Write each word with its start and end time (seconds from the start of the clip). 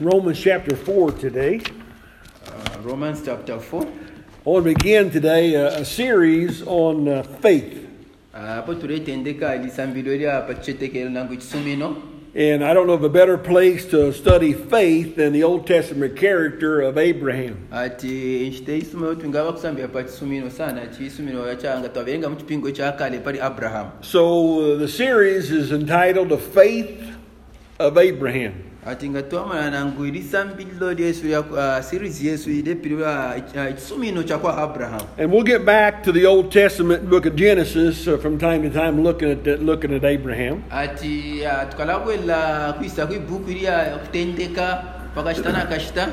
Romans 0.00 0.40
chapter 0.40 0.74
4 0.76 1.12
today. 1.12 1.60
Uh, 2.46 2.78
Romans 2.82 3.22
chapter 3.24 3.58
4 3.60 3.82
I 4.44 4.48
want 4.48 4.64
to 4.66 4.74
begin 4.74 5.10
today 5.10 5.54
a, 5.54 5.80
a 5.80 5.84
series 5.84 6.62
on 6.66 7.08
uh, 7.08 7.22
faith. 7.22 7.78
apo 8.34 8.74
tuletendeka 8.74 9.56
lisambiro 9.56 10.16
lya 10.16 10.40
pachitekero 10.40 11.10
nangu 11.10 11.36
chisumino 11.36 11.96
And 12.34 12.64
I 12.64 12.72
don't 12.72 12.86
know 12.86 12.94
of 12.94 13.04
a 13.04 13.10
better 13.10 13.36
place 13.36 13.84
to 13.90 14.10
study 14.10 14.54
faith 14.54 15.16
than 15.16 15.34
the 15.34 15.42
Old 15.42 15.66
Testament 15.66 16.16
character 16.16 16.80
of 16.80 16.96
Abraham. 16.98 17.68
ati 17.70 18.48
nchite 18.50 18.78
isumiro 18.78 19.14
twingava 19.14 19.52
kusambira 19.52 19.88
pa 19.88 20.02
chisumino 20.02 20.50
sana 20.50 20.86
chisumino 20.86 21.46
yachanga 21.46 21.88
twaverenga 21.88 22.28
mu 22.30 22.36
chipingo 22.36 22.70
chakale 22.70 23.18
pali 23.22 23.38
abrahamu 23.40 23.90
So 24.00 24.72
uh, 24.74 24.78
the 24.78 24.88
series 24.88 25.50
is 25.50 25.70
entitled 25.72 26.28
The 26.30 26.38
Faith 26.38 27.02
of 27.78 27.96
Abraham. 27.98 28.54
Ati 28.86 29.08
nga 29.08 29.22
twamala 29.22 29.70
nangu 29.70 30.04
lisambilo 30.04 30.92
lyesu 30.92 31.26
lya 31.26 31.82
series 31.82 32.22
yesu 32.22 32.50
uh, 32.50 34.24
chakwa 34.24 34.56
abrahamu 34.58 35.06
And 35.18 35.30
we'll 35.30 35.44
get 35.44 35.64
back 35.64 36.02
to 36.02 36.12
the 36.12 36.26
Old 36.26 36.50
Testament 36.50 37.08
book 37.08 37.24
of 37.26 37.36
Genesis 37.36 38.08
uh, 38.08 38.18
from 38.18 38.38
time 38.38 38.62
to 38.62 38.70
time 38.70 39.04
looking 39.04 39.30
at, 39.30 39.44
that, 39.44 39.62
looking 39.62 39.94
at 39.94 40.04
Abraham. 40.04 40.64
ati 40.70 41.42
tukalabwela 41.70 42.72
kwisa 42.72 43.06
kwibuku 43.06 43.50
lya 43.50 43.98
kutendeka 43.98 44.84
na 45.52 45.66
kashita 45.66 46.08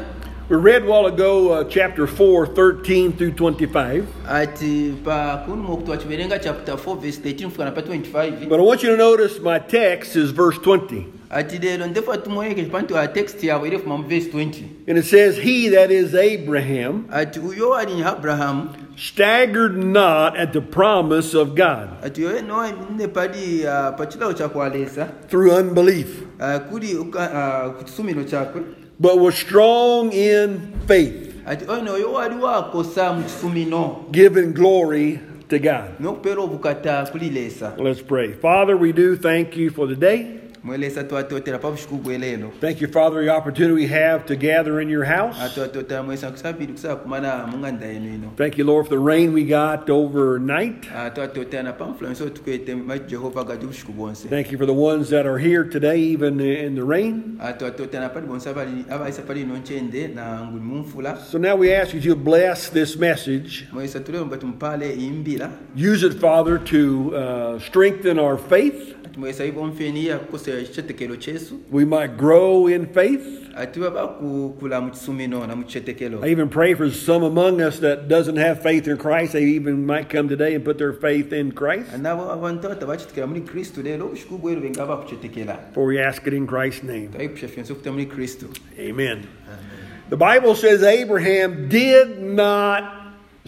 We 0.49 0.57
read 0.57 0.81
a 0.83 0.85
while 0.85 1.05
ago 1.05 1.51
uh, 1.51 1.63
chapter 1.63 2.07
4, 2.07 2.55
13 2.55 3.11
through 3.17 3.31
25. 3.31 4.03
ati 4.29 4.93
pa 5.05 5.37
kunu 5.45 5.63
mokutu 5.63 5.91
wachiverenga 5.91 6.39
chapter 6.39 6.75
4 6.75 6.99
verse 6.99 7.19
13 7.21 7.45
kufika 7.45 7.63
25 7.81 8.49
But 8.49 8.59
I 8.59 8.63
want 8.63 8.83
you 8.83 8.89
to 8.91 8.97
notice 8.97 9.39
my 9.39 9.59
text 9.59 10.15
is 10.15 10.29
verse 10.31 10.57
20. 10.59 11.18
Ati 11.29 11.57
lero 11.57 11.87
ndefa 11.87 12.17
tumoyeke 12.17 12.93
wa 12.93 13.07
text 13.07 13.43
yavo 13.43 13.67
ilefuma 13.67 13.97
mu 13.97 14.03
verse 14.07 14.27
20 14.29 14.63
And 14.87 14.97
it 14.97 15.05
says, 15.05 15.37
He 15.37 15.69
that 15.69 15.91
is 15.91 16.15
Abraham 16.15 17.05
ati 17.11 17.39
uyo 17.39 17.75
ali 17.75 17.95
ni 17.95 18.03
abrahamu 18.03 18.69
staggered 18.97 19.77
not 19.77 20.37
at 20.37 20.53
the 20.53 20.61
promise 20.61 21.33
of 21.33 21.55
God. 21.55 21.89
Ati 22.03 22.21
yoye 22.21 22.41
nowa 22.41 22.71
nne 22.71 23.03
ah, 23.03 23.07
pali 23.07 23.63
pa 23.63 24.05
chilawo 24.05 25.29
through 25.29 25.51
unbelief, 25.51 26.23
ah, 26.39 26.59
kuli 26.59 26.95
uka- 26.95 27.31
ah, 27.33 27.69
ku 27.77 27.83
chisumino 27.85 28.23
chakwe 28.23 28.63
but 28.99 29.17
was 29.19 29.35
strong 29.35 30.11
in 30.11 30.73
faith, 30.87 31.35
ati 31.45 31.65
oyo 31.65 31.87
oh, 31.87 31.93
oyo 31.93 32.11
wali 32.13 32.35
wakosa 32.35 33.13
mu 33.13 33.23
chisumino 33.23 34.11
giving 34.11 34.51
glory 34.51 35.19
to 35.47 35.59
God. 35.59 35.99
nokupera 35.99 36.41
obukata 36.41 37.05
kulilesa. 37.11 37.77
Let's 37.77 38.01
pray. 38.01 38.33
Father, 38.33 38.75
we 38.75 38.91
do 38.91 39.15
thank 39.15 39.55
you 39.55 39.69
for 39.69 39.87
the 39.87 39.95
day. 39.95 40.38
Mwelesa 40.63 41.03
twatotera 41.03 41.59
pa 41.59 41.71
bushuku 41.71 41.95
bwelelo 41.95 42.51
Thank 42.61 42.81
you, 42.81 42.87
Father, 42.87 43.15
for 43.19 43.23
the 43.25 43.31
opportunity 43.35 43.73
we 43.73 43.87
have 43.87 44.25
to 44.25 44.35
gather 44.35 44.81
in 44.81 44.89
your 44.89 45.05
house. 45.05 45.35
atwatotera 45.41 46.03
mwesa 46.03 46.31
kusabiri 46.31 46.73
kusaba 46.73 46.95
kumana 46.95 47.47
munganda 47.47 47.85
yenu 47.85 48.15
ino 48.15 48.31
Thank 48.37 48.57
you, 48.57 48.65
Lord, 48.65 48.87
for 48.87 48.97
the 48.97 49.03
rain 49.05 49.33
we 49.33 49.43
got 49.43 49.89
overnight. 49.89 50.81
twatotera 51.13 51.63
na 51.63 51.73
pamfluence 51.73 52.29
tukwete 52.29 52.75
mai 52.75 52.99
jehova 52.99 53.43
gadi 53.43 53.65
bushuku 53.65 53.91
bwonse 53.91 54.27
Thank 54.29 54.51
you 54.51 54.57
for 54.57 54.65
the 54.67 54.73
ones 54.73 55.09
that 55.09 55.25
are 55.25 55.37
here 55.39 55.63
today, 55.63 55.97
even 55.99 56.39
in 56.39 56.75
the 56.75 56.83
rain. 56.83 57.37
twatotera 57.59 58.09
pali 58.13 58.27
bonse 58.27 58.49
abali- 58.49 58.85
abaisa 58.89 59.21
pali 59.21 59.41
ino 59.41 59.57
nchende 59.57 60.07
na 60.07 60.45
nguli 60.45 60.63
mumfula 60.63 61.17
So 61.17 61.37
now 61.37 61.55
we 61.55 61.73
ask 61.75 61.93
you 61.93 62.01
to 62.01 62.15
bless 62.15 62.69
this 62.69 62.97
message. 62.97 63.67
mwesa 63.73 63.99
tulomba 63.99 64.37
tumpale 64.37 64.93
imbila 64.93 65.49
Use 65.75 66.03
it, 66.07 66.13
Father, 66.19 66.57
to 66.57 67.13
uh, 67.15 67.59
strengthen 67.61 68.19
our 68.19 68.37
faith. 68.37 68.95
Ati 69.09 69.19
mwesa 69.19 69.45
ivo 69.45 69.65
mfeni 69.65 70.05
ya 70.07 70.17
kukosa 70.19 70.51
chitekelo 70.63 71.15
chesu 71.15 71.55
We 71.71 71.85
might 71.85 72.17
grow 72.17 72.67
in 72.67 72.85
faith. 72.87 73.21
ati 73.55 73.79
baba 73.79 74.07
kukula 74.07 74.81
mu 74.81 74.89
chisumino 74.91 75.47
na 75.47 75.55
mu 75.55 75.63
chitekelo 75.63 76.23
I 76.23 76.29
even 76.31 76.49
pray 76.49 76.73
for 76.75 76.89
some 76.91 77.23
among 77.25 77.61
us 77.61 77.79
that 77.79 78.07
doesn't 78.07 78.37
have 78.37 78.61
faith 78.61 78.87
in 78.87 78.97
Christ. 78.97 79.33
They 79.33 79.43
even 79.43 79.85
might 79.85 80.09
come 80.09 80.29
today 80.29 80.55
and 80.55 80.63
put 80.63 80.77
their 80.77 80.93
faith 80.93 81.33
in 81.33 81.51
Christ. 81.51 81.91
nabo 81.97 82.29
abantu 82.31 82.69
batabachitekela 82.69 83.27
muri 83.27 83.41
kristu 83.41 83.83
lero 83.83 84.07
bushuku 84.09 84.37
bwelu 84.37 84.61
benga 84.61 84.85
bakuchitekela 84.85 85.57
For 85.73 85.85
we 85.85 85.99
ask 85.99 86.25
it 86.27 86.33
in 86.33 86.47
Christ's 86.47 86.83
name. 86.83 87.07
twaipusha 87.09 87.47
fyense 87.47 87.73
okuta 87.73 87.91
muri 87.91 88.05
kristu 88.05 88.45
Amen. 88.79 89.27
The 90.09 90.17
Bible 90.17 90.55
says 90.55 90.81
Abraham 90.83 91.69
did 91.69 92.19
not 92.21 92.98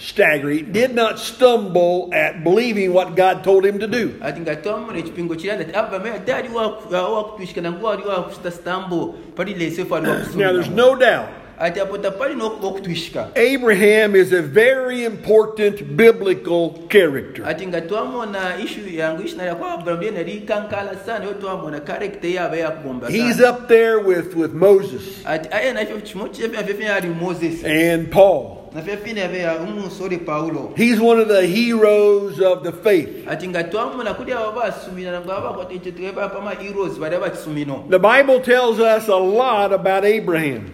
stagger. 0.02 0.50
He 0.50 0.62
did 0.64 0.96
not 0.96 1.20
stumble 1.20 2.10
at 2.14 2.44
believing 2.44 2.92
what 2.94 3.16
God 3.16 3.44
told 3.44 3.66
him 3.66 3.80
to 3.80 3.88
do. 3.88 4.16
ati 4.22 4.40
nga 4.40 4.56
twamuna 4.56 4.98
ekipingo 5.00 5.36
kiranda 5.36 5.64
ati 5.66 5.76
abrahamu 5.76 6.16
ate 6.16 6.34
ali 6.34 6.50
wakutwishika 6.92 7.62
nangu 7.62 7.90
ali 7.90 8.04
wakusita 8.04 8.52
sitambo 8.52 9.16
pali 9.36 9.54
lesefu 9.54 9.96
ali 9.96 10.08
Now, 10.08 10.54
there's 10.54 10.70
no 10.70 10.96
doubt. 10.96 11.30
Ati 11.60 11.80
apota 11.80 12.12
pali 12.12 12.36
nokutwishika 12.36 13.28
Abraham 13.36 14.16
is 14.16 14.32
a 14.34 14.42
very 14.42 15.06
important 15.06 15.96
biblical 15.98 16.70
character. 16.90 17.46
ati 17.46 17.68
nga 17.68 17.82
twamona 17.82 18.58
ishu 18.64 18.80
yangu 18.90 19.22
ishina 19.24 19.44
ya 19.44 19.56
kwa 19.56 19.72
abrahamu 19.72 20.02
lyena 20.04 20.24
likankala 20.24 20.96
sana 21.06 21.26
yo 21.26 21.34
twamona 21.34 21.80
karekta 21.80 22.28
yabe 22.28 22.60
yakubomba 22.60 23.08
He's 23.10 23.36
sana 23.38 23.50
up 23.50 23.68
there 23.68 24.00
with, 24.00 24.36
with 24.36 24.54
Moses. 24.54 25.04
Ati 25.26 25.50
aye 25.52 25.74
nafyo 25.74 26.02
chimo 26.02 26.28
chefe 26.28 26.58
afefe 26.58 26.90
ali 26.90 27.08
moses. 27.10 27.64
And 27.64 28.12
Paul. 28.12 28.61
Nafyo 28.76 28.98
fine 28.98 29.20
yabe 29.22 29.40
ya 29.40 29.56
umusore 29.56 30.18
paulo 30.18 30.72
He's 30.76 31.00
one 31.00 31.20
of 31.22 31.28
the 31.28 31.46
heroes 31.48 32.40
of 32.40 32.64
the 32.64 32.72
faith. 32.72 33.28
ati 33.30 33.48
nga 33.48 33.64
twamona 33.64 34.14
kuli 34.14 34.32
abo 34.34 34.52
basumina 34.52 35.12
nangu 35.12 35.32
abakwatechetwe 35.32 36.12
bapama 36.12 36.52
heroes 36.52 37.00
bali 37.00 37.16
abakisumino 37.16 37.84
The 37.90 38.00
Bible 38.00 38.40
tells 38.40 38.80
us 38.80 39.08
a 39.10 39.16
lot 39.18 39.74
about 39.74 40.06
Abraham. 40.06 40.72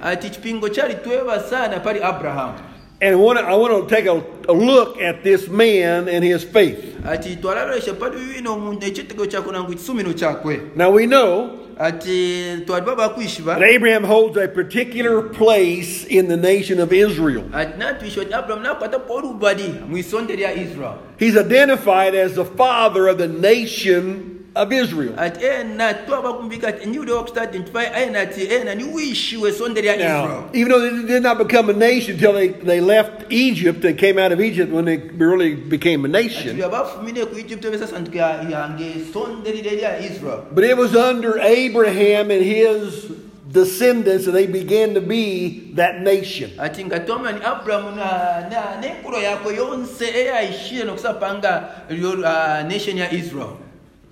Ati 3.02 3.06
chipingo 3.06 3.06
chali 3.06 3.06
tweba 3.06 3.06
sana 3.06 3.06
pali 3.06 3.06
abrahamu 3.06 3.06
And 3.06 3.14
I 3.14 3.16
want 3.16 3.40
to, 3.40 3.46
I 3.46 3.56
want 3.56 3.90
to 3.90 3.96
take 3.96 4.06
a, 4.08 4.24
a 4.50 4.54
look 4.54 4.98
at 5.02 5.24
this 5.24 5.48
man 5.48 6.08
and 6.10 6.24
his 6.24 6.44
faith. 6.44 6.96
ati 7.06 7.36
twalalolesha 7.36 7.94
pali 7.94 8.18
wino 8.36 8.54
omuntu 8.54 8.86
ekitego 8.86 9.26
kyako 9.26 9.52
nangu 9.52 9.74
kisumino 9.74 10.14
kyakwe 10.14 10.62
Now 10.76 10.92
we 10.92 11.06
know 11.06 11.50
ati 11.80 12.64
twali 12.66 12.86
babakwishiba 12.86 13.54
that 13.60 13.64
Abraham 13.64 14.04
holds 14.04 14.38
a 14.38 14.48
particular 14.48 15.22
place 15.22 16.06
in 16.06 16.28
the 16.28 16.38
nation 16.38 16.80
of 16.80 16.92
Israel. 16.92 17.44
ati 17.54 17.78
natwisha 17.80 18.22
oti 18.22 18.34
aburahamu 18.34 18.64
nakwata 18.64 19.00
polubali 19.00 19.74
mu 19.90 19.98
isonde 19.98 20.36
lya 20.36 20.54
israel 20.54 20.98
He's 21.20 21.36
identified 21.38 22.16
as 22.16 22.34
the 22.36 22.46
father 22.46 23.08
of 23.08 23.18
the 23.18 23.28
nation 23.28 24.37
of 24.58 24.72
Israel. 24.72 25.14
ati 25.18 25.46
ena 25.46 25.94
twabakumbika 25.94 26.68
ati 26.68 26.86
niuli 26.90 27.12
wakusidentify 27.12 27.86
ena 28.04 28.20
ati 28.20 28.42
ena 28.52 28.76
ni 28.76 28.84
wishiwe 28.84 29.50
esonde 29.50 29.82
lya 29.82 29.96
israel 29.96 30.28
Now, 30.28 30.50
even 30.54 30.70
though 30.72 30.82
they 30.82 31.08
did 31.14 31.24
not 31.24 31.38
become 31.38 31.70
a 31.70 31.74
nation 31.74 32.16
until 32.16 32.34
they, 32.34 32.48
they 32.50 32.82
left 32.82 33.26
Egypt, 33.32 33.82
they 33.82 33.94
came 33.94 34.18
out 34.18 34.32
of 34.32 34.40
Egypt 34.42 34.72
when 34.72 34.86
they 34.86 34.98
really 34.98 35.56
became 35.56 36.06
a 36.06 36.08
nation. 36.08 36.58
bafumine 36.58 37.26
ku 37.30 37.38
egypt 37.38 37.64
besasanduka 37.64 38.18
yange 38.52 38.86
esonde 39.00 39.52
lile 39.52 39.72
lya 39.80 40.00
israel 40.00 40.44
But 40.52 40.64
it 40.64 40.78
was 40.78 40.96
under 40.96 41.40
Abraham 41.40 42.32
and 42.32 42.42
his 42.42 43.12
descendants 43.52 44.26
that 44.26 44.32
they 44.32 44.46
began 44.46 44.94
to 44.94 45.02
be 45.02 45.72
that 45.76 46.02
nation. 46.02 46.52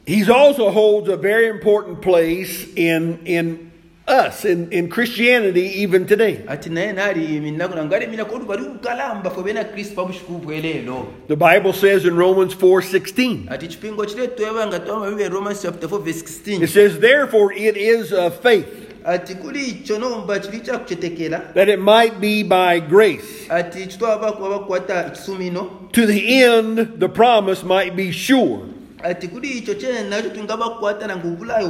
He 0.05 0.23
also 0.29 0.69
holds 0.69 1.09
a 1.09 1.17
very 1.17 1.47
important 1.47 2.01
place 2.01 2.67
in, 2.75 3.25
in 3.25 3.71
us, 4.07 4.45
in, 4.45 4.71
in 4.71 4.87
Christianity, 4.87 5.81
even 5.81 6.05
today. 6.05 6.43
ati 6.47 6.69
naye 6.69 6.93
naali 6.93 7.39
minako 7.41 7.75
nangu 7.75 7.95
ali 7.95 8.05
minako 8.07 8.35
olu 8.35 8.45
bali 8.45 8.63
kukalamba 8.65 9.29
fwe 9.31 9.43
bena 9.43 9.63
kristu 9.63 9.95
pabushuku 9.95 10.31
bwelelo 10.45 11.07
The 11.27 11.35
Bible 11.35 11.73
says 11.73 12.05
in 12.05 12.15
Romans 12.15 12.53
4:16. 12.53 13.51
ati 13.51 13.67
chipingo 13.67 14.05
chile 14.05 14.27
tweba 14.27 14.67
nga 14.67 14.79
twama 14.79 15.09
bibe 15.09 15.29
romans 15.29 15.61
chapter 15.63 15.87
4 15.89 15.99
verse 16.03 16.47
It 16.47 16.69
says, 16.69 16.99
Therefore 16.99 17.51
it 17.53 17.75
is 17.75 18.13
of 18.13 18.39
faith, 18.41 18.67
ati 19.05 19.35
kuli 19.35 19.59
icho 19.71 19.97
nomba 19.99 20.39
chili 20.39 20.59
chakuchetekela 20.59 21.53
that 21.55 21.67
it 21.67 21.79
might 21.79 22.21
be 22.21 22.43
by 22.43 22.79
grace, 22.79 23.47
ati 23.49 23.87
chitwaba 23.87 24.31
kuba 24.37 24.59
bakwata 24.59 25.07
ekisumino 25.07 25.91
to 25.93 26.05
the 26.05 26.43
end 26.43 26.99
the 26.99 27.09
promise 27.09 27.63
might 27.63 27.95
be 27.95 28.11
sure 28.11 28.61
ati 29.03 29.27
kuli 29.27 29.49
icho 29.49 29.73
chene 29.73 30.09
nacho 30.09 30.29
twinga 30.29 30.57
bakwata 30.57 31.07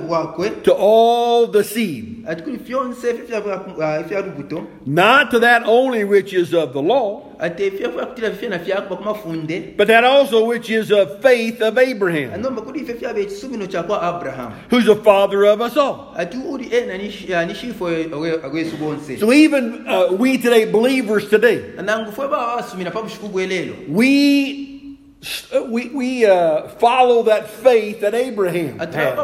bwakwe 0.08 0.50
to 0.64 0.74
all 0.74 1.48
the 1.48 1.64
seed, 1.64 2.24
ati 2.28 2.44
kuli 2.44 2.58
fyonse 2.60 3.10
efye 3.10 3.42
not 4.86 5.32
to 5.32 5.40
that 5.40 5.64
only 5.68 6.04
which 6.04 6.34
is 6.34 6.54
of 6.54 6.74
the 6.74 6.82
law, 6.82 7.22
ati 7.40 7.64
efye 7.64 7.90
fyakutira 7.90 8.32
fyakuba 8.60 8.96
kumafunde. 8.96 9.76
but 9.78 9.88
that 9.88 10.04
also 10.04 10.46
which 10.46 10.70
is 10.70 10.92
of 10.92 11.22
faith 11.22 11.62
of 11.62 11.78
Abraham, 11.78 12.32
anomba 12.34 12.62
kuli 12.62 12.80
ifye 12.80 12.96
fyaba 12.96 13.20
ekisumino 13.20 13.68
kyakwa 13.68 14.02
aburahamu 14.02 14.56
who's 14.70 14.86
the 14.86 14.96
father 14.96 15.46
of 15.46 15.62
us 15.62 15.76
all. 15.78 16.14
ati 16.18 16.38
uli 16.38 16.70
ena 16.76 16.98
ni- 16.98 17.06
ni 17.46 17.54
bonse 18.78 19.18
So 19.20 19.32
even 19.34 19.86
uh, 19.88 20.14
we 20.14 20.38
today, 20.38 20.66
believers 20.72 21.30
today, 21.30 21.62
nangu 21.84 22.12
fwe 22.12 22.28
baba 22.30 22.56
basumira 22.62 22.92
pabushuku 22.92 23.28
bwelelo 23.30 23.74
we 23.90 24.75
we, 25.68 25.90
we 25.90 26.26
uh, 26.26 26.68
follow 26.68 27.24
that 27.24 27.50
faith 27.50 28.02
that 28.02 28.14
Abraham 28.14 28.80
had. 28.94 29.16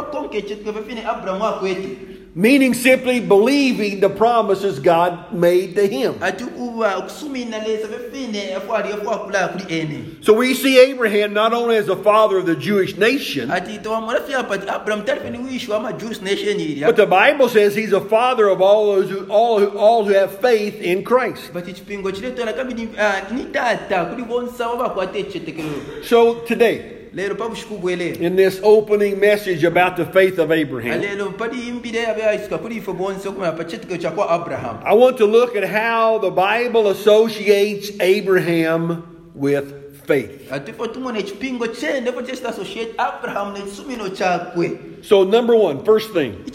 Babakonka 2.36 2.39
ekyo 2.39 2.39
twefefine 2.39 2.39
aburahamu 2.39 2.39
akwete 2.39 2.39
meaning 2.39 2.74
simply 2.74 3.19
believing 3.19 4.00
the 4.00 4.10
promises 4.10 4.80
God 4.80 5.33
made 5.33 5.75
to 5.75 5.88
him. 5.88 6.13
ati 6.22 6.45
kuva 6.45 6.95
okusumina 6.98 7.57
lesa 7.60 7.88
fefine 7.88 8.51
efwali 8.51 8.89
efwakula 8.89 9.48
kuli 9.48 9.66
ene 9.80 10.06
So 10.22 10.33
we 10.33 10.54
see 10.54 10.80
Abraham 10.80 11.33
not 11.33 11.54
only 11.54 11.78
as 11.78 11.88
the 11.88 11.95
father 11.95 12.38
of 12.38 12.45
the 12.45 12.56
Jewish 12.56 12.95
nation, 12.98 13.51
ati 13.51 13.78
tawamona 13.80 14.22
fi 14.22 14.33
apa 14.33 14.54
ati 14.54 14.68
abraham 14.69 15.06
tali 15.06 15.19
fene 15.19 16.00
jewish 16.00 16.22
nation 16.22 16.81
but 16.86 16.95
the 16.95 17.06
Bible 17.06 17.50
says 17.50 17.75
he's 17.75 17.94
a 17.94 18.01
father 18.01 18.48
of 18.48 18.62
all 18.62 18.86
those 18.95 19.10
who 19.10 19.25
all 19.30 19.60
who, 19.60 19.77
all 19.77 20.06
who 20.06 20.13
have 20.13 20.39
faith 20.39 20.81
in 20.81 21.04
Christ. 21.04 21.54
but 21.54 21.66
chipingo 21.66 22.12
chiletona 22.12 22.54
kambi 22.54 22.74
ni 22.74 22.89
ah, 22.98 23.22
ni 23.31 23.45
tata 23.45 24.06
kuli 24.06 24.24
bonsa 24.24 24.68
wabakwata 24.68 25.19
echitekelo 25.19 26.04
So 26.04 26.36
today, 26.45 26.80
lero 26.80 27.00
pabushikubu 27.00 27.00
bwelero 27.00 27.00
in 27.13 28.36
this 28.36 28.60
opening 28.63 29.19
message 29.19 29.66
about 29.66 29.98
the 29.98 30.06
faith 30.06 30.40
of 30.40 30.52
Abraham, 30.52 31.02
alelo 31.02 31.38
pali 31.38 31.69
imbire 31.69 32.08
abe 32.08 32.22
aisuka 32.22 32.58
kuli 32.58 32.80
ifo 32.80 32.94
bonse 32.98 33.25
okumala 33.28 33.58
pa 33.58 33.63
chitekelo 33.63 34.00
chakwa 34.00 34.31
abraham. 34.31 34.81
I 34.86 34.94
want 34.94 35.18
to 35.18 35.25
look 35.25 35.56
at 35.56 35.68
how 35.68 36.19
the 36.19 36.31
Bible 36.31 36.88
associates 36.88 37.92
Abraham 38.00 39.31
with 39.36 40.06
faith. 40.06 40.52
ati 40.52 40.72
ifo 40.72 40.88
tumona 40.88 41.19
echipingo 41.19 41.68
chene 41.68 42.08
ifo 42.08 42.22
chesita 42.22 42.50
associate 42.50 42.96
abraham 42.98 43.56
nechisumino 43.56 44.08
chakwe 44.16 45.04
So 45.04 45.24
number 45.24 45.56
one, 45.56 45.84
first 45.84 46.13
thing, 46.13 46.46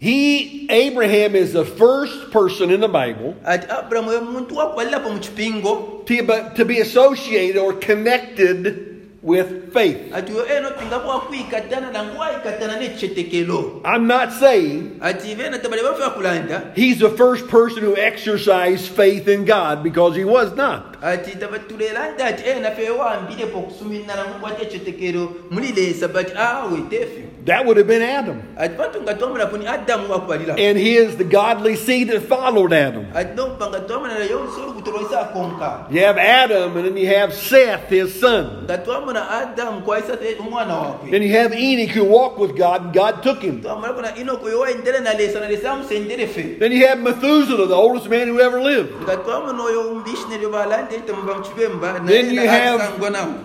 he 0.00 0.66
Abraham 0.70 1.36
is 1.36 1.52
the 1.52 1.64
first 1.64 2.32
person 2.32 2.70
in 2.70 2.80
the 2.80 2.88
Bible 2.88 3.36
ati 3.44 3.66
abrahamu 3.66 4.12
ye 4.12 4.20
muntu 4.20 4.56
wakubalirapo 4.56 5.12
mu 5.12 5.20
kipingo 5.20 6.04
to 6.06 6.54
to 6.56 6.64
be 6.64 6.80
associated 6.80 7.58
or 7.58 7.74
connected 7.74 8.89
with 9.22 9.72
faith. 9.72 10.12
ati 10.14 10.32
yo 10.32 10.44
eno 10.46 10.70
pingapo 10.70 11.08
wakwikatana 11.08 11.90
nangu 11.92 12.20
waikatana 12.20 12.76
nechitekelo 12.80 13.80
I'm 13.84 14.06
not 14.06 14.32
saying 14.32 14.98
ati 15.00 15.34
vena 15.34 15.58
tabale 15.58 15.82
bafe 15.82 16.02
wakulanda 16.02 16.72
he's 16.74 16.98
the 16.98 17.10
first 17.10 17.48
person 17.48 17.82
who 17.84 17.96
exercised 17.96 18.88
faith 18.88 19.28
in 19.28 19.44
God 19.44 19.82
because 19.82 20.16
he 20.16 20.24
was 20.24 20.54
not. 20.56 20.96
ati 21.02 21.30
tabatulelanda 21.36 22.24
ati 22.26 22.48
ena 22.50 22.70
fe 22.70 22.90
wambilepo 22.90 23.60
kusumina 23.60 24.14
nangu 24.16 24.40
kwate 24.40 24.62
echitekelo 24.62 25.32
mulilesa 25.50 26.08
but 26.08 26.36
awe 26.36 26.78
ah, 26.78 26.90
tefe 26.90 27.24
That 27.46 27.64
would 27.64 27.78
have 27.78 27.86
been 27.86 28.02
Adam. 28.02 28.42
ati 28.58 28.74
pantu 28.74 29.02
nga 29.02 29.14
twamulapo 29.14 29.56
ni 29.56 29.66
adamu 29.66 30.12
wakubalira 30.12 30.54
And 30.58 30.78
his 30.78 31.16
the 31.16 31.24
godly 31.24 31.76
seed 31.76 32.08
that 32.08 32.22
followed 32.22 32.72
Adam. 32.72 33.06
ati 33.14 33.34
nompanga 33.36 33.80
twamonera 33.80 34.24
yonse 34.24 34.60
olukutoloisa 34.60 35.24
konka 35.32 35.86
You 35.90 36.00
have 36.04 36.18
Adam 36.18 36.76
and 36.76 36.86
then 36.86 36.96
you 36.96 37.06
have 37.06 37.34
Seth, 37.34 37.88
his 37.88 38.20
son. 38.20 38.66
Nga 39.10 39.20
twamona 39.20 39.30
adamu 39.30 39.80
kwaisa 39.80 40.16
te- 40.16 40.36
omwana 40.40 40.74
wakwe 40.76 41.10
Then 41.10 41.22
you 41.22 41.32
have 41.38 41.52
Enoch 41.54 41.90
who 41.96 42.04
walked 42.04 42.38
with 42.38 42.56
God 42.56 42.82
and 42.82 42.94
God 42.94 43.22
took 43.22 43.42
him. 43.42 43.60
twamona 43.62 43.92
kuna 43.92 44.16
inoko 44.16 44.48
yowaendele 44.50 45.00
nalesa 45.00 45.40
nalesa 45.40 45.70
amusendele 45.72 46.26
fe 46.26 46.42
Then 46.58 46.72
you 46.72 46.86
have 46.86 47.00
Methuselah, 47.00 47.66
the 47.68 47.74
oldest 47.74 48.08
man 48.08 48.28
who 48.28 48.40
ever 48.40 48.60
lived. 48.60 48.90
nga 49.04 49.16
twamona 49.16 49.62
oyo 49.62 49.80
umbishineri 49.80 50.46
balande 50.46 50.96
itemuba 50.96 51.34
muchibemba 51.34 52.00
Then 52.06 52.34
you 52.34 52.48
have 52.48 52.82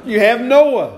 you 0.05 0.19
have 0.19 0.41
Noah. 0.43 0.89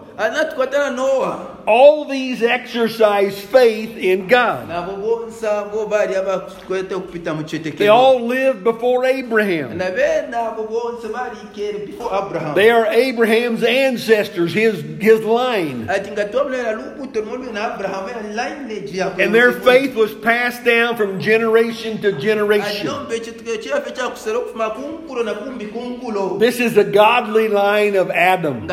All 1.68 2.06
these 2.06 2.42
exercise 2.42 3.38
faith 3.38 3.98
in 3.98 4.28
God. 4.28 4.70
nabo 4.70 4.96
bonsa 5.04 5.70
bo 5.70 5.86
bali 5.86 6.16
abakwete 6.16 6.96
okupita 6.96 7.36
mu 7.36 7.44
They 7.44 7.90
all 7.90 8.22
lived 8.26 8.64
before 8.64 9.04
Abraham. 9.04 9.78
na 9.78 9.92
bena 9.92 10.56
abo 10.56 10.64
bonse 10.64 11.12
bali 11.12 11.36
ikere 11.52 11.86
before 11.88 12.08
abraham 12.14 12.56
They 12.56 12.72
are 12.72 12.88
Abraham's 12.88 13.64
ancestors, 13.64 14.54
his 14.54 14.80
his 15.04 15.20
line. 15.28 15.90
ati 15.92 16.12
nga 16.16 16.32
twamulera 16.32 16.72
lubuto 16.72 17.20
lumulwe 17.20 17.52
na 17.52 17.76
abraham 17.76 18.08
ya 18.08 18.22
lineage 18.32 18.96
yakwe 18.96 19.20
And 19.26 19.36
their 19.36 19.52
faith 19.52 19.94
was 19.94 20.14
passed 20.24 20.64
down 20.64 20.96
from 20.96 21.20
generation 21.20 22.00
to 22.00 22.14
generation. 22.16 22.88
nombe 22.88 23.16
ekitekero 23.20 23.58
kyafe 23.60 23.92
kyakusera 23.92 24.38
okufuma 24.40 24.70
kunkulo 24.70 25.24
na 25.24 25.34
kumbi 25.34 25.66
kunkulo 25.68 26.40
This 26.40 26.60
is 26.62 26.74
the 26.76 26.86
godly 26.88 27.50
line 27.50 27.96
of 28.00 28.10
Adam, 28.10 28.68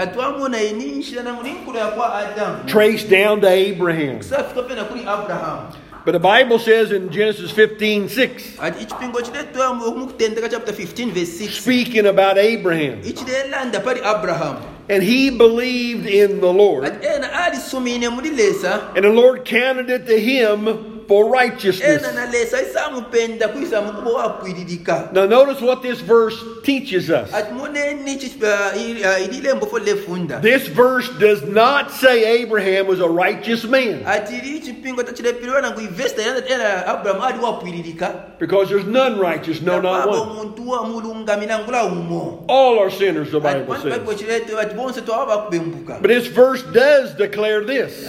twamona 2.84 2.90
eninshira 2.90 2.90
na 2.90 2.90
mulinkulo 2.90 2.90
yakwa 2.90 2.90
adamu 2.90 2.90
traced 2.90 3.10
down 3.10 3.40
to 3.40 3.48
Abraham. 3.48 4.18
kusafika 4.18 4.62
pena 4.62 4.84
kuli 4.84 5.06
abraham. 5.06 5.72
But 6.04 6.12
the 6.12 6.18
Bible 6.18 6.58
says 6.58 6.92
in 6.92 7.10
Genesis 7.10 7.50
15 7.50 8.08
6, 8.08 8.58
ati 8.60 8.84
ekipingo 8.84 9.22
kiretwa 9.22 9.74
mu 9.74 10.06
kutendeka 10.06 10.50
chapter 10.50 10.72
15 10.74 11.12
verse 11.12 11.38
6 11.38 11.62
speaking 11.62 12.06
about 12.06 12.36
Abraham, 12.36 13.02
ikirelanda 13.02 13.82
pali 13.82 14.00
abraham. 14.00 14.56
And 14.88 15.02
he 15.02 15.30
believed 15.30 16.06
in 16.06 16.40
the 16.40 16.52
Lord, 16.52 16.84
ati 16.84 17.06
ena 17.06 17.28
alisumine 17.28 18.08
mulilesa 18.10 18.94
and 18.94 19.04
the 19.04 19.08
Lord 19.08 19.44
counted 19.46 19.88
it 19.88 20.06
to 20.06 20.20
him 20.20 20.93
for 21.08 21.30
righteousness. 21.30 22.02
ena 22.02 22.12
nalesa 22.12 22.62
isamupenda 22.62 23.48
kwisa 23.48 23.82
mukubo 23.82 24.12
wakwiririka 24.12 25.08
Now, 25.12 25.26
notice 25.26 25.60
what 25.60 25.82
this 25.82 26.00
verse 26.00 26.36
teaches 26.62 27.10
us. 27.10 27.34
ati 27.34 27.52
muneni 27.52 28.16
uh, 28.16 29.24
ililembo 29.28 29.66
uh, 29.66 29.70
fo 29.70 29.78
lefunda 29.78 30.40
This 30.40 30.66
verse 30.68 31.08
does 31.18 31.42
not 31.42 31.90
say 31.90 32.42
Abraham 32.42 32.86
was 32.86 33.00
a 33.00 33.08
righteous 33.08 33.64
man 33.64 34.02
ati 34.06 34.34
ili 34.36 34.60
chipingo 34.60 35.02
tachirepiriwa 35.02 35.60
nangu 35.60 35.80
ivesta 35.80 36.22
yana 36.22 36.48
ena 36.48 36.86
abraham 36.86 37.22
ali 37.22 37.38
wapwiririka 37.38 38.14
because 38.38 38.68
there's 38.68 38.86
none 38.86 39.18
righteous, 39.20 39.60
no, 39.62 39.80
not 39.80 40.08
one. 40.08 40.18
omuntu 40.18 40.68
wamulungami 40.70 41.46
nangula 41.46 41.84
umo 41.84 42.44
All 42.48 42.78
are 42.78 42.90
sinners, 42.90 43.30
the 43.30 43.40
Bible 43.40 43.76
says. 43.76 44.18
chirete 44.18 44.58
ati 44.60 44.74
bonse 44.74 45.00
twaba 45.00 45.36
bakubembuka 45.36 45.98
But 46.00 46.08
this 46.08 46.26
verse 46.26 46.62
does 46.72 47.14
declare 47.14 47.64
this 47.64 48.08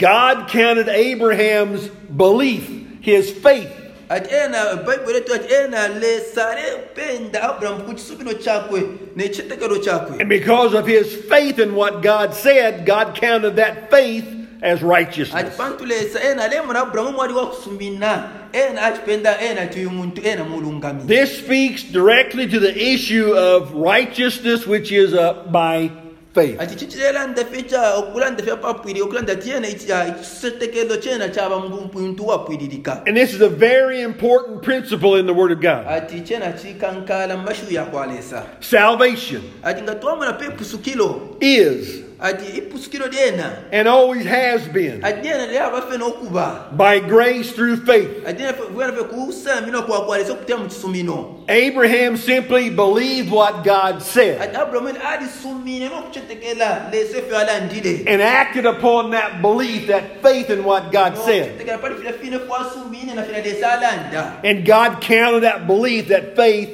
ati 0.00 0.04
lelo 0.04 0.36
ivesi 0.36 0.46
ilela 0.46 0.46
ndefi 0.46 0.46
God 0.46 0.48
counted 0.48 0.88
Abraham's 0.88 1.88
belief, 1.88 2.68
his 3.00 3.30
faith, 3.30 3.72
ati 4.08 4.34
ena 4.34 4.76
bayibuli 4.76 5.20
letu 5.20 5.34
ati 5.34 5.54
ena 5.54 5.88
lesale 5.88 6.94
penda 6.94 7.42
abrahamu 7.42 7.84
ku 7.84 7.92
kisubino 7.94 8.32
chakwe 8.34 8.82
nechitekero 9.16 9.78
chakwe. 9.78 10.20
And 10.20 10.28
because 10.28 10.74
of 10.74 10.86
his 10.86 11.14
faith 11.28 11.58
in 11.58 11.74
what 11.74 12.02
God 12.02 12.34
said, 12.34 12.86
God 12.86 13.14
counted 13.14 13.56
that 13.56 13.90
faith 13.90 14.24
as 14.62 14.82
righteousness. 14.82 15.56
pantu 15.56 15.86
lesa 15.86 16.20
ena 16.20 16.48
lemona 16.48 16.80
abrahamu 16.80 17.12
mwali 17.12 17.32
wakusumina 17.32 18.30
ena 18.52 18.82
achipenda 18.82 19.40
ena 19.40 19.60
ati 19.62 19.78
uyu 19.78 19.90
muntu 19.90 20.22
ena 20.24 20.44
mulungami. 20.44 21.06
This 21.06 21.38
speaks 21.38 21.82
directly 21.82 22.46
to 22.46 22.60
the 22.60 22.92
issue 22.94 23.32
of 23.34 23.72
righteousness, 23.74 24.66
which 24.66 24.92
is 24.92 25.14
uh, 25.14 25.32
by 25.50 25.90
faith. 26.36 26.60
ati 26.60 26.74
chichirela 26.76 27.26
ndafe 27.26 27.58
ah, 27.58 27.62
cha 27.62 27.94
okula 27.94 28.30
ndafe 28.30 28.50
apapwiri 28.52 29.02
okula 29.02 29.20
ndati 29.20 29.50
ena 29.50 29.68
ichisetekelo 29.68 30.96
chena 30.96 31.28
chaba 31.28 31.58
muntu 31.58 32.26
wapwiririka 32.26 33.02
And 33.06 33.16
this 33.16 33.32
is 33.34 33.40
a 33.40 33.48
very 33.48 34.00
important 34.02 34.62
principle 34.62 35.16
in 35.20 35.26
the 35.26 35.32
Word 35.32 35.52
of 35.52 35.60
God. 35.60 35.86
ati 35.88 36.20
chena 36.20 36.52
chikankala 36.52 37.36
mashu 37.36 37.64
yakwalesa 37.70 38.42
Salvation 38.60 39.42
ati 39.62 39.82
nga 39.82 39.94
twamona 39.94 40.32
pe 40.32 40.44
is 40.44 40.50
ati 40.50 40.54
ipusukilo 40.54 41.36
lyena 41.40 42.05
and 42.18 43.88
always 43.88 44.24
has 44.24 44.66
been. 44.68 45.04
Ati 45.04 45.20
lyena 45.20 45.46
lyabafe 45.46 45.98
n'okuba 45.98 46.76
by 46.76 46.98
grace 46.98 47.52
through 47.52 47.76
faith. 47.84 48.26
ati 48.26 48.42
bwenafe 48.72 49.04
kusamino 49.04 49.82
kwakwalesa 49.82 50.32
okutya 50.32 50.56
mu 50.56 50.68
kisumino 50.68 51.44
Abraham 51.48 52.16
simply 52.16 52.70
believed 52.70 53.30
what 53.30 53.64
God 53.64 54.02
said. 54.02 54.40
Ati 54.40 54.56
aburahamu 54.56 54.88
ene 54.88 54.98
alisumine 54.98 55.88
n'okucetekela 55.88 56.90
lesa 56.90 57.18
efe 57.18 57.36
alandile. 57.36 58.04
And 58.06 58.22
acted 58.22 58.66
upon 58.66 59.10
that 59.10 59.42
belief, 59.42 59.88
that 59.88 60.22
faith 60.22 60.50
in 60.50 60.64
what 60.64 60.90
God 60.92 61.16
said. 61.18 61.58
N'okucetekela 61.58 61.80
pali 61.80 61.94
fina 61.96 62.12
fine 62.12 62.38
kwasumine 62.38 63.14
na 63.14 63.22
fina 63.22 63.42
lesa 63.42 63.78
alanda. 63.78 64.40
And 64.42 64.64
God 64.64 65.00
counted 65.02 65.42
that 65.42 65.66
belief, 65.66 66.08
that 66.08 66.34
faith, 66.34 66.70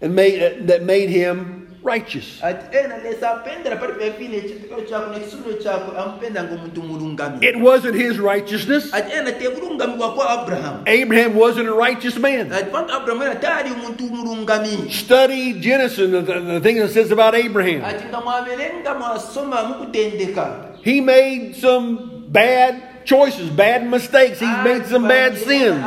and 0.00 0.14
made 0.14 0.68
that 0.68 0.82
made 0.82 1.10
him 1.10 1.59
righteous. 1.90 2.38
ati 2.42 2.76
eh, 2.76 2.84
ena 2.84 2.96
lesa 3.04 3.26
apendera 3.34 3.76
pali 3.76 3.92
fina 3.98 4.12
fine 4.18 4.36
ekitekelo 4.36 4.82
kyako 4.88 5.06
nekisumino 5.14 5.54
kyako 5.62 5.88
amupenda 6.00 6.40
ng'omuntu 6.44 6.80
mulungami 6.82 7.36
It 7.46 7.56
wasn't 7.58 7.94
his 8.04 8.18
righteousness. 8.18 8.84
ati 8.94 9.12
eh, 9.12 9.18
ena 9.18 9.32
tebulungami 9.32 9.94
bwakwa 9.98 10.24
aburahamu 10.30 10.78
Abraham 10.86 11.32
wasn't 11.36 11.68
a 11.68 11.74
righteous 11.86 12.16
man. 12.18 12.52
ati 12.52 12.70
pantu 12.70 12.92
aburahamu 12.94 13.22
ena 13.22 13.32
eh, 13.34 13.40
taali 13.40 13.70
omuntu 13.76 14.04
mulungami 14.14 14.90
Study 14.90 15.60
Genesis, 15.60 16.10
the, 16.10 16.20
the, 16.22 16.60
things 16.60 16.80
it 16.80 16.92
says 16.94 17.10
about 17.10 17.34
Abraham. 17.34 17.84
ati 17.84 18.04
nga 18.08 18.20
mwaberenga 18.20 18.94
mwasoma 18.94 19.62
mukutendeka 19.68 20.66
He 20.82 21.00
made 21.00 21.54
some 21.60 21.98
bad 22.28 22.74
choices, 23.04 23.50
bad 23.50 23.88
mistakes. 23.88 24.40
He's 24.40 24.48
ah, 24.48 24.62
made 24.64 24.86
some 24.86 25.08
bad 25.08 25.36
sins. 25.36 25.82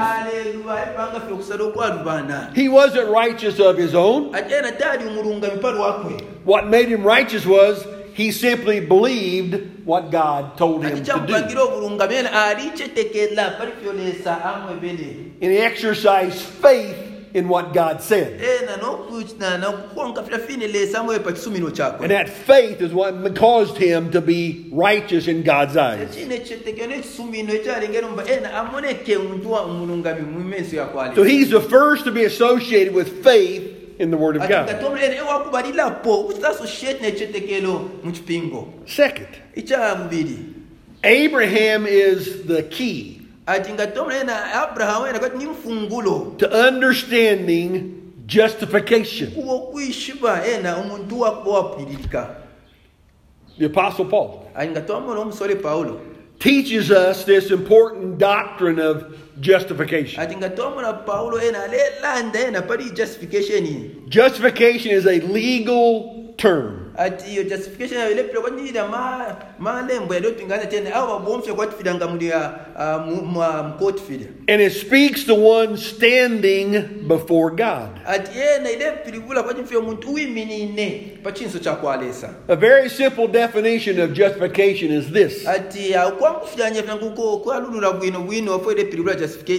He 2.56 2.70
wasn't 2.70 3.10
righteous 3.10 3.60
of 3.60 3.78
his 3.78 3.96
own. 3.96 4.36
ati 4.36 4.54
ena 4.54 4.72
taali 4.72 5.06
omulungami 5.08 5.62
pali 5.62 5.80
wakwe 5.80 6.22
What 6.46 6.68
made 6.68 6.90
him 6.90 7.04
righteous 7.04 7.46
was 7.46 7.86
he 8.14 8.32
simply 8.32 8.80
believed 8.80 9.86
what 9.86 10.12
God 10.12 10.58
told 10.58 10.84
him 10.86 11.04
to 11.04 11.04
do. 11.04 11.60
obulungami 11.60 12.16
ena 12.16 12.30
ali 12.32 12.70
kyetekela 12.72 13.58
pali 13.58 13.72
fyolesa 13.82 14.42
amwebele 14.44 15.32
And 15.42 15.52
he 15.52 15.58
exercised 15.58 16.42
faith 16.42 17.13
in 17.34 17.48
what 17.50 17.74
God 17.74 18.02
said. 18.02 18.40
ena 18.42 18.78
noku- 18.78 19.40
na- 19.40 19.58
nakukonka 19.58 20.24
filafinelesa 20.24 21.04
moyo 21.04 21.20
pa 21.24 21.32
chisumino 21.32 21.72
chakwe 21.72 22.02
And 22.02 22.12
that 22.12 22.30
faith 22.30 22.80
is 22.82 22.94
what 22.94 23.36
caused 23.36 23.78
him 23.78 24.12
to 24.12 24.22
be 24.22 24.70
righteous 24.72 25.28
in 25.28 25.42
God's 25.44 25.76
eyes. 25.76 26.16
chine 26.16 26.30
chetekero 26.40 26.88
nechisumino 26.88 27.50
echalengera 27.54 28.08
mba 28.10 28.24
eh, 28.30 28.38
ena 28.38 28.54
amoneke 28.54 29.18
muntu 29.18 29.52
wa 29.52 29.66
umulungami 29.66 30.22
mumenso 30.22 30.76
yakwale 30.76 31.16
So 31.16 31.24
he's 31.24 31.50
the 31.50 31.62
first 31.62 32.06
to 32.06 32.12
be 32.12 32.24
associated 32.26 32.94
with 32.94 33.24
faith 33.24 33.64
in 34.00 34.12
the 34.12 34.18
Word 34.18 34.36
of 34.36 34.48
God. 34.48 34.68
ngatomula 34.70 35.02
eh, 35.04 35.06
ena 35.12 35.16
ewakubalilapo 35.18 36.26
usasociate 36.28 37.02
nechetekelo 37.02 37.90
muchipingo 38.04 38.68
Second, 38.86 39.28
Abraham 41.04 41.86
is 41.86 42.46
the 42.46 42.64
key 42.64 43.13
ati 43.46 43.74
ngatomula 43.74 44.22
ena 44.22 44.54
abrahamu 44.64 45.08
ena 45.08 45.20
kati 45.20 45.38
ni 45.38 45.46
mfungulo 45.46 46.34
to 46.38 46.48
understanding 46.48 47.94
justification. 48.26 49.32
kuwo 49.32 49.60
kwishiba 49.60 50.46
ena 50.48 50.78
eh, 50.78 50.86
umuntu 50.86 51.20
wakuba 51.20 51.52
wapwiririka 51.52 52.20
ah, 52.22 52.36
The 53.60 53.66
Apostle 53.66 54.06
Paul 54.06 54.30
ati 54.56 54.72
ngatomula 54.72 55.20
omusole 55.20 55.56
paulo 55.56 56.02
teaches 56.40 56.90
us 56.90 57.26
this 57.26 57.52
important 57.52 58.18
doctrine 58.18 58.80
of 58.80 59.04
justification. 59.40 60.24
ati 60.24 60.36
ngatomula 60.36 60.94
paulo 60.94 61.38
eh, 61.42 61.48
ena 61.48 61.64
alelanda 61.64 62.40
ena 62.40 62.60
eh, 62.60 62.68
pali 62.68 62.90
justification 62.90 63.66
iyi 63.66 63.92
Justification 64.08 64.92
is 64.92 65.06
a 65.06 65.20
legal 65.20 66.34
term. 66.38 66.83
Ati 66.98 67.34
iyo 67.34 67.44
justification 67.44 68.00
yayo 68.00 68.12
ilepile 68.12 68.42
kwanyirira 68.42 68.88
ma 68.88 69.36
malembo 69.60 70.14
tena? 70.70 70.96
Awo 70.96 71.20
babomfya 71.20 71.54
kwatifilanga 71.54 72.08
muli 72.08 72.32
ah, 72.34 73.64
mkotifile 73.64 74.28
And 74.48 74.62
it 74.62 74.74
speaks 74.74 75.24
to 75.26 75.36
one 75.36 75.78
standing 75.78 76.82
before 77.08 77.50
God. 77.50 77.90
ati 78.06 78.40
eh, 78.40 78.46
yena 78.46 78.72
ilepilivula 78.72 79.44
kwachimfya 79.44 79.80
omuntu 79.80 80.10
uwiminine 80.10 81.18
pachinso 81.24 81.60
chakwalesa 81.60 82.30
A 82.48 82.56
very 82.56 82.90
simple 82.90 83.28
definition 83.28 84.00
of 84.00 84.12
justification 84.14 84.92
is 84.92 85.12
this. 85.12 85.48
Ati 85.48 85.94
kwangufilanya 86.20 86.82
vyanguko 86.82 87.38
kwalulula 87.38 87.92
bwino 87.92 88.20
bwino 88.20 88.72
ilepilivula 88.72 89.16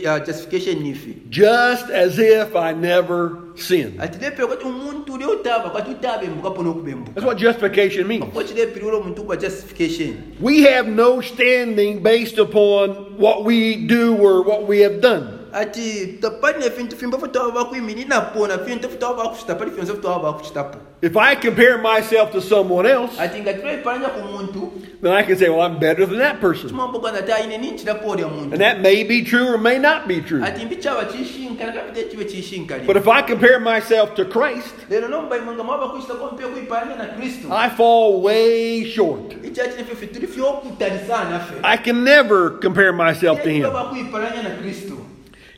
ah, 0.06 0.20
justification 0.20 0.82
nifi 0.82 1.14
just 1.28 1.90
as 1.90 2.18
if 2.18 2.56
I 2.56 2.72
never 2.74 3.43
sinned. 3.54 4.00
ati 4.00 4.18
lepile 4.24 4.46
kwati 4.46 4.64
umuntu 4.66 5.12
uli 5.14 5.24
utaba 5.24 5.70
kwati 5.70 5.90
utabembuka 5.90 6.50
pona 6.50 6.70
okubembuka 6.70 7.10
That's 7.14 7.26
what 7.26 7.38
justification 7.38 8.06
means. 8.06 8.24
kochilepilivula 8.34 8.96
omuntu 8.96 9.22
kwa 9.24 9.36
justification 9.36 10.14
We 10.40 10.62
have 10.62 10.88
no 10.90 11.20
standing 11.22 12.00
based 12.02 12.38
upon 12.38 12.90
what 13.18 13.44
we 13.44 13.76
do 13.76 14.16
or 14.16 14.42
what 14.42 14.68
we 14.68 14.80
have 14.82 15.00
done. 15.00 15.26
Ati 15.54 16.18
tapali 16.20 16.58
ne 16.58 16.70
fintu 16.70 16.96
fimba 16.96 17.18
fo 17.18 17.26
tava 17.26 17.50
bakwiminina 17.50 18.20
pona 18.34 18.58
fintu 18.58 18.88
fo 18.88 18.96
tava 18.96 19.14
bakuchita 19.24 19.54
pali 19.54 19.70
fintu 19.70 19.86
fo 19.94 20.02
tava 20.02 20.18
bakuchitapo 20.32 20.78
If 21.02 21.16
I 21.18 21.34
compare 21.34 21.76
myself 21.76 22.32
to 22.32 22.40
someone 22.40 22.86
else, 22.86 23.12
ati 23.20 23.40
ngati 23.40 23.60
twaipalanya 23.60 24.08
ku 24.08 24.20
muntu 24.20 24.72
then 25.02 25.12
I 25.12 25.22
can 25.22 25.36
say, 25.36 25.50
well, 25.50 25.60
I'm 25.60 25.78
better 25.78 26.06
than 26.06 26.18
that 26.18 26.40
person. 26.40 26.70
tumamboka 26.70 27.12
ngati 27.12 27.32
aine 27.32 27.58
ninchitapo 27.58 28.08
olya 28.08 28.28
muntu 28.28 28.52
And 28.52 28.60
that 28.60 28.80
may 28.80 29.04
be 29.04 29.22
true 29.22 29.54
or 29.54 29.58
may 29.58 29.78
not 29.78 30.08
be 30.08 30.20
true. 30.20 30.42
ati 30.44 30.64
mbi 30.64 30.76
chava 30.76 31.04
chishinkana 31.04 31.72
kapite 31.72 32.10
chive 32.10 32.86
But 32.86 32.96
if 32.96 33.06
I 33.06 33.22
compare 33.22 33.60
myself 33.60 34.14
to 34.16 34.24
Christ, 34.24 34.74
lero 34.90 35.08
nomba 35.08 35.36
imwanga 35.36 35.62
mwava 35.62 35.88
kuchitako 35.88 36.30
mpe 36.32 36.42
kuipalanya 36.46 36.96
na 36.96 37.04
kristu 37.06 37.52
I 37.52 37.68
fall 37.70 38.22
way 38.22 38.84
short. 38.84 39.32
ichachi 39.44 39.76
nefe 39.76 39.94
fituli 39.96 40.26
fyokutalisana 40.26 41.38
fe 41.40 41.54
I 41.62 41.76
can 41.76 42.02
never 42.04 42.50
compare 42.50 42.92
myself 42.92 43.42
to 43.42 43.50
Him. 43.50 43.64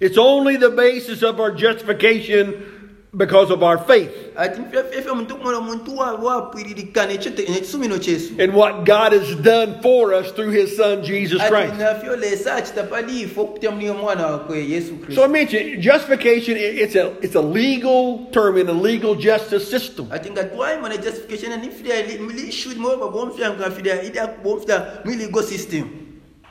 It's 0.00 0.18
only 0.18 0.56
the 0.58 0.70
basis 0.70 1.22
of 1.22 1.40
our 1.40 1.50
justification 1.54 2.54
because 3.16 3.50
of 3.52 3.62
our 3.62 3.78
faith 3.78 4.10
ati 4.36 4.60
mfefe 4.60 5.10
muntu 5.12 5.36
kumona 5.36 5.60
muntu 5.60 5.96
wa- 5.96 6.14
wapwiririkana 6.14 7.12
nechisumino 7.12 7.98
chesu 7.98 8.34
and 8.38 8.54
what 8.54 8.72
God 8.84 9.12
has 9.12 9.34
done 9.36 9.74
for 9.82 10.12
us 10.14 10.32
through 10.34 10.50
His 10.52 10.76
Son 10.76 11.02
Jesus 11.02 11.42
Christ. 11.48 11.74
nafyo 11.78 12.16
lesa 12.16 12.54
achita 12.54 12.82
palifo 12.82 13.44
kupitia 13.44 13.70
mniyo 13.70 13.94
mwana 13.94 14.26
wakwe 14.26 14.68
yesu 14.70 14.92
So 15.14 15.24
I 15.24 15.28
mentioned 15.28 15.80
justification. 15.80 16.56
i- 16.56 16.80
It's 16.82 16.96
a 16.96 17.12
it's 17.22 17.36
a 17.36 17.42
legal 17.42 18.18
term 18.32 18.58
in 18.58 18.68
a 18.68 18.72
legal 18.88 19.14
justice 19.14 19.64
system. 19.70 20.06
ati 20.10 20.30
ngati 20.30 20.56
waimana 20.58 20.96
justification 20.96 21.52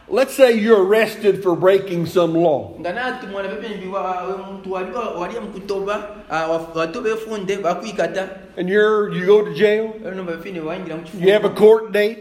Let's 0.07 0.35
say 0.35 0.53
you're 0.53 0.83
arrested 0.85 1.41
for 1.41 1.55
breaking 1.55 2.05
some 2.05 2.35
law. 2.35 2.75
nganati 2.79 3.27
mwana 3.27 3.49
pepenimbi 3.49 3.87
wawe 3.87 4.33
muntu 4.51 4.71
waliwa 4.71 5.09
waliya 5.09 5.41
mkutoba 5.41 6.09
wa- 6.31 6.67
watoba 6.75 7.09
efunde 7.09 7.57
bakwikata 7.57 8.29
and 8.57 8.69
you're 8.69 9.09
you 9.17 9.25
go 9.25 9.41
to 9.45 9.53
jail. 9.53 9.89
ero 10.05 10.15
nomba 10.15 10.37
fine 10.37 10.59
waingira 10.59 10.97
You 11.19 11.33
have 11.33 11.45
a 11.45 11.49
court 11.49 11.91
date. 11.91 12.17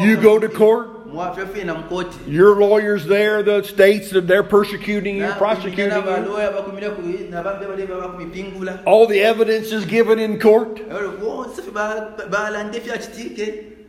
You 0.00 0.16
go 0.16 0.38
to 0.38 0.48
court. 0.48 0.88
mwafya 1.12 1.46
fine 1.46 1.64
na 1.64 1.74
mkoti 1.74 2.16
Your 2.28 2.56
lawyer's 2.60 3.06
there. 3.06 3.42
The 3.42 3.62
states 3.62 4.10
that 4.10 4.26
they're 4.26 4.42
persecuting 4.48 5.16
you, 5.16 5.32
prosecuting 5.38 5.84
you. 5.84 6.02
nabaloya 6.02 6.50
bakumira 6.52 6.88
nabambe 7.30 7.66
bale 7.66 7.86
bakumipingula 7.86 8.78
All 8.84 9.06
the 9.06 9.20
evidence 9.22 9.72
is 9.72 9.86
given 9.86 10.18
in 10.18 10.38
court, 10.38 10.80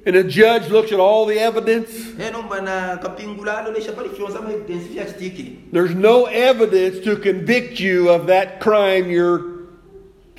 ero 0.08 0.14
bonse 0.14 0.16
fe 0.16 0.16
ba- 0.16 0.16
balande 0.16 0.16
fyachitike 0.16 0.16
and 0.16 0.16
the 0.16 0.24
judge 0.24 0.70
looks 0.72 0.92
at 0.92 1.00
all 1.00 1.26
the 1.26 1.40
evidence. 1.40 1.92
enomba 2.20 2.62
na 2.62 2.98
kapingula 2.98 3.58
alolesha 3.58 3.92
pali 3.96 4.10
fyonsa 4.10 4.42
ma 4.42 4.50
evidence 4.52 4.88
fyachitike 4.88 5.72
There's 5.72 5.96
no 5.96 6.26
evidence 6.26 7.00
to 7.04 7.16
convict 7.18 7.80
you 7.80 8.10
of 8.10 8.28
that 8.28 8.60
crime 8.60 9.10
you're 9.12 9.58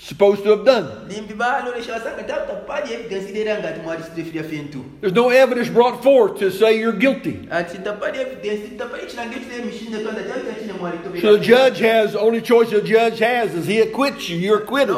supposed 0.01 0.45
to 0.45 0.51
have 0.51 0.65
done. 0.65 0.87
limbi 1.09 1.35
balolesha 1.35 1.93
basanga 1.99 2.23
tata 2.27 2.55
pali 2.67 2.95
evidence 2.95 3.31
ilera 3.31 3.59
ngati 3.59 3.81
mwalisire 3.81 4.25
filya 4.25 4.45
fintu 4.45 4.85
There's 5.01 5.15
no 5.15 5.29
evidence 5.31 5.69
brought 5.71 6.03
forth 6.03 6.39
to 6.39 6.51
say 6.51 6.79
you're 6.79 6.97
guilty. 6.99 7.49
ati 7.51 7.79
tapali 7.79 8.19
evidence 8.21 8.77
tapali 8.79 9.07
chilange 9.07 9.35
chile 9.41 9.65
mishine 9.65 10.05
kanda 10.05 10.23
tata 10.23 10.55
chine 10.61 10.73
mwalitobe 10.81 11.21
So 11.21 11.37
the 11.37 11.45
judge 11.45 11.81
has 11.81 12.15
only 12.17 12.41
choice 12.41 12.71
the 12.71 12.81
judge 12.81 13.19
has 13.19 13.55
is 13.55 13.67
he 13.67 13.81
acquits 13.81 14.29
you, 14.29 14.37
you're 14.39 14.63
acquitted. 14.63 14.95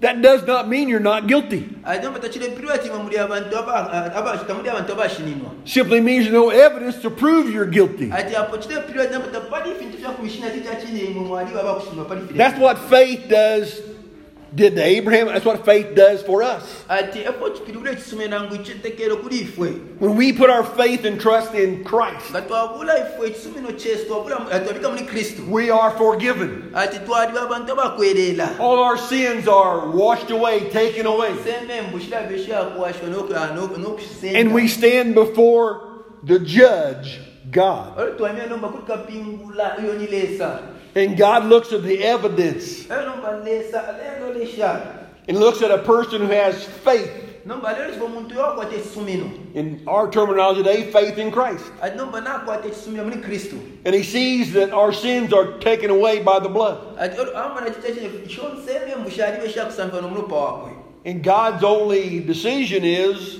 Nomba 0.00 0.06
bakapingula 0.06 0.06
banda 0.06 0.06
tano 0.06 0.06
nomba 0.06 0.06
fime 0.06 0.06
kumidekako 0.06 0.06
That 0.06 0.22
does 0.22 0.46
not 0.46 0.68
mean 0.68 0.88
you're 0.88 1.00
not 1.00 1.26
guilty. 1.26 1.64
ati 1.84 2.04
nomba 2.04 2.20
tachilepiriwa 2.20 2.74
ati 2.74 2.88
muli 2.90 3.18
abantu 3.18 3.56
aba- 3.56 4.12
aba- 4.14 4.44
tamuli 4.46 4.68
abantu 4.68 4.92
abashininwa 4.92 5.50
Simply 5.64 6.00
means 6.00 6.30
no 6.30 6.50
evidence 6.50 7.02
to 7.02 7.10
prove 7.10 7.50
you're 7.52 7.70
guilty. 7.70 8.10
ati 8.12 8.36
apo 8.36 8.56
chilepiriwa 8.58 9.04
ati 9.04 9.12
nomba 9.14 9.28
tapali 9.28 9.74
fintu 9.78 9.98
fyakumishina 9.98 10.50
tichachine 10.50 11.00
imwe 11.00 11.24
mwaliwa 11.24 11.60
abakushinwa 11.60 12.04
pali 12.04 12.20
file 12.26 12.38
That's 12.38 12.58
what 12.60 12.78
faith 12.90 13.28
does 13.28 13.82
did 14.54 14.76
to 14.76 14.82
Abraham. 14.82 15.26
That's 15.28 15.44
what 15.44 15.64
faith 15.64 15.94
does 15.94 16.22
for 16.22 16.42
us. 16.42 16.84
ati 16.88 17.18
epo 17.24 17.50
chipilibula 17.50 17.90
ekisume 17.92 18.28
nangu 18.28 18.54
ichetekero 18.54 19.16
kuli 19.16 19.38
ifwe 19.40 19.72
When 20.00 20.16
we 20.16 20.32
put 20.32 20.50
our 20.50 20.64
faith 20.64 21.04
and 21.04 21.20
trust 21.20 21.54
in 21.54 21.84
Christ, 21.84 22.30
nga 22.30 22.42
twabula 22.42 22.94
ifwe 22.98 23.28
ekisumino 23.28 23.72
kyesu 23.72 24.06
twabula 24.06 24.50
ati 24.50 24.64
twabika 24.64 24.88
muri 24.88 25.04
kristu 25.04 25.42
we 25.50 25.70
are 25.70 25.90
forgiven. 25.98 26.70
ati 26.74 26.98
twaliba 26.98 27.42
abantu 27.42 27.72
abakwerera 27.72 28.58
All 28.58 28.78
our 28.78 28.96
sins 28.98 29.46
are 29.48 29.90
washed 29.90 30.30
away, 30.30 30.70
taken 30.70 31.06
away. 31.06 31.30
semembu 31.44 32.00
shirabe 32.00 32.38
shakwashwa 32.38 33.08
And 34.34 34.54
we 34.54 34.68
stand 34.68 35.14
before 35.14 35.80
the 36.22 36.38
judge, 36.38 37.20
God. 37.50 37.98
olo 37.98 38.14
twamia 38.16 38.46
nomba 38.46 38.68
kuli 38.68 38.82
kapingula 38.86 39.76
iyo 39.82 39.94
ni 39.98 40.06
lesa 40.06 40.60
And 40.94 41.16
God 41.16 41.44
looks 41.44 41.72
at 41.72 41.82
the 41.82 42.02
evidence 42.04 42.90
eh, 42.90 42.94
elo 42.96 43.14
nomba 43.16 43.44
lesa 43.44 43.82
lelo 43.98 44.32
lesha 44.34 45.04
and 45.28 45.38
looks 45.38 45.62
at 45.62 45.70
a 45.70 45.78
person 45.78 46.22
who 46.22 46.28
has 46.32 46.64
faith. 46.64 47.10
nomba 47.46 47.74
lelo 47.76 47.92
chiva 47.94 48.08
muntu 48.08 48.34
yoakwata 48.34 48.74
ekisumino 48.76 49.30
In 49.54 49.82
our 49.86 50.10
terminology 50.10 50.62
today, 50.62 50.90
faith 50.92 51.18
in 51.18 51.30
Christ. 51.30 51.64
ati 51.82 51.96
nomba 51.96 52.20
nakwata 52.20 52.68
ekisumino 52.68 53.04
muri 53.04 53.16
kristu 53.22 53.56
And 53.84 53.94
he 53.94 54.02
sees 54.02 54.52
that 54.52 54.70
our 54.72 54.92
sins 54.92 55.32
are 55.32 55.58
taken 55.58 55.90
away 55.90 56.22
by 56.22 56.38
the 56.40 56.48
blood. 56.48 56.78
ati 56.98 57.18
olo 57.20 57.32
amana 57.36 57.70
chichachine 57.70 58.28
shonsemembu 58.28 59.10
shalibe 59.10 59.48
shakusanfana 59.48 60.06
omulupa 60.06 60.36
wakwe 60.36 60.72
And 61.06 61.22
God's 61.24 61.62
only 61.64 62.20
decision 62.20 62.84
is 62.84 63.38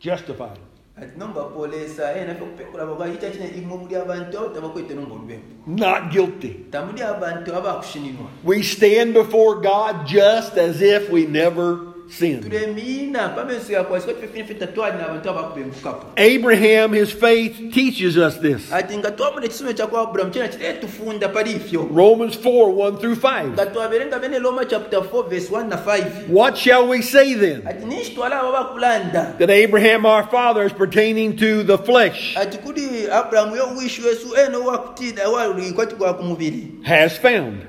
justified. 0.00 0.58
Ati 1.02 1.18
nomba 1.18 1.42
polesa 1.44 2.12
ena 2.16 2.34
fyokupekula 2.34 2.86
baba 2.86 3.10
chichachine 3.10 3.46
imwe 3.58 3.76
muli 3.78 3.96
abantu 3.96 4.38
abo 4.38 4.48
tabakwete 4.48 4.94
nomba 4.94 5.14
olubembu 5.14 5.44
Not 5.66 6.10
guilty. 6.12 6.48
tamuli 6.70 7.02
abantu 7.02 7.54
abakushininwa 7.56 8.26
We 8.44 8.62
stand 8.62 9.14
before 9.14 9.54
God 9.60 10.06
just 10.06 10.58
as 10.58 10.82
if 10.82 11.10
we 11.10 11.26
never 11.26 11.78
sinned. 12.08 12.42
tulemiina 12.42 13.28
pamenso 13.28 13.72
yakwasika 13.72 14.12
tufefinife 14.12 14.54
tatwali 14.54 14.96
na 14.98 15.04
abantu 15.06 15.30
abakubembukapo 15.30 16.06
Abraham, 16.16 16.92
his 16.92 17.10
faith 17.12 17.56
teaches 17.74 18.16
us 18.16 18.38
this. 18.40 18.72
ati 18.72 18.96
nga 18.96 19.10
twamuna 19.10 19.44
ekisome 19.46 19.74
kyakwa 19.74 20.00
aburahamu 20.02 20.32
kyena 20.32 20.48
kiretufunda 20.48 21.26
eh, 21.26 21.32
pali 21.32 21.52
ifyo 21.52 21.88
Romans 21.94 22.36
4 22.36 22.50
1 22.74 22.98
through 23.00 23.18
5. 23.18 23.52
nga 23.52 23.66
twaberenga 23.66 24.18
bene 24.18 24.38
roma 24.38 24.64
chapter 24.64 25.00
4 25.00 25.28
verse 25.28 25.50
1 25.50 25.68
na 25.68 25.76
5 25.76 26.04
What 26.28 26.56
shall 26.56 26.88
we 26.88 27.02
say 27.02 27.34
then? 27.34 27.62
ati 27.66 27.84
ninshitwala 27.84 28.40
abo 28.40 28.52
bakulanda 28.52 29.34
That 29.38 29.50
Abraham 29.50 30.06
our 30.06 30.22
father 30.30 30.62
is 30.66 30.72
pertaining 30.72 31.36
to 31.36 31.62
the 31.62 31.78
flesh. 31.78 32.36
ati 32.36 32.58
kuli 32.58 33.08
aburahamu 33.10 33.56
yowishu 33.56 34.02
yesu 34.08 34.34
eh, 34.36 34.46
eno 34.48 34.64
wakutida 34.66 35.28
walikwatibwa 35.28 36.14
ku 36.14 36.24
mubiri 36.24 36.68
has 36.82 37.18
found. 37.18 37.62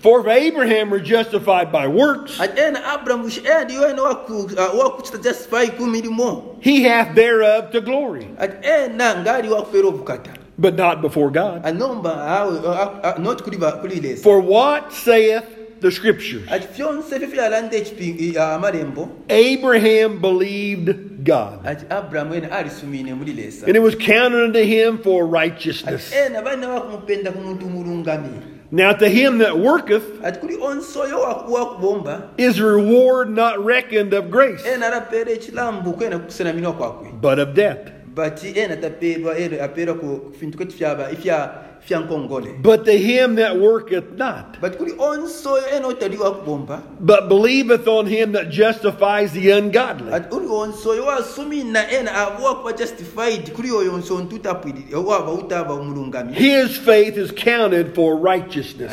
For 0.00 0.20
if 0.20 0.26
Abraham 0.26 0.90
were 0.90 1.00
justified 1.00 1.72
by 1.72 1.86
works, 1.88 2.38
ati 2.40 2.60
ena 2.60 2.80
aburahamu 2.80 3.30
shi 3.30 3.40
edi 3.46 3.74
ena 3.76 4.02
waku- 4.02 4.54
wakuchita 4.54 5.22
justify 5.22 5.66
ku 5.66 5.84
milimo 5.86 6.56
he 6.60 6.82
hath 6.82 7.14
thereof 7.14 7.70
to 7.72 7.80
glory, 7.80 8.28
ati 8.38 8.56
ena 8.66 9.14
ngali 9.24 9.48
wakufera 9.48 9.86
obukata 9.90 10.30
but 10.58 10.74
not 10.76 11.02
before 11.02 11.30
God. 11.30 11.62
anomba 11.64 12.12
awe 12.16 13.18
not 13.18 13.42
kuli 13.42 13.56
ba- 13.58 13.80
kulilesa 13.82 14.22
For 14.22 14.40
what 14.40 14.92
saith 14.92 15.44
the 15.80 15.90
Scriptures? 15.90 16.42
ati 16.50 16.66
fyonse 16.72 17.18
fifyalanda 17.20 17.76
ekipi- 17.76 18.36
ah, 18.38 18.54
amalembo 18.54 19.08
Abraham 19.28 20.20
believed 20.20 21.24
God, 21.24 21.66
ati 21.66 21.84
aburahamu 21.90 22.34
ena 22.34 22.50
alisumine 22.52 23.14
mulilesa 23.14 23.66
and 23.66 23.76
it 23.76 23.82
was 23.82 23.94
counted 23.94 24.40
unto 24.44 24.62
him 24.62 24.98
for 24.98 25.26
righteousness. 25.26 26.12
ena 26.12 26.42
balina 26.42 26.68
bakumupenda 26.68 27.32
ku 27.32 27.38
muntu 27.40 27.66
mulungami 27.66 28.28
Now 28.70 28.92
to 28.92 29.08
him 29.08 29.38
that 29.38 29.58
worketh 29.58 30.02
ati 30.24 30.38
kuli 30.40 30.56
onsi 30.56 30.98
oyo 30.98 31.20
waku- 31.20 31.52
wakubomba 31.52 32.30
is 32.36 32.58
reward 32.60 33.30
not 33.30 33.64
reckoned 33.64 34.12
of 34.14 34.30
grace, 34.30 34.64
ena 34.66 34.86
arapeera 34.86 35.30
ekilambu 35.30 35.92
kwena 35.92 36.18
kukusenaminwa 36.18 36.72
kwakwe 36.72 37.08
but 37.20 37.38
of 37.38 37.54
debt. 37.54 37.92
Bati 38.16 38.48
ena 38.56 38.76
tapeerwa 38.76 39.36
ena 39.38 39.64
apeera 39.64 39.94
ku 39.94 40.32
fintu 40.40 40.58
kati 40.58 40.72
fyaba 40.76 41.10
ifya 41.12 41.50
fyankongole 41.86 42.62
But 42.62 42.84
to 42.86 42.92
him 42.98 43.34
that 43.36 43.60
worketh 43.60 44.16
not, 44.16 44.58
bati 44.60 44.76
kuli 44.78 44.92
onsi 44.98 45.48
oyo 45.48 45.66
ena 45.76 45.86
otali 45.86 46.16
wakubomba 46.16 46.82
but 47.00 47.28
believeth 47.28 47.86
on 47.86 48.06
him 48.06 48.32
that 48.32 48.48
justifies 48.50 49.32
the 49.32 49.50
ungodly. 49.52 50.12
ati 50.12 50.34
uli 50.36 50.46
onsi 50.48 50.88
oyo 50.88 51.04
wasumina 51.06 51.90
ena 51.90 52.10
aba 52.14 52.44
wakuba 52.44 52.72
justified 52.72 53.52
kuli 53.52 53.70
oyo 53.70 53.94
onsi 53.94 54.12
ontutapwirire 54.12 54.96
waba 54.96 55.32
utaba 55.32 55.74
omulungami 55.74 56.32
His 56.34 56.76
faith 56.78 57.16
is 57.18 57.30
counted 57.32 57.94
for 57.94 58.16
righteousness. 58.16 58.90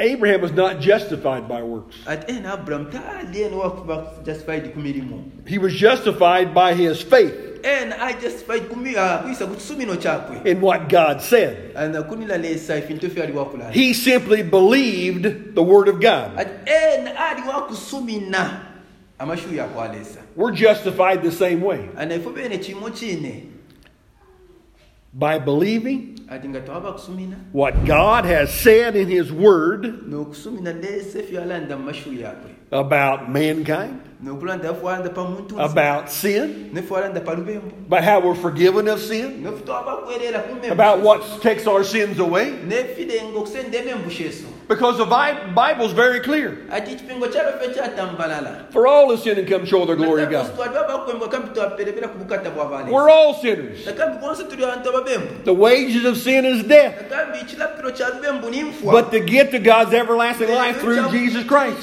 Abraham 0.00 0.40
was 0.42 0.52
not 0.52 0.78
justified 0.80 1.48
by 1.48 1.62
works. 1.62 1.96
ati 2.06 2.32
ena 2.36 2.52
aburahamu 2.52 2.90
taali 2.90 3.42
ena 3.42 3.56
wakuba 3.56 4.06
justified 4.24 4.72
ku 4.72 4.80
mirimu 4.80 5.24
He 5.46 5.58
was 5.58 5.72
justified 5.74 6.54
by 6.54 6.74
his 6.74 7.02
faith 7.02 7.34
ena 7.64 7.98
ali 8.00 8.14
justified 8.22 8.68
kumi- 8.68 8.96
uh, 8.96 9.22
kwisa 9.22 9.46
ku 9.46 9.54
kisumiro 9.54 9.96
kyakwe 9.96 10.40
in 10.50 10.60
what 10.60 10.88
God 10.88 11.20
said. 11.20 11.56
ana 11.76 12.00
uh, 12.00 12.06
kunilaleesa 12.06 12.76
efintu 12.76 13.10
fyali 13.10 13.32
wakulala 13.32 13.70
He 13.70 13.94
simply 13.94 14.42
believed 14.42 15.54
the 15.54 15.62
word 15.62 15.88
of 15.88 15.96
God. 16.00 16.30
ati 16.38 16.50
ena 16.70 17.10
ali 17.28 17.42
wakusumina 17.48 18.60
amashu 19.18 19.54
yakwaleesa 19.54 20.20
We're 20.36 20.54
justified 20.54 21.22
the 21.22 21.32
same 21.32 21.60
way 21.64 21.80
by 25.18 25.38
believing 25.38 26.14
ati 26.30 26.46
nga 26.48 26.60
twaba 26.60 26.92
kusumina 26.94 27.36
what 27.52 27.74
God 27.84 28.24
has 28.24 28.54
said 28.54 28.94
in 28.94 29.08
his 29.08 29.32
word 29.32 30.06
n'okusumina 30.06 30.72
leesa 30.72 31.22
fyalanda 31.26 31.74
mu 31.76 31.90
mashu 31.90 32.12
yakwe 32.14 32.54
about 32.70 33.28
mankind, 33.28 33.98
n'okulanda 34.22 34.74
fwalanda 34.74 35.10
pa 35.14 35.22
muntu 35.24 35.54
nsi, 35.54 35.62
about 35.70 36.10
sin, 36.10 36.70
about 37.86 38.02
how 38.04 38.20
we're 38.20 38.34
forgiven 38.34 38.88
of 38.88 39.00
sin, 39.00 39.42
nefu 39.44 39.62
twaba 39.64 39.96
kwerera 40.06 40.40
kumembu 40.40 40.72
about 40.72 41.00
what 41.00 41.22
takes 41.42 41.66
our 41.66 41.84
sins 41.84 42.18
away. 42.18 42.50
nefirenga 42.66 43.38
okusendema 43.38 43.90
embusha 43.90 44.24
eso 44.24 44.46
Because 44.68 44.98
the 44.98 45.06
Bi- 45.06 45.32
Bible's 45.54 45.92
very 45.92 46.20
clear. 46.20 46.58
ati 46.70 46.92
ekipingo 46.92 47.26
kyalofe 47.28 47.68
kyatambalala 47.74 48.66
For 48.70 48.86
all 48.86 49.10
has 49.10 49.22
sinned 49.22 49.38
and 49.38 49.48
come 49.48 49.64
short 49.64 49.88
of 49.88 49.96
the 49.98 50.04
glory 50.04 50.24
of 50.24 50.30
God. 50.30 50.46
twali 50.56 50.74
babakwembwa 50.74 51.28
kambi 51.28 51.48
twaperebera 51.54 52.08
ku 52.08 52.18
bukata 52.18 52.50
bw'abaleesa 52.50 52.92
We're 52.92 53.08
all 53.08 53.34
sinners. 53.34 53.86
nakambi 53.86 54.18
bonse 54.20 54.44
tuli 54.44 54.64
abantu 54.64 54.88
ababembu 54.90 55.44
The 55.44 55.54
wages 55.54 56.04
of 56.04 56.16
sin 56.18 56.44
is 56.44 56.64
death. 56.64 56.94
nakambi 57.08 57.38
ekirapiro 57.38 57.90
kya 57.96 58.08
lubembu 58.14 58.50
n'infwa 58.50 58.92
But 58.92 59.10
to 59.12 59.20
get 59.20 59.50
to 59.52 59.58
God's 59.58 59.94
everlasting 59.94 60.50
life 60.50 60.80
through 60.80 61.08
Jesus 61.10 61.44
Christ. 61.46 61.80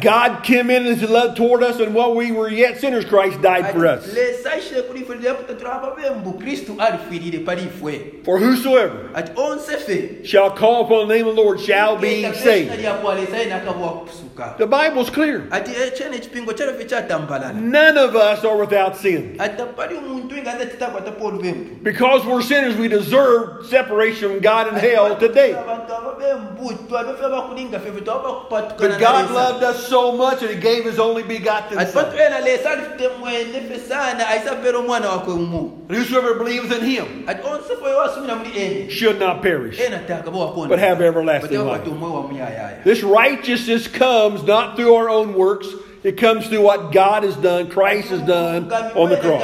God 0.00 0.42
came 0.42 0.70
in 0.70 0.84
his 0.84 1.02
love 1.02 1.34
toward 1.36 1.62
us, 1.62 1.80
and 1.80 1.94
while 1.94 2.14
we 2.14 2.30
were 2.32 2.48
yet 2.48 2.80
sinners, 2.80 3.04
Christ 3.04 3.40
died 3.42 3.72
for 3.72 3.86
us. 3.86 4.06
lesa 4.14 4.50
ishire 4.58 4.82
kuri 4.82 5.00
ife 5.00 5.14
lyaputa 5.20 5.54
turi 5.54 5.70
ababembu 5.70 6.32
kristo 6.38 6.72
alifwirire 6.78 7.44
pari 7.44 7.62
ifwe 7.62 8.24
For 8.24 8.38
whosoever 8.38 9.10
ati 9.14 9.32
onse 9.36 9.76
fe 9.86 10.24
shall 10.24 10.50
call 10.50 10.84
upon 10.84 11.08
the 11.08 11.14
name 11.14 11.26
of 11.28 11.36
the 11.36 11.42
Lord 11.42 11.60
shall 11.60 11.96
be 11.96 12.22
saved. 12.32 12.68
kweshina 12.70 12.76
lyakwalesa 12.76 13.36
ye 13.38 13.44
nakabuwa 13.46 13.88
kusuka 13.92 14.54
The 14.58 14.66
Bible's 14.66 15.10
clear. 15.10 15.42
ati 15.50 15.70
eh, 15.70 15.88
ekyena 15.88 16.16
ekipingo 16.16 16.52
kyalofe 16.52 16.84
kyatambalala 16.84 17.52
None 17.60 17.98
of 17.98 18.14
us 18.14 18.44
are 18.44 18.56
without 18.56 18.96
sin. 18.96 19.36
ati 19.38 19.56
tapali 19.56 19.96
omuntu 19.96 20.36
inganza 20.36 20.66
titakwatapa 20.66 21.24
olubembu 21.24 21.82
Because 21.82 22.24
we're 22.26 22.42
sinners, 22.42 22.76
we 22.76 22.88
deserve 22.88 23.66
separation 23.66 24.30
from 24.30 24.40
God 24.40 24.68
and 24.68 24.76
hell 24.78 25.16
today. 25.16 25.52
abantu 25.54 25.94
ababembu 25.94 26.72
twalofe 26.88 27.24
abakulinga 27.24 27.80
fefe 27.80 28.00
twaba 28.00 28.22
bakupatukana 28.22 28.88
But 28.90 29.00
God 29.00 29.13
loved 29.22 29.62
us 29.64 29.86
so 29.88 30.12
much 30.12 30.40
that 30.40 30.50
He 30.50 30.56
gave 30.60 30.84
His 30.84 30.98
only 30.98 31.22
begotten 31.22 31.78
Son. 31.86 32.04
patu 32.04 32.18
ena 32.18 32.40
lesa 32.40 32.70
alifite 32.70 33.08
mwene 33.20 33.60
fe 33.68 33.78
sana 33.88 34.28
aisapera 34.28 34.78
omwana 34.78 35.08
wakwe 35.10 35.34
umu 35.34 35.70
And 35.88 35.96
whosoever 35.98 36.34
believes 36.34 36.70
in 36.76 36.84
Him 36.84 37.24
ati 37.26 37.42
onse 37.42 37.68
fe 37.76 37.90
wasumira 37.98 38.36
muri 38.36 38.50
ene 38.58 38.90
should 38.90 39.18
not 39.18 39.42
perish. 39.42 39.78
ena 39.80 39.98
takaba 39.98 40.38
wakona 40.38 40.68
But 40.68 40.78
have 40.78 41.00
everlasting 41.00 41.58
life. 41.66 42.84
This 42.84 43.02
righteousness 43.02 43.88
comes 43.88 44.42
not 44.42 44.76
through 44.76 44.94
our 44.94 45.08
own 45.08 45.34
works, 45.34 45.68
it 46.02 46.16
comes 46.18 46.46
through 46.48 46.62
what 46.62 46.92
God 46.92 47.22
has 47.24 47.36
done, 47.36 47.68
Christ 47.70 48.08
has 48.08 48.20
done 48.22 48.70
on 48.94 49.08
the 49.10 49.16
cross. 49.16 49.42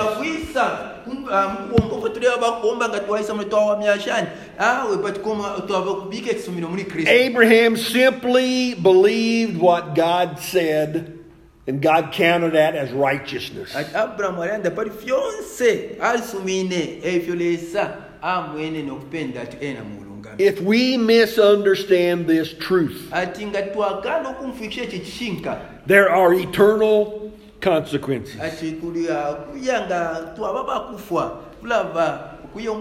Mukuwongo 1.11 2.03
fe 2.07 2.14
tuleba 2.14 2.37
bakuwomba 2.38 2.88
nga 2.88 3.01
twayisa 3.01 3.35
muri 3.35 3.49
twawamyashani 3.49 4.27
awe 4.59 4.96
batukoma 4.96 5.62
twaba 5.66 5.94
kubika 5.94 6.33
muri 6.70 6.85
kristo 6.85 7.11
Abraham 7.11 7.77
simply 7.77 8.75
believed 8.75 9.57
what 9.61 9.94
God 9.94 10.38
said, 10.38 11.18
and 11.66 11.83
God 11.83 12.12
counted 12.12 12.53
that 12.53 12.75
as 12.75 12.90
righteousness. 12.92 13.77
ati 13.77 13.94
aburahamu 13.96 14.42
alianda 14.42 14.70
pali 14.70 14.90
fyonse 14.90 15.96
alisumine 16.01 16.99
ebyo 17.03 17.35
lesa 17.35 17.96
amwene 18.23 18.83
nokupenda 18.83 19.40
ati 19.42 19.66
ena 19.66 19.81
mulungami 19.85 20.11
If 20.38 20.61
we 20.62 20.96
misunderstand 20.96 22.27
this 22.27 22.55
truth, 22.59 23.12
ati 23.12 23.46
nga 23.46 23.62
twagana 23.62 24.29
okumfikisha 24.29 24.83
ekyo 24.83 24.99
kishinka 24.99 25.61
there 25.87 26.09
are 26.11 26.35
eternal 26.35 27.30
consequences. 27.61 28.40
ati 28.40 28.73
kuli 28.73 29.07
kuya 29.53 29.87
nga 29.87 30.33
twaba 30.37 30.64
bakufwa 30.64 31.40
kulaba 31.61 32.37
kuya 32.53 32.73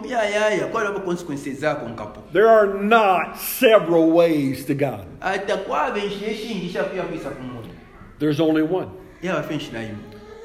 kwalaba 0.67 0.99
consequences 0.99 1.59
zako 1.59 1.89
nkapo 1.89 2.21
There 2.33 2.49
are 2.49 2.73
not 2.83 3.37
several 3.37 4.11
ways 4.11 4.65
to 4.65 4.73
God. 4.73 5.05
ati 5.21 5.51
akwaba 5.51 5.97
enshira 5.99 6.31
eshingi 6.31 6.69
shakuya 6.69 7.03
kwisa 7.03 7.29
kumuli 7.29 7.69
There's 8.19 8.39
only 8.39 8.61
one. 8.63 8.87
yabafe 9.21 9.53
enshira 9.53 9.83
imu 9.83 9.97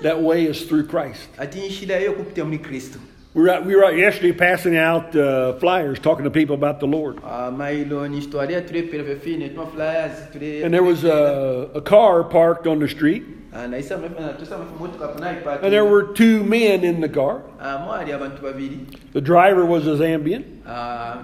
That 0.03 0.21
way 0.23 0.45
is 0.45 0.67
through 0.69 0.87
Christ. 0.89 1.29
ati 1.39 1.59
enshira 1.65 1.97
yo 1.97 2.13
kupita 2.13 2.45
muri 2.45 2.59
kristo 2.59 2.99
We 3.35 3.43
were 3.43 3.51
out, 3.51 3.65
we 3.67 3.75
were 3.75 3.85
out 3.85 3.97
yesterday 3.97 4.31
passing 4.33 4.77
out 4.77 5.15
uh, 5.17 5.55
flyers 5.55 5.99
talking 5.99 6.23
to 6.23 6.31
people 6.31 6.55
about 6.55 6.79
the 6.79 6.87
Lord. 6.87 7.19
Ah, 7.25 7.51
mailo 7.51 8.09
ni 8.09 8.21
histoire 8.21 8.47
turepera 8.63 9.05
fefine 9.19 9.53
flyers 9.73 10.31
ture 10.33 10.65
And 10.65 10.73
there 10.73 10.85
was 10.85 11.03
a, 11.03 11.69
a 11.75 11.81
car 11.83 12.23
parked 12.23 12.69
on 12.69 12.79
the 12.79 12.87
street, 12.89 13.25
Ah, 13.53 13.67
naisa 13.67 13.99
mef- 13.99 14.39
tusa 14.39 14.57
mef- 14.65 14.79
motoka 14.79 15.17
kunaipa 15.17 15.63
and 15.65 15.73
there 15.73 15.85
were 15.85 16.13
two 16.13 16.45
men 16.45 16.85
in 16.85 17.01
the 17.01 17.09
car. 17.09 17.43
Ah, 17.59 17.85
mwali 17.85 18.13
abantu 18.13 18.41
babiri 18.41 18.87
The 19.13 19.21
driver 19.21 19.67
was 19.67 19.89
a 19.89 19.97
Zambian. 19.97 20.63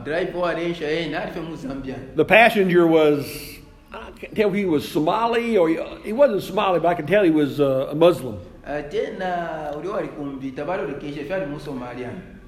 Drive 0.04 0.30
warensha 0.34 0.88
yena 0.88 1.22
alife 1.28 1.36
mu 1.48 1.56
zambia 1.56 2.16
The 2.16 2.24
passenger 2.24 2.88
was, 2.88 3.24
I 3.92 4.10
can't 4.18 4.34
tell 4.34 4.48
if 4.48 4.54
he 4.56 4.64
was 4.64 4.90
Somali 4.90 5.56
or 5.56 5.68
he, 5.68 5.78
he 6.04 6.12
wasn't 6.12 6.42
Somali, 6.42 6.80
but 6.80 6.88
I 6.88 6.94
can 6.94 7.06
tell 7.06 7.22
he 7.22 7.30
was 7.30 7.60
uh, 7.60 7.86
a 7.90 7.94
Muslim. 7.94 8.40
Ah, 8.70 8.82
tena 8.82 9.72
uli 9.76 9.88
wali 9.88 10.08
kumbita 10.08 10.64
fyali 10.64 11.46
mu 11.46 11.58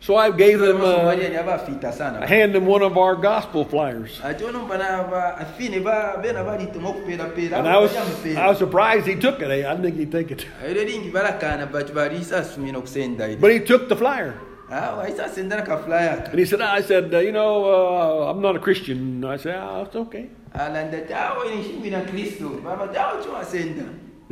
So 0.00 0.16
I 0.16 0.30
gave 0.30 0.61
him, 0.61 0.76
somalia 0.78 1.44
uh, 1.46 2.22
I 2.22 2.26
handed 2.26 2.56
him 2.56 2.66
one 2.66 2.82
of 2.82 2.96
our 2.96 3.16
gospel 3.16 3.64
flyers. 3.64 4.20
ati 4.22 4.44
ono 4.44 4.61
mbana 4.66 5.11
ba 5.11 5.37
afine 5.38 5.82
ba 5.82 6.20
bena 6.22 6.44
balituma 6.44 6.90
okupeerapera 6.90 7.58
And 7.58 7.66
I 7.68 7.78
was, 7.78 7.94
I 7.96 8.46
was 8.46 8.58
surprised 8.58 9.06
he 9.08 9.16
took 9.16 9.40
it. 9.42 9.50
I 9.50 9.62
didn't 9.62 9.82
think 9.82 9.96
he'd 9.96 10.12
take 10.12 10.30
it. 10.30 10.46
ero 10.64 10.85
lingi 10.85 11.11
balakana 11.11 11.66
bati 11.66 11.92
balisa 11.92 12.38
asumina 12.38 12.78
okusenda 12.78 13.26
iri 13.28 13.40
But 13.40 13.50
he 13.50 13.58
took 13.58 13.88
the 13.88 13.96
flyer. 13.96 14.35
awo 14.70 15.02
aisa 15.02 15.24
asendana 15.24 15.66
ka 15.66 15.76
flyer 15.78 16.28
And 16.30 16.38
he 16.38 16.44
said, 16.44 16.61
I 16.61 16.82
said, 16.82 17.12
uh, 17.12 17.18
you 17.18 17.32
know, 17.32 17.64
uh, 17.64 18.30
I'm 18.30 18.40
not 18.40 18.54
a 18.54 18.61
Christian. 18.61 19.24
I 19.24 19.38
said, 19.38 19.56
oh, 19.56 19.82
it's 19.82 19.96
okay. 19.96 20.30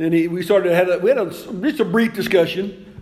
Then 0.01 0.13
he, 0.13 0.27
we 0.27 0.41
started 0.41 0.73
had 0.73 0.89
a, 0.89 0.97
we 0.97 1.09
had 1.09 1.19
a, 1.19 1.29
just 1.29 1.79
a 1.79 1.85
brief 1.85 2.15
discussion 2.15 3.01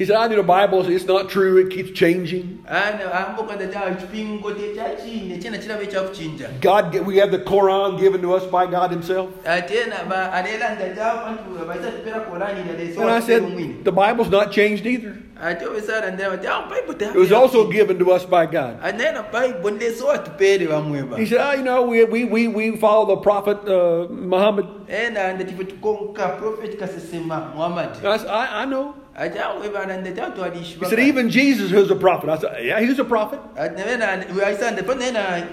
He 0.00 0.06
said, 0.06 0.16
I 0.16 0.28
need 0.28 0.38
a 0.38 0.42
Bible. 0.42 0.80
It's 0.88 1.04
not 1.04 1.28
true. 1.28 1.58
It 1.58 1.68
keeps 1.68 1.90
changing. 1.90 2.64
ana 2.66 3.12
ambokanda 3.12 3.66
cha 3.72 3.80
chipingo 4.00 4.50
techachine 4.54 5.38
chena 5.42 5.58
chilave 5.58 5.86
chakuchinja 5.92 6.48
God, 6.62 6.94
we 7.06 7.18
have 7.18 7.30
the 7.30 7.38
Quran 7.38 7.98
given 8.00 8.22
to 8.22 8.32
us 8.32 8.46
by 8.46 8.64
God 8.66 8.90
Himself. 8.90 9.28
Ah, 9.44 9.56
ati 9.58 9.76
ena 9.76 10.06
ba- 10.08 10.30
alelanda 10.32 10.96
chao 10.96 11.16
vantu 11.24 11.66
vaisatipera 11.66 12.20
korani 12.20 12.96
And 12.96 13.10
I 13.10 13.20
said, 13.20 13.84
the 13.84 13.92
Bible's 13.92 14.30
not 14.30 14.52
changed 14.52 14.86
either. 14.86 15.18
ati 15.38 15.64
ovesalandana 15.66 16.30
vati 16.30 16.46
a 16.46 16.62
baibo 16.70 17.14
It 17.14 17.18
was 17.18 17.32
also 17.32 17.70
given 17.70 17.98
to 17.98 18.10
us 18.12 18.24
by 18.24 18.46
God. 18.46 18.78
Ah, 18.82 18.86
anena 18.92 19.22
baibo 19.32 19.70
ndeso 19.70 20.06
watupere 20.06 20.66
vamweva 20.66 21.18
He 21.18 21.26
said, 21.26 21.40
oh, 21.40 21.52
you 21.52 21.62
know, 21.62 21.82
we, 21.82 22.04
we, 22.04 22.24
we, 22.24 22.48
we 22.48 22.76
follow 22.78 23.04
the 23.14 23.20
prophet 23.20 23.58
uh, 23.68 24.08
Muhammad. 24.10 24.66
ena 24.88 25.32
ndativo 25.32 25.64
tikonka 25.64 26.28
profeti 26.28 26.76
kasesema 26.76 27.52
muhammadi 27.54 27.98
And 28.06 28.26
I, 28.28 28.62
I 28.62 28.64
know. 28.66 28.94
Ati 29.16 29.38
aweva 29.38 29.80
alanda 29.84 30.12
chao 30.16 30.30
twadishi 30.30 30.78
He 30.78 30.84
said, 30.86 30.98
even 31.00 31.28
Jesus, 31.30 31.70
who's 31.70 31.90
a 31.90 31.96
prophet. 31.96 32.30
I 32.30 32.38
said, 32.38 32.64
yeah, 32.64 32.80
he 32.80 32.86
was 32.88 32.98
a 32.98 33.04
prophet. 33.04 33.40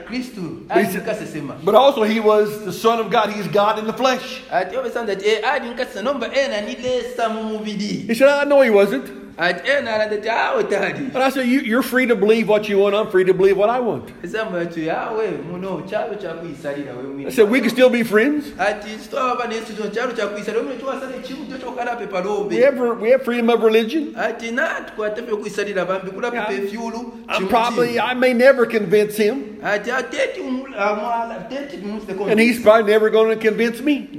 kristu 0.07 0.67
But, 0.67 0.85
said- 0.85 1.65
but 1.65 1.75
also, 1.75 2.03
he 2.03 2.19
was 2.19 2.63
the 2.65 2.73
Son 2.73 2.99
of 2.99 3.09
God. 3.09 3.31
He's 3.31 3.47
God 3.47 3.79
in 3.79 3.85
the 3.85 3.93
flesh. 3.93 4.41
ati 4.51 4.75
ovesanda 4.75 5.15
ti 5.19 5.25
"Eh, 5.29 5.41
adi 5.43 5.67
nkasesa 5.69 6.01
nomba 6.01 6.27
ena 6.33 6.61
nilesa 6.61 7.29
mumuviri 7.29 8.07
He 8.07 8.13
said, 8.15 8.29
I 8.29 8.43
know 8.45 8.61
he 8.61 8.69
wasn't. 8.69 9.26
Ati 9.39 9.69
ena 9.69 9.91
alanda 9.93 10.17
ti 10.21 10.29
awe 10.29 10.63
tadi 10.63 11.05
And 11.13 11.17
I 11.17 11.29
said, 11.29 11.47
you, 11.47 11.59
You're 11.59 11.83
free 11.83 12.05
to 12.07 12.15
believe 12.15 12.47
what 12.49 12.67
you 12.67 12.79
want. 12.79 12.95
I'm 12.95 13.09
free 13.11 13.23
to 13.25 13.33
believe 13.33 13.55
what 13.57 13.69
I 13.69 13.79
want. 13.79 14.09
esamba 14.23 14.65
tu 14.73 14.81
yawe 14.81 15.27
muno 15.49 15.81
chalo 15.87 16.15
chakuisalira 16.19 16.95
we 17.15 17.27
I 17.27 17.29
said, 17.29 17.49
We 17.49 17.61
can 17.61 17.69
still 17.69 17.89
be 17.89 18.03
friends. 18.03 18.51
ati 18.59 18.89
sitwava 18.99 19.47
nesuzo 19.47 19.89
chalo 19.93 20.11
chakuisalira 20.13 20.61
omwe 20.61 20.75
tiwasale 20.77 21.21
chimu 21.23 21.45
chochokalape 21.51 22.07
We 22.49 22.55
have, 22.57 22.79
we 22.99 23.11
have 23.11 23.23
freedom 23.23 23.49
of 23.49 23.61
religion. 23.63 24.13
ati 24.17 24.51
na 24.51 24.81
tukwatape 24.81 25.35
kuisalira 25.35 25.85
vambi 25.85 26.11
kulapepe 26.11 26.57
Yeah. 26.67 27.03
I'm 27.29 27.47
probably, 27.47 27.99
I 27.99 28.13
may 28.13 28.33
never 28.33 28.65
convince 28.65 29.17
him. 29.17 29.57
ati 29.63 29.91
ateti 29.91 30.41
amwala 30.77 31.47
teti 31.49 31.77
musite 31.77 32.31
And 32.31 32.39
he's 32.39 32.61
probably 32.61 32.91
never 32.91 33.09
going 33.09 33.37
to 33.37 33.47
convince 33.47 33.81
me. 33.81 34.09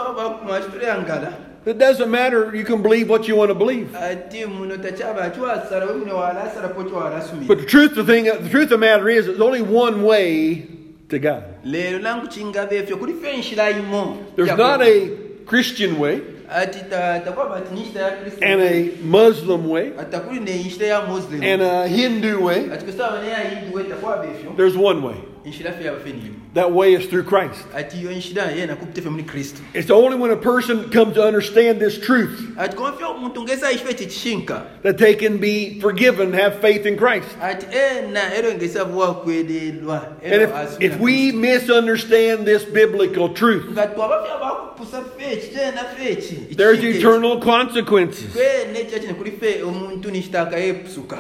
It 1.64 1.78
doesn't 1.78 2.10
matter. 2.10 2.56
You 2.56 2.64
can 2.66 2.82
believe 2.82 3.08
what 3.08 3.28
you 3.28 3.36
want 3.36 3.50
to 3.50 3.56
believe. 3.56 3.96
ati 3.96 4.46
muno 4.46 4.78
tachava 4.78 5.30
chiwasala 5.30 5.86
we 5.88 5.94
muno 6.00 6.16
walasala 6.18 6.70
po 6.74 6.84
chiwalasumira 6.84 7.48
But 7.48 7.60
the 7.60 7.66
truth, 7.66 7.94
the 7.96 8.04
thing, 8.04 8.24
the 8.26 8.50
truth 8.50 8.64
of 8.64 8.70
the 8.70 8.78
matter 8.80 9.08
is, 9.10 9.26
there's 9.28 9.40
only 9.42 9.62
one 9.62 10.04
way 10.04 10.66
to 11.10 11.20
God. 11.20 11.44
lero 11.64 12.00
nangu 12.00 12.28
chingava 12.28 12.72
efyo 12.76 12.98
kuli 12.98 13.14
fe 13.14 13.38
nshila 13.38 13.70
imo 13.72 14.18
There's 14.36 14.58
not 14.58 14.82
a 14.82 15.10
Christian 15.46 16.00
way 16.00 16.22
ati 16.50 16.80
ta- 16.90 17.20
takwava 17.20 17.56
ati 17.56 17.74
ninshita 17.76 18.00
ya 18.02 18.12
kristu 18.12 18.42
and 18.44 18.62
a 18.62 18.92
Muslim 19.04 19.70
way 19.70 19.92
ati 20.00 20.12
takuli 20.12 20.40
ne 20.40 20.64
nshita 20.64 20.86
ya 20.86 21.02
muslim 21.06 21.44
and 21.44 21.62
a 21.62 21.88
Hindu 21.88 22.40
way. 22.44 22.72
ati 22.72 22.86
kusava 22.86 23.22
ne 23.22 23.30
ya 23.30 23.38
hindu 23.40 23.76
we 23.78 23.84
takwava 23.84 24.26
efyo 24.26 24.56
There's 24.58 24.76
one 24.78 25.02
way. 25.04 25.16
Nshila 25.46 25.72
fe 25.74 25.84
yabafe 25.86 26.10
niyo 26.10 26.32
That 26.54 26.72
way 26.72 26.94
is 26.94 27.08
through 27.10 27.24
Christ. 27.24 27.66
ati 27.76 27.98
iyo 27.98 28.12
nshila 28.12 28.52
yena 28.52 28.76
kupite 28.76 29.02
fe 29.02 29.10
muni 29.10 29.24
kristu 29.24 29.62
It's 29.74 29.90
only 29.92 30.18
when 30.18 30.32
a 30.32 30.36
person 30.38 30.90
comes 30.90 31.14
to 31.16 31.24
understand 31.24 31.80
this 31.80 32.00
truth 32.00 32.40
ati 32.58 32.76
konfyo 32.76 33.10
omuntu 33.12 33.44
ngesa 33.44 33.72
ishife 33.72 33.94
chichishinka 33.94 34.62
that 34.84 34.98
they 34.98 35.16
can 35.16 35.38
be 35.38 35.80
forgiven, 35.82 36.34
have 36.34 36.60
faith 36.62 36.86
in 36.86 36.98
Christ. 36.98 37.28
ati 37.42 37.66
ena 37.78 38.36
ero 38.36 38.52
ngesa 38.54 38.84
vuwa 38.84 39.14
kwelelwa 39.24 40.08
And 40.24 40.42
if, 40.42 40.52
if 40.82 41.00
we 41.00 41.32
misunderstand 41.32 42.46
this 42.46 42.64
biblical 42.66 43.30
truth, 43.34 43.66
nga 43.72 43.88
twavafya 43.88 44.38
vakupusa 44.38 45.04
fechi 45.18 45.48
tena 45.54 45.84
fechi 45.98 46.56
there's 46.58 46.84
eternal 46.84 47.40
consequences. 47.40 48.34
kwene 48.34 48.86
chachine 48.92 49.14
kuli 49.14 49.32
fe 49.32 49.64
omuntu 49.64 50.12
nishitaka 50.12 50.58
epusuka 50.58 51.18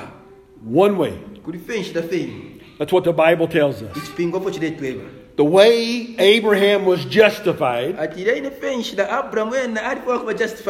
One 0.73 0.95
way. 0.97 1.13
That's 2.81 2.91
what 2.91 3.03
the 3.03 3.13
Bible 3.13 3.47
tells 3.47 3.83
us. 3.83 3.95
The 5.35 5.43
way 5.45 6.15
Abraham 6.17 6.83
was 6.83 7.05
justified 7.05 7.95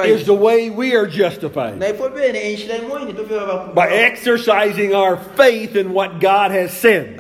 is 0.06 0.26
the 0.26 0.34
way 0.34 0.70
we 0.70 0.94
are 0.94 1.08
justified 1.08 1.80
by 3.74 3.88
exercising 3.92 4.94
our 4.94 5.16
faith 5.38 5.78
in 5.78 5.94
what 5.94 6.20
God 6.20 6.52
has 6.52 6.74
said. 6.74 7.18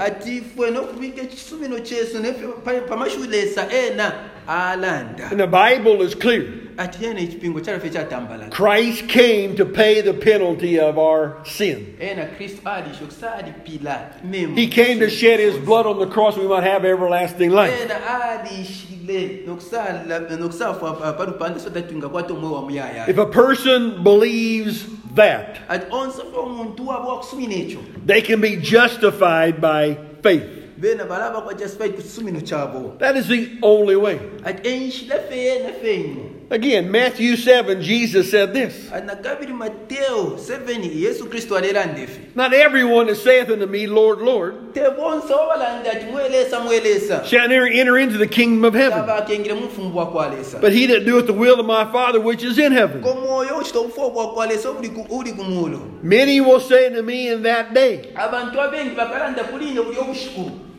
And 5.31 5.39
the 5.39 5.47
Bible 5.47 6.01
is 6.01 6.15
clear. 6.15 6.53
Ati 6.77 7.05
ena 7.05 7.19
echipingo 7.19 7.59
chalafe 7.61 8.49
Christ 8.51 9.07
came 9.07 9.55
to 9.55 9.65
pay 9.65 10.01
the 10.01 10.13
penalty 10.13 10.79
of 10.79 10.97
our 10.97 11.37
sin. 11.45 11.95
ena 11.99 12.25
kristu 12.37 12.61
alisho 12.65 13.05
kusa 13.05 13.33
alipila 13.35 14.09
memu 14.23 14.55
He 14.55 14.67
came 14.67 14.99
to 14.99 15.09
shed 15.09 15.39
his 15.39 15.57
blood 15.57 15.85
on 15.85 15.99
the 15.99 16.07
cross 16.07 16.37
we 16.37 16.47
might 16.47 16.63
have 16.63 16.85
everlasting 16.85 17.51
life. 17.51 17.73
ena 17.83 17.95
alishile 17.95 19.45
nokusala 19.47 20.19
nokusafa 20.39 21.13
palupanda 21.17 21.59
sodatunga 21.59 22.09
kwati 22.09 22.33
omwe 22.33 22.49
wa 22.51 22.61
muyaya 22.61 23.09
If 23.09 23.17
a 23.17 23.25
person 23.25 24.03
believes 24.03 24.85
that, 25.15 25.57
ati 25.69 25.85
onse 25.91 26.21
omuntu 26.37 26.87
wabo 26.87 27.09
wakusumina 27.09 27.53
ekyo 27.55 27.79
they 28.05 28.21
can 28.21 28.41
be 28.41 28.55
justified 28.55 29.61
by 29.61 29.95
faith. 30.23 30.43
bena 30.77 31.05
balaba 31.05 31.41
kwa 31.41 31.53
justified 31.53 31.91
kusumino 31.95 32.41
kyabo 32.41 32.95
That 32.99 33.15
is 33.17 33.27
the 33.27 33.47
only 33.61 33.95
way. 33.95 34.19
ati 34.43 34.69
enshila 34.69 35.15
fe 35.29 35.37
yena 35.37 35.69
fenyu 35.81 36.31
Again, 36.51 36.91
Matthew 36.91 37.37
7, 37.37 37.81
Jesus 37.81 38.29
said 38.29 38.53
this. 38.53 38.91
Ati 38.91 39.07
nakabiri 39.07 39.53
mateo 39.53 40.37
7 40.37 41.01
yesu 41.01 41.25
kristu 41.29 41.57
alera 41.57 41.85
ndefe 41.85 42.19
Not 42.35 42.53
everyone 42.53 43.07
that 43.07 43.15
saith 43.17 43.49
unto 43.49 43.65
me, 43.67 43.87
Lord, 43.87 44.19
Lord, 44.19 44.73
te 44.73 44.81
bonse 44.81 45.33
obalanda 45.33 45.91
ati 45.91 46.05
mwelesa 46.11 46.59
mwelesa 46.59 47.23
shall 47.25 47.43
enter, 47.51 47.67
enter 47.67 47.97
into 47.97 48.17
the 48.17 48.27
kingdom 48.27 48.65
of 48.65 48.73
heaven, 48.73 48.99
tabakengere 48.99 49.53
mufumbu 49.55 49.89
bwakwalesa 49.93 50.59
but 50.59 50.73
he 50.73 50.87
that 50.87 51.05
doeth 51.05 51.25
the 51.25 51.33
will 51.33 51.59
of 51.59 51.65
my 51.65 51.85
Father 51.91 52.19
which 52.19 52.43
is 52.43 52.57
in 52.57 52.73
heaven. 52.73 53.01
komwoyo 53.01 53.57
uchita 53.57 53.79
obufu 53.79 54.01
obwakwalesa 54.01 54.69
obuli 54.69 54.89
ku- 54.89 55.05
uli 55.17 55.31
kumulo 55.33 55.79
Many 56.03 56.41
will 56.41 56.59
say 56.59 56.87
unto 56.87 57.01
me 57.01 57.29
in 57.29 57.43
that 57.43 57.73
day, 57.73 58.09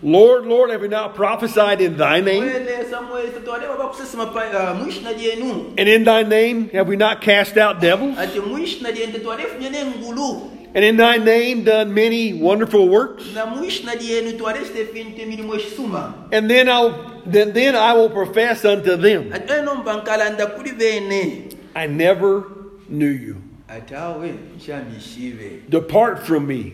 abantu 0.02 0.08
abengi 0.08 0.08
bakalanda 0.08 0.08
kulinda 0.08 0.08
buli 0.08 0.08
obushiku 0.08 0.08
Lord, 0.08 0.46
Lord, 0.46 0.70
have 0.70 0.82
we 0.82 0.88
not 0.88 1.14
prophesied 1.14 1.80
in 1.80 1.96
thy 1.96 2.20
name? 2.20 2.40
mwelesa 2.44 3.02
mwelesa 3.02 3.40
twaleba 3.40 3.76
bakusesema 3.76 4.26
pa- 4.26 4.72
uh, 4.72 4.78
mwishina 4.82 5.12
lyenu 5.12 5.72
And 5.78 5.88
in 5.88 6.04
thy 6.04 6.22
name 6.22 6.68
have 6.72 6.88
we 6.88 6.96
not 6.96 7.20
cast 7.20 7.56
out 7.56 7.80
devils? 7.80 8.18
ati 8.18 8.40
mwishina 8.40 8.90
lyente 8.90 9.18
twalefunye 9.18 9.70
n'engulu 9.70 10.50
And 10.74 10.84
in 10.84 10.96
thy 10.96 11.18
name 11.18 11.64
done 11.64 11.92
many 11.94 12.32
wonderful 12.32 12.88
works? 12.88 13.24
na 13.34 13.46
mwishina 13.46 13.94
lyenu 13.94 14.32
twalesita 14.38 14.78
ebintu 14.78 15.22
emirimu 15.22 15.54
ekisuma 15.54 16.14
And 16.32 16.48
then 16.50 16.68
I'll 16.68 16.94
then, 17.30 17.52
then 17.52 17.74
I 17.76 17.92
will 17.94 18.10
profess 18.10 18.64
unto 18.64 18.96
them, 18.96 19.32
ati 19.32 19.52
eno 19.52 19.74
mba 19.74 19.94
nkalanda 19.96 20.46
kuli 20.46 20.72
bene 20.72 21.42
I 21.74 21.86
never 21.86 22.42
knew 22.88 23.10
you. 23.26 23.36
ati 23.68 23.94
awe 23.94 24.34
nshamishive 24.56 25.62
Depart 25.68 26.18
from 26.26 26.46
me, 26.46 26.72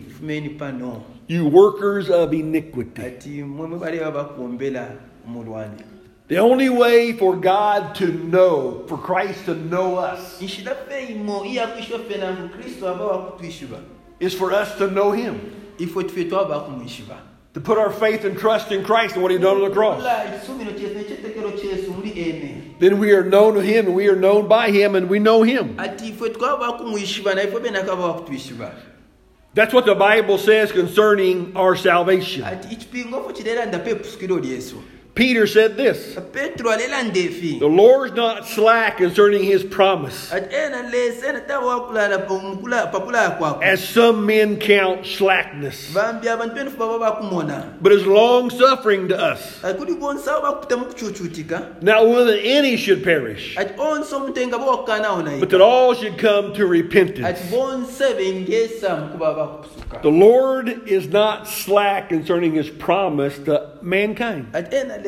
you 1.29 1.45
workers 1.47 2.09
of 2.09 2.33
iniquity. 2.33 3.01
ati 3.01 3.43
mwemwe 3.43 3.79
baleba 3.79 4.11
bakuombela 4.11 4.87
omulwana 5.27 5.73
The 6.27 6.37
only 6.39 6.69
way 6.69 7.13
for 7.13 7.35
God 7.35 7.95
to 7.95 8.05
know, 8.05 8.83
for 8.87 8.97
Christ 8.99 9.45
to 9.45 9.55
know 9.55 9.95
us, 9.97 10.41
nshila 10.41 10.75
fe 10.75 11.05
imo 11.13 11.45
iyakwishwa 11.45 11.99
fe 11.99 12.17
na 12.17 12.31
mukristo 12.31 12.89
aba 12.89 13.05
wakutwishiba 13.05 13.77
is 14.19 14.33
for 14.35 14.53
us 14.53 14.77
to 14.77 14.87
know 14.87 15.11
Him, 15.11 15.35
ifo 15.77 16.03
tufe 16.03 16.25
twaba 16.25 16.49
bakumwishiba 16.59 17.17
to 17.53 17.59
put 17.59 17.77
our 17.79 17.89
faith 17.91 18.25
and 18.25 18.37
trust 18.37 18.71
in 18.71 18.83
Christ 18.83 19.13
and 19.15 19.23
what 19.23 19.31
He 19.31 19.37
done 19.39 19.55
on 19.57 19.69
the 19.69 19.73
cross. 19.75 19.99
Ola 20.01 20.25
ekisumiro 20.25 20.71
kyesu 20.71 20.93
nekyetekero 20.95 21.51
kyesu 21.51 21.91
muli 21.91 22.11
ene 22.29 22.75
Then 22.79 22.99
we 22.99 23.11
are 23.11 23.23
known 23.23 23.53
to 23.55 23.61
Him 23.61 23.87
and 23.87 23.95
we 23.95 24.07
are 24.07 24.15
known 24.15 24.47
by 24.47 24.69
Him 24.71 24.95
and 24.95 25.09
we 25.09 25.19
know 25.19 25.43
Him. 25.43 25.75
That's 29.59 29.73
what 29.73 29.85
the 29.85 29.93
Bible 29.93 30.37
says 30.37 30.71
concerning 30.71 31.51
our 31.57 31.75
salvation. 31.75 32.45
Ati 35.19 35.25
ichipingofo 35.25 35.27
chilera 35.27 35.27
ndape 35.27 35.27
epusikiro 35.27 35.27
lyesu 35.27 35.27
Peter 35.29 35.47
said 35.47 35.77
this 35.77 36.15
petro 36.31 36.71
alela 36.71 37.03
ndefi 37.03 37.59
The 37.59 37.65
Lord's 37.67 38.15
not 38.15 38.45
slack 38.47 38.97
concerning 38.97 39.43
His 39.43 39.63
promise, 39.63 40.31
ati 40.33 40.55
ena 40.55 40.89
lese 40.89 41.27
ena 41.29 41.39
taba 41.41 41.65
wakulala 41.67 42.17
pamukula- 42.27 42.91
pakulala 42.91 43.37
kwako 43.37 43.61
as 43.63 43.83
some 43.83 44.25
men 44.25 44.57
count 44.57 45.05
slackness, 45.05 45.91
bambi 45.93 46.27
abantu 46.27 46.55
benufu 46.55 46.77
baba 46.77 46.99
bakumona 46.99 47.63
but 47.81 47.91
is 47.91 48.05
long 48.05 48.49
suffering 48.49 49.07
to 49.09 49.15
us, 49.17 49.59
ati 49.63 49.77
kuli 49.77 49.95
bonse 49.95 50.27
abo 50.27 50.41
bakuta 50.41 50.77
mukuchuchutika 50.77 51.81
not 51.81 52.05
willing 52.05 52.27
that 52.27 52.39
any 52.45 52.77
should 52.77 53.03
perish, 53.03 53.57
ati 53.57 53.73
onse 53.77 54.13
omuntu 54.15 54.37
enga 54.41 54.57
bawakanawo 54.57 55.39
but 55.39 55.49
that 55.49 55.61
all 55.61 55.93
should 55.93 56.17
come 56.17 56.53
to 56.53 56.65
repentance. 56.65 57.39
bonse 57.51 58.13
bengesa 58.15 58.95
mukuba 58.95 59.33
bakusuka 59.35 60.01
The 60.01 60.09
Lord 60.11 60.87
is 60.87 61.07
not 61.09 61.47
slack 61.47 62.09
concerning 62.09 62.53
His 62.53 62.69
promise 62.69 63.37
to 63.45 63.69
mankind. 63.81 64.47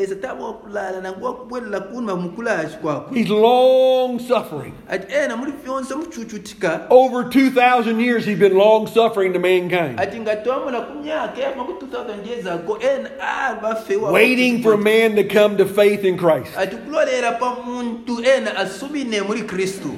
Ati 0.02 0.16
ena 0.16 0.16
leza 0.16 0.16
taba 0.16 0.46
wakulala 0.46 1.02
nangu 1.02 1.26
wakubwelela 1.26 1.80
kunima 1.80 2.16
mukulachi 2.16 2.78
kwakwe 2.82 3.18
He's 3.20 3.30
long 3.30 4.20
suffering. 4.20 4.74
ati 4.90 5.14
ena 5.16 5.38
muli 5.38 5.52
vyonse 5.64 5.96
muchuchutika 5.96 6.82
Over 6.90 7.24
2,000 7.24 8.00
years, 8.00 8.26
he's 8.26 8.40
been 8.40 8.56
long 8.58 8.88
suffering 8.88 9.34
to 9.34 9.40
mankind, 9.40 10.00
ati 10.00 10.20
ngatomola 10.20 10.82
kumyaka 10.82 11.42
yafa 11.42 11.64
ku 11.64 11.72
2000 11.86 12.28
years 12.28 12.46
ago 12.46 12.78
ena 12.80 13.10
ah, 13.22 13.48
ali 13.50 13.60
bafewa 13.62 14.12
waiting 14.12 14.62
for 14.64 14.78
man 14.78 15.16
to 15.16 15.24
come 15.24 15.58
to 15.58 15.66
faith 15.66 16.04
in 16.04 16.18
Christ. 16.18 16.58
ati 16.58 16.76
kulolera 16.76 17.32
pa 17.40 17.56
muntu 17.66 18.24
ena 18.24 18.58
asubine 18.58 19.22
muri 19.22 19.42
kristu. 19.44 19.98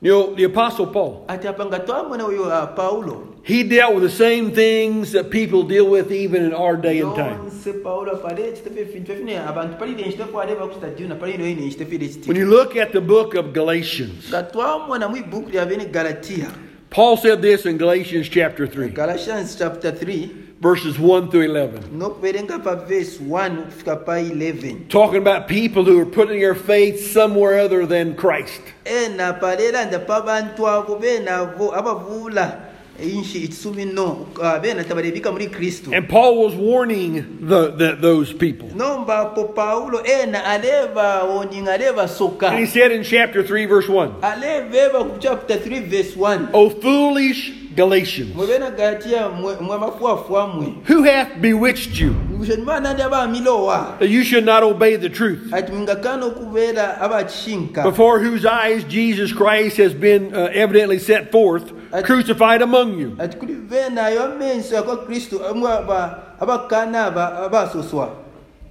You 0.00 0.12
know, 0.12 0.34
the 0.36 0.44
Apostle 0.44 0.86
Paul, 0.86 1.24
ati 3.48 3.56
apa 3.56 3.56
nga 3.56 3.56
twamona 3.56 3.56
uyo 3.56 3.56
paulo 3.56 3.56
he 3.56 3.62
dealt 3.62 3.94
with 3.94 4.02
the 4.02 4.10
same 4.10 4.52
things 4.52 5.12
that 5.12 5.30
people 5.30 5.62
deal 5.62 5.88
with 5.88 6.12
even 6.12 6.44
in 6.44 6.52
our 6.52 6.76
day 6.76 7.00
and 7.00 7.14
time. 7.16 7.38
yonse 7.38 7.82
paulo 7.82 8.12
apale 8.12 8.48
ekitefe 8.48 8.80
ebintu 8.80 9.12
efine 9.12 9.38
abantu 9.38 9.78
palire 9.78 10.02
ekitefe 10.02 10.36
ale 10.40 10.54
bakusitadiuna 10.54 11.14
palire 11.14 11.50
ine 11.50 11.66
ekitefe 11.66 11.94
ire 11.94 12.26
When 12.26 12.36
you 12.36 12.46
look 12.46 12.76
at 12.76 12.92
the 12.92 13.00
book 13.00 13.34
of 13.34 13.52
Galatians, 13.52 14.28
nga 14.28 14.42
twamona 14.42 15.08
mu 15.08 15.16
ibuku 15.16 15.50
lya 15.50 15.66
bene 15.66 15.84
galatiya 15.84 16.50
Paul 16.90 17.16
said 17.16 17.42
this 17.42 17.66
in 17.66 17.76
Galatians 17.76 18.28
chapter 18.28 18.66
3, 18.66 18.88
galatians 18.88 19.56
chapter 19.56 19.92
3 19.92 20.46
verses 20.60 20.98
1 20.98 21.30
through 21.30 21.44
11, 21.44 21.92
nokuverenga 21.92 22.64
pa 22.64 22.74
verse 22.74 23.20
1 23.20 23.68
kufika 23.68 23.96
pa 24.04 24.18
11 24.18 24.88
talking 24.88 25.18
about 25.18 25.46
people 25.48 25.84
who 25.84 26.00
are 26.00 26.06
putting 26.06 26.40
their 26.40 26.54
faith 26.54 27.12
somewhere 27.12 27.60
other 27.60 27.86
than 27.86 28.14
Christ. 28.14 28.60
Eh, 28.86 29.08
ena 32.98 33.06
palelanda 33.06 33.06
pa 33.06 33.06
bantu 33.06 33.06
abo 33.06 33.06
benavo 33.06 33.06
abavula 33.06 33.08
inshi 33.18 33.44
itsumi 33.44 33.84
no 33.92 34.26
uh, 34.40 34.58
bena 34.58 34.84
tabalebika 34.84 35.32
muri 35.32 35.46
kristu 35.48 35.92
And 35.94 36.08
Paul 36.08 36.44
was 36.44 36.54
warning 36.54 37.38
the, 37.40 37.70
the, 37.70 37.96
those 37.96 38.32
people. 38.32 38.68
nomba 38.70 39.34
po 39.34 39.48
paulo 39.48 39.98
ena 40.04 40.38
aleva 40.38 41.22
woninga 41.24 41.78
aleva 41.78 42.08
soka. 42.08 42.50
And 42.50 42.58
he 42.60 42.66
said 42.66 42.92
in 42.92 43.02
chapter 43.02 43.42
3, 43.42 43.66
verse 43.66 43.88
1, 43.88 44.20
aleveva 44.20 45.10
ku 45.10 45.18
chapter 45.20 45.58
3 45.58 45.80
verse 45.80 46.16
1 46.16 46.50
O 46.54 46.70
foolish 46.70 47.52
Galatians, 47.78 48.34
mwebena 48.34 48.70
gatiya 48.70 49.28
mwe 49.28 49.78
mafuafu 49.78 50.38
amwe 50.38 50.66
who 50.88 51.02
hath 51.02 51.36
bewitched 51.40 52.00
you? 52.00 52.14
Kushenimana 52.38 52.92
ndi 52.94 53.02
abamilowa 53.02 53.96
that 53.98 54.10
you 54.10 54.24
should 54.24 54.44
not 54.46 54.62
obey 54.62 54.96
the 54.96 55.08
truth? 55.08 55.54
ati 55.54 55.72
mingakana 55.72 56.26
okubeera 56.26 57.00
abakishinka 57.00 57.82
Before 57.82 58.18
whose 58.18 58.44
eyes 58.48 58.84
Jesus 58.88 59.32
Christ 59.32 59.76
has 59.76 59.94
been 59.94 60.34
uh, 60.34 60.50
evidently 60.52 60.98
set 60.98 61.30
forth, 61.32 61.72
crucified 62.02 62.62
among 62.62 62.98
you. 62.98 63.16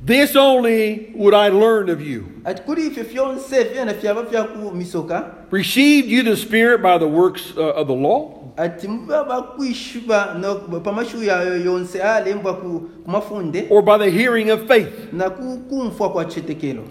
Ati 0.05 0.23
kuli 0.23 0.25
venayo 0.25 0.37
amenso 0.37 0.37
yakwa 0.37 0.37
kristu 0.37 0.39
amwe 0.39 0.77
aba- 0.77 0.77
abakana 0.77 0.77
aba 0.77 0.77
abasoswa 0.77 0.77
This 0.87 1.09
only 1.09 1.11
would 1.15 1.33
I 1.33 1.49
learn 1.49 1.89
of 1.89 2.01
you. 2.01 2.23
ati 2.45 2.61
kuli 2.61 2.87
ife 2.87 3.03
fyonse 3.03 3.65
fyena 3.65 3.93
fyaba 3.93 4.25
fyakumisoka 4.25 5.23
Received 5.51 6.09
you 6.09 6.23
the 6.23 6.35
Spirit 6.35 6.81
by 6.81 6.97
the 6.97 7.07
works 7.07 7.53
uh, 7.57 7.73
of 7.75 7.87
the 7.87 7.93
law, 7.95 8.33
ati 8.57 8.87
muba 8.87 9.23
bakwishuba 9.23 10.35
no- 10.39 10.79
pamashu 10.79 11.23
yayo 11.23 11.57
yonse 11.65 12.01
alembwa 12.01 12.53
ku 12.61 12.79
ku 13.05 13.11
mafunde 13.11 13.67
or 13.69 13.81
by 13.81 13.97
the 13.97 14.09
hearing 14.11 14.49
of 14.51 14.67
faith? 14.67 15.13
na 15.13 15.29
ku- 15.29 15.59
kumfwa 15.69 16.09
kwa 16.11 16.25
chetekelo 16.25 16.83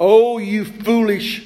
Oh, 0.00 0.38
you 0.38 0.64
foolish! 0.64 1.42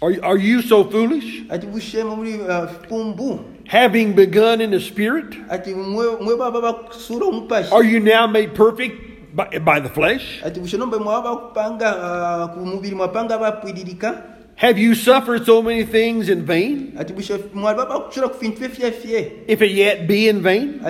Are, 0.00 0.14
are 0.22 0.38
you 0.38 0.62
so 0.62 0.84
foolish? 0.84 1.42
ati 1.50 1.66
bushema 1.66 2.16
muri 2.16 2.40
uh, 2.40 3.38
Having 3.68 4.14
begun 4.14 4.60
in 4.60 4.70
the 4.70 4.80
Spirit, 4.80 5.34
ati 5.50 5.74
mwe 5.74 6.16
mwe 6.20 6.36
baba 6.36 6.60
bakusura 6.60 7.26
omupashi 7.26 7.72
are 7.72 7.84
you 7.84 8.00
now 8.00 8.26
made 8.26 8.54
perfect 8.54 9.11
by, 9.34 9.58
by 9.58 9.80
the 9.80 9.88
flesh? 9.88 10.42
ati 10.44 10.60
bushenombe 10.60 10.96
mwaba 10.96 11.30
bakupanga 11.34 11.96
uh, 11.96 12.54
ku 12.54 12.66
mubiri 12.66 12.94
mwapanga 12.94 13.38
bapwiririka 13.38 14.22
Have 14.56 14.78
you 14.78 14.94
suffered 14.94 15.44
so 15.46 15.62
many 15.62 15.82
things 15.84 16.28
in 16.28 16.44
vain, 16.44 16.92
if 19.48 19.62
it 19.62 19.72
yet 19.72 20.06
be 20.06 20.28
in 20.28 20.42
vain? 20.42 20.80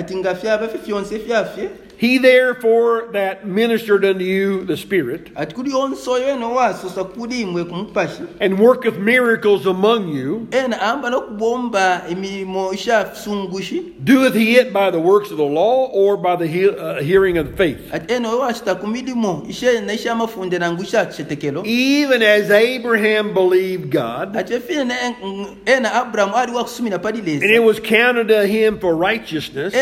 Ati 2.02 2.18
nga 2.18 2.54
fyaba 2.54 2.54
fye 2.54 2.60
fyonse 2.60 2.62
fyafye 2.62 2.62
He 2.82 2.98
therefore 3.02 3.08
that 3.12 3.46
ministered 3.46 4.04
unto 4.04 4.24
you 4.24 4.64
the 4.64 4.76
Spirit, 4.76 5.30
ati 5.36 5.54
kuli 5.54 5.70
yonse 5.70 6.10
oyo 6.10 6.28
ena 6.28 6.48
wasosa 6.48 7.04
kuli 7.04 7.42
imwe 7.42 7.64
ku 7.68 7.74
mupashi 7.74 8.26
and 8.40 8.58
worketh 8.58 8.98
miracles 8.98 9.66
among 9.66 10.08
you, 10.08 10.46
ena 10.50 10.80
amba 10.80 11.10
n'okubomba 11.10 12.02
emirimo 12.10 12.72
ishasungushi 12.72 13.92
doeth 14.04 14.34
he 14.34 14.56
it 14.56 14.72
by 14.72 14.90
the 14.90 14.98
works 14.98 15.30
of 15.30 15.36
the 15.36 15.44
law 15.44 15.86
or 15.92 16.16
by 16.16 16.36
the 16.36 16.46
he- 16.46 16.68
uh, 16.68 17.00
hearing 17.02 17.38
of 17.38 17.54
faith? 17.56 17.78
ati 17.92 18.14
ena 18.14 18.28
oyo 18.28 18.38
washita 18.40 18.74
ku 18.80 18.86
milimo 18.86 19.44
ishena 19.48 19.92
ishamafunde 19.92 20.58
nangu 20.58 20.82
ishakichetekelo 20.82 21.62
Even 21.66 22.22
as 22.22 22.50
Abraham 22.50 23.32
believed 23.34 23.90
God, 23.90 24.36
ati 24.36 24.54
efine 24.54 24.92
ena 25.66 25.92
aburahamu 25.92 26.34
ali 26.36 26.52
wakusumina 26.52 26.98
and 27.02 27.42
it 27.44 27.62
was 27.62 27.78
counted 27.80 28.28
to 28.28 28.46
him 28.46 28.78
for 28.78 28.94
righteousness. 28.96 29.74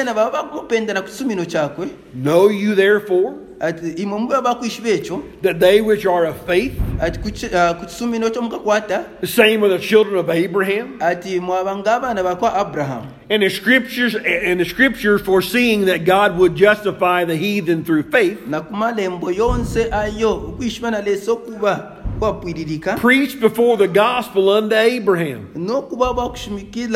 Ena 2.15 2.31
baba 2.33 2.43
bakumupenda 2.43 2.51
na 2.51 2.51
kusumino 2.51 2.51
kyakwe 2.51 2.51
Know 2.51 2.51
you 2.51 2.75
therefore 2.75 3.35
ati 3.61 3.89
imwe 4.03 4.19
muba 4.19 4.43
bakwishiba 4.43 4.89
ekyo 4.89 5.23
that 5.43 5.61
they 5.61 5.81
which 5.83 6.07
are 6.07 6.25
of 6.27 6.47
faith, 6.47 6.73
ati 7.01 7.19
ku 7.21 7.31
ki- 7.31 7.55
ah, 7.55 7.75
ku 7.75 7.85
kisumino 7.87 8.31
kyo 8.33 8.43
mukakwata 8.43 9.05
the 9.21 9.27
same 9.27 9.63
are 9.63 9.69
the 9.69 9.79
children 9.79 10.17
of 10.17 10.31
Abraham, 10.31 10.97
ati 11.01 11.41
mwabanga 11.41 11.95
abaana 12.01 12.23
bakwa 12.25 12.55
aburahamu 12.55 13.07
and 13.29 13.43
the 13.43 13.51
scriptures 13.51 14.15
and 14.17 14.59
the 14.61 14.65
scriptures 14.65 15.21
foreseeing 15.23 15.85
that 15.87 16.05
God 16.07 16.39
would 16.39 16.57
justify 16.57 17.25
the 17.27 17.37
heathen 17.37 17.85
through 17.85 18.05
faith, 18.11 18.39
na 18.47 18.61
ku 18.63 18.73
malembo 18.75 19.31
yonse 19.31 19.91
ayo 19.93 20.33
okwishiba 20.57 20.91
nalesa 20.91 21.33
okuba 21.33 21.97
kwapwiririka 22.19 22.97
preached 22.97 23.41
before 23.41 23.77
the 23.77 23.89
gospel 23.89 24.49
unto 24.49 24.75
Abraham, 24.75 25.49
n'okuba 25.55 26.15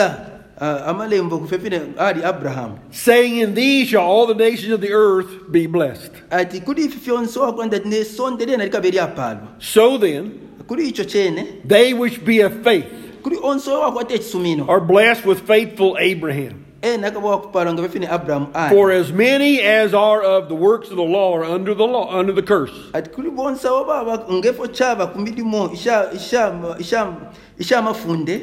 ah, 0.01 0.34
Uh, 0.61 0.89
amalembo 0.89 1.39
kufefine 1.39 1.81
ali 1.99 2.23
aburahamu 2.25 2.79
saying, 2.91 3.41
In 3.41 3.55
thee 3.55 3.85
shall 3.85 4.03
all 4.05 4.27
the 4.27 4.35
nations 4.35 4.73
of 4.73 4.81
the 4.81 4.93
earth 4.93 5.51
be 5.51 5.67
blessed. 5.67 6.13
ati 6.31 6.61
kuli 6.61 6.85
ifi 6.85 6.99
fyonse 6.99 7.39
wakwenda 7.39 7.77
ati 7.77 7.89
nesonderena 7.89 8.65
likabe 8.65 8.91
lyapalwa 8.91 9.49
So 9.59 9.99
then, 9.99 10.31
kuli 10.69 10.89
icho 10.89 11.05
kyene 11.05 11.47
they 11.69 11.93
which 11.95 12.25
be 12.25 12.41
of 12.41 12.53
faith 12.63 12.87
kuli 13.23 13.37
onse 13.43 13.71
wakwata 13.71 14.15
ekisumino 14.15 14.69
are 14.69 14.81
blessed 14.81 15.27
with 15.27 15.41
faithful 15.47 15.97
Abraham. 15.99 16.65
ena 16.83 17.07
akaba 17.07 17.29
wakupalwa 17.29 17.73
nga 17.75 17.83
befine 17.83 18.07
aburahamu 18.09 18.47
For 18.69 18.93
as 18.93 19.13
many 19.13 19.61
as 19.61 19.95
are 19.95 20.23
of 20.23 20.49
the 20.49 20.55
works 20.55 20.91
of 20.91 20.97
the 20.97 21.03
law 21.03 21.35
are 21.37 21.45
under 21.45 21.75
the 21.75 21.87
law, 21.87 22.19
under 22.19 22.33
the 22.33 22.43
curse. 22.43 22.71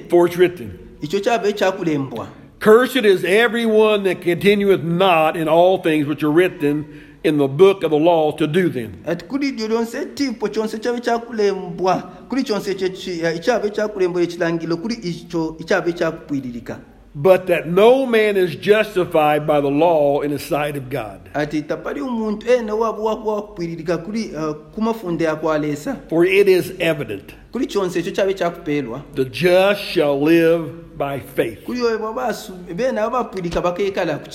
For 0.10 0.26
it's 0.28 0.38
written, 0.38 0.91
icho 1.02 1.20
kyaba 1.20 1.48
ekyakulembwa 1.48 2.28
Cursed 2.60 3.06
is 3.06 3.24
everyone 3.24 4.04
that 4.04 4.22
continueth 4.22 4.84
not 4.84 5.36
in 5.36 5.48
all 5.48 5.78
things 5.82 6.08
which 6.08 6.24
are 6.24 6.32
written 6.32 6.86
in 7.24 7.38
the 7.38 7.48
book 7.48 7.84
of 7.84 7.90
the 7.92 7.98
law 8.00 8.32
to 8.32 8.48
do 8.48 8.70
them. 8.70 8.92
ati 9.08 9.26
kuli 9.26 9.48
idyo 9.48 9.68
lyonse 9.68 9.98
etimpo 10.02 10.48
kyonse 10.48 10.78
kyaba 10.78 10.98
ekyakulembwa 10.98 11.96
kuli 12.30 12.44
kyonse 12.44 12.72
eh, 12.72 12.76
ekyo 12.76 12.90
ki- 12.90 13.22
ekyaba 13.26 13.68
ekyakulembwa 13.68 14.22
ekirangiro 14.22 14.78
kuli 14.78 14.94
ikyo 14.94 15.56
ekyaba 15.60 15.90
ekyakupwiririka 15.90 16.78
But 17.14 17.48
that 17.48 17.68
no 17.68 18.06
man 18.06 18.38
is 18.38 18.56
justified 18.56 19.46
by 19.46 19.60
the 19.60 19.68
law 19.70 20.22
in 20.22 20.32
the 20.32 20.40
sight 20.40 20.78
of 20.78 20.84
God. 20.90 21.20
ati 21.34 21.62
tapali 21.62 22.02
omuntu 22.02 22.48
ena 22.52 22.76
waba 22.76 23.00
wakuba 23.04 23.32
wakupwiririka 23.34 23.98
kuli 23.98 24.24
eh, 24.24 24.56
kumafunde 24.76 25.24
yakwaleesa 25.24 25.96
For 26.10 26.26
it 26.26 26.48
is 26.48 26.74
evident, 26.80 27.34
kuli 27.52 27.68
kyonse 27.68 28.00
ekyo 28.00 28.12
kyaba 28.12 28.32
ekyakupeerwa 28.32 29.02
the 29.16 29.26
just 29.26 29.82
shall 29.82 30.20
live 30.24 30.64
by 30.98 31.20
faith. 31.36 31.64
kuli 31.64 31.82
oyo 31.82 32.00
bwabasu 32.00 32.54
beena 32.76 33.10
babapwirika 33.10 33.62
bakeekala 33.62 34.18
ku 34.18 34.30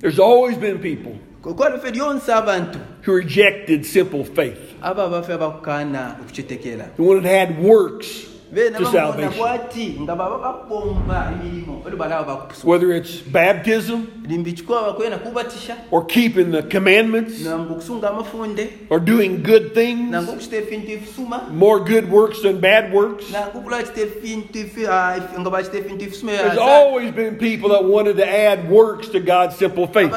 There's 0.00 0.18
always 0.18 0.58
been 0.58 0.78
people 0.78 1.18
kwalife 1.42 1.90
lyonse 1.90 2.32
abantu 2.32 2.78
who 3.04 3.12
rejected 3.12 3.84
simple 3.84 4.24
faith, 4.24 4.74
aba 4.82 5.08
bafe 5.08 5.32
abakukaana 5.32 6.16
okukitekera. 6.22 6.90
Who 6.96 7.04
wanted 7.04 7.22
to 7.22 7.30
add 7.30 7.58
works 7.58 8.31
to 8.54 8.84
salvation. 8.92 9.32
bwati 9.38 9.96
nga 10.00 10.14
baba 10.16 10.38
bakubomba 10.38 11.32
emirimo 11.32 11.82
oli 11.86 11.96
balaba 11.96 12.24
bakupusa 12.24 12.66
Whether 12.68 12.92
it's 12.92 13.22
baptism 13.22 14.06
limbi 14.28 14.52
kikuba 14.52 14.82
bakwena 14.82 15.18
kubatisha 15.18 15.76
or 15.90 16.04
keeping 16.06 16.50
the 16.52 16.62
commandments 16.62 17.40
nangu 17.40 17.72
okusunga 17.72 18.10
amafunde 18.10 18.68
or 18.90 19.00
doing 19.00 19.42
good 19.42 19.74
things, 19.74 20.10
nangu 20.10 20.30
okukita 20.32 20.56
efintu 20.56 20.90
ebisuma 20.92 21.48
more 21.50 21.80
good 21.80 22.10
works 22.10 22.42
than 22.42 22.58
bad 22.60 22.92
works. 22.94 23.24
nangu 23.32 23.58
okula 23.58 23.82
kita 23.82 24.00
efintu 24.00 24.58
efi- 24.58 24.88
ah, 24.88 25.16
efi- 25.18 25.40
nga 25.40 25.50
bakita 25.50 25.78
efintu 25.78 26.04
ebisuma 26.04 26.32
There's 26.32 26.58
always 26.58 27.10
been 27.14 27.36
people 27.36 27.68
that 27.70 27.84
wanted 27.84 28.16
to 28.16 28.26
add 28.28 28.70
works 28.70 29.08
to 29.08 29.20
God's 29.20 29.56
simple 29.56 29.86
faith. 29.86 30.12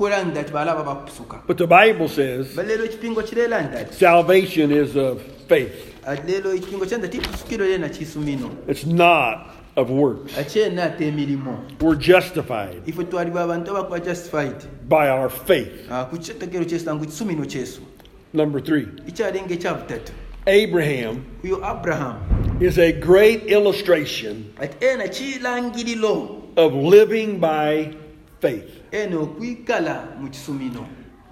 emirimu 0.00 0.06
okola 0.06 0.24
nti 0.24 0.38
ati 0.38 0.52
balaba 0.52 0.82
bakusuka 0.82 1.36
But 1.46 1.58
the 1.58 1.66
Bible 1.66 2.08
says 2.08 2.56
balero 2.56 2.84
ekipingo 2.84 3.22
kireera 3.22 3.62
nti 3.62 3.76
ati 3.76 3.94
salvation 3.94 4.72
is 4.72 4.96
of 4.96 5.22
faith. 5.48 5.72
ati 6.06 6.32
leero 6.32 6.52
ekipingo 6.54 6.86
kyanda 6.86 7.08
tikusukiro 7.08 7.64
yena 7.66 7.88
kisumino 7.88 8.50
It's 8.68 8.86
not 8.86 9.38
of 9.76 9.90
works. 9.90 10.38
akyena 10.38 10.84
ate 10.84 11.08
emirimu 11.08 11.58
We're 11.80 11.96
justified 11.96 12.82
ife 12.86 13.04
twalibwa 13.04 13.42
abantu 13.42 13.70
abakuba 13.70 14.00
justified 14.00 14.56
by 14.88 15.08
our 15.08 15.28
faith. 15.30 15.90
Ah, 15.90 16.04
ku 16.04 16.16
kitegero 16.18 16.64
kyesangu 16.64 17.04
kisumino 17.06 17.44
kyesu 17.46 17.80
Number 18.32 18.60
three, 18.62 18.86
ekyabutatu 19.08 20.12
Abraham 20.46 21.24
is 22.60 22.78
a 22.78 22.92
great 22.92 23.42
illustration 23.50 24.44
ati 24.60 24.86
ena 24.86 25.08
kirangiriro 25.08 26.40
of 26.56 26.72
living 26.74 27.38
by 27.40 27.94
faith. 28.40 28.79
Eno 28.90 29.22
okwikala 29.22 30.16
mu 30.20 30.28
kisumino 30.28 30.86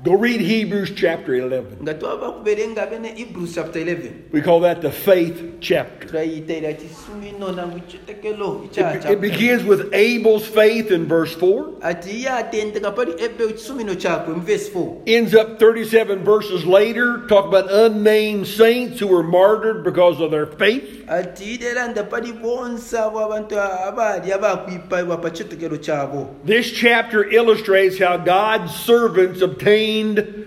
Go 0.04 0.14
read 0.14 0.40
Hebrews 0.40 0.92
chapter 0.94 1.34
11. 1.34 1.82
nga 1.82 1.90
twaba 1.94 2.30
kuberenga 2.38 2.86
bene 2.86 3.18
hebrews 3.18 3.54
chapter 3.58 3.80
11 3.82 4.30
We 4.30 4.40
call 4.40 4.60
that 4.60 4.78
the 4.80 4.92
faith 4.94 5.58
chapter. 5.58 6.06
turayitera 6.06 6.70
kisumino 6.78 7.50
nangu 7.50 7.82
kitegero 7.82 8.62
It, 8.70 8.78
it 9.10 9.20
begins 9.20 9.64
with 9.64 9.90
Abel's 9.92 10.46
faith 10.46 10.92
in 10.94 11.08
verse 11.10 11.34
4, 11.34 11.82
ati 11.82 12.10
iye 12.22 12.30
atendeka 12.30 12.94
pali 12.94 13.12
ebe 13.18 13.50
kisumino 13.58 13.98
kyakwe 13.98 14.38
mu 14.38 14.40
verse 14.46 14.70
4 14.70 15.02
ends 15.10 15.34
up 15.34 15.58
37 15.58 16.22
verses 16.22 16.62
later, 16.64 17.26
talk 17.26 17.46
about 17.50 17.66
unnamed 17.66 18.46
saints 18.46 19.00
who 19.00 19.08
were 19.08 19.24
martyred 19.26 19.82
because 19.82 20.20
of 20.22 20.30
their 20.30 20.46
faith. 20.46 21.10
ati 21.10 21.58
ideranda 21.58 22.06
pali 22.08 22.30
bonse 22.32 22.94
abo 22.94 23.18
abantu 23.18 23.58
abaali 23.58 24.30
abakwipibwa 24.30 25.18
pa 25.18 25.30
kitegero 25.34 25.74
kyabo 25.76 26.30
This 26.46 26.70
chapter 26.70 27.24
illustrates 27.26 27.98
how 27.98 28.14
God's 28.16 28.70
servants 28.86 29.42
obtained 29.42 29.87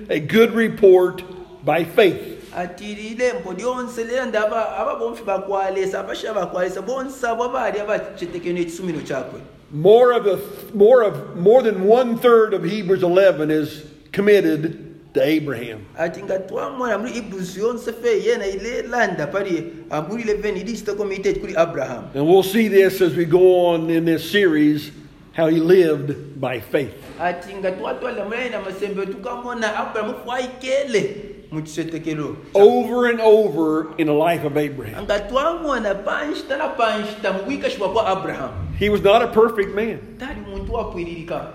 a 0.10 0.20
good 0.20 0.54
report 0.54 1.24
by 1.66 1.84
faith. 1.84 2.28
ati 2.56 2.96
lilembo 2.96 3.54
lyonse 3.54 4.04
lenda 4.04 4.46
aba 4.48 4.78
aba 4.78 4.96
bomfi 5.00 5.24
bakwalesa 5.24 6.00
abasha 6.00 6.34
bakwalesa 6.34 6.82
bonse 6.82 7.24
abo 7.28 7.44
abaali 7.44 7.80
abakitegero 7.80 8.54
n'ekisumino 8.56 9.00
kyakwe 9.02 9.40
More 9.74 10.12
of 10.12 10.28
a, 10.28 10.38
more 10.76 11.02
of 11.02 11.38
more 11.38 11.64
than 11.64 11.86
one 11.88 12.18
third 12.18 12.54
of 12.54 12.64
Hebrews 12.64 13.04
11 13.04 13.50
is 13.52 13.86
committed 14.12 14.88
to 15.14 15.24
Abraham. 15.24 15.86
ati 15.98 16.22
nga 16.24 16.40
twamona 16.40 16.98
muri 17.00 17.12
hebrews 17.12 17.56
yonse 17.58 17.92
fe 17.94 18.20
yena 18.24 18.46
ilelanda 18.48 19.28
pali 19.32 19.72
ah, 19.90 20.02
muri 20.02 20.24
11 20.24 20.60
ilisita 20.62 20.94
committed 20.98 21.40
kuri 21.40 21.56
abraham 21.56 22.04
And 22.14 22.28
we'll 22.28 22.44
see 22.44 22.68
this 22.68 23.00
as 23.02 23.16
we 23.16 23.24
go 23.26 23.68
on 23.72 23.90
in 23.90 24.04
this 24.06 24.30
series 24.30 24.92
how 25.34 25.48
he 25.48 25.60
lived 25.60 26.40
by 26.42 26.60
faith. 26.60 26.94
ati 27.20 27.54
nga 27.56 27.72
twatwala 27.72 28.26
mulaina 28.26 28.60
masembe 28.62 29.06
tukamona 29.06 29.76
abrahamu 29.76 30.14
fwaikele 30.26 31.16
mu 31.52 31.62
kisetekero 31.62 32.36
Over 32.54 33.06
and 33.12 33.20
over 33.22 33.88
in 33.98 34.08
the 34.08 34.14
life 34.14 34.44
of 34.44 34.58
Abraham. 34.58 35.04
nga 35.04 35.20
twamona 35.20 35.96
panshita 35.96 36.58
na 36.58 36.68
panshita 36.68 37.34
mu 37.34 37.40
kwikashibwa 37.40 37.90
kwa 37.92 38.08
abrahamu 38.08 38.54
He 38.80 38.90
was 38.90 39.02
not 39.04 39.22
a 39.22 39.28
perfect 39.28 39.76
man, 39.76 40.00
tali 40.20 40.42
muntu 40.42 40.74
wapwiririka 40.74 41.48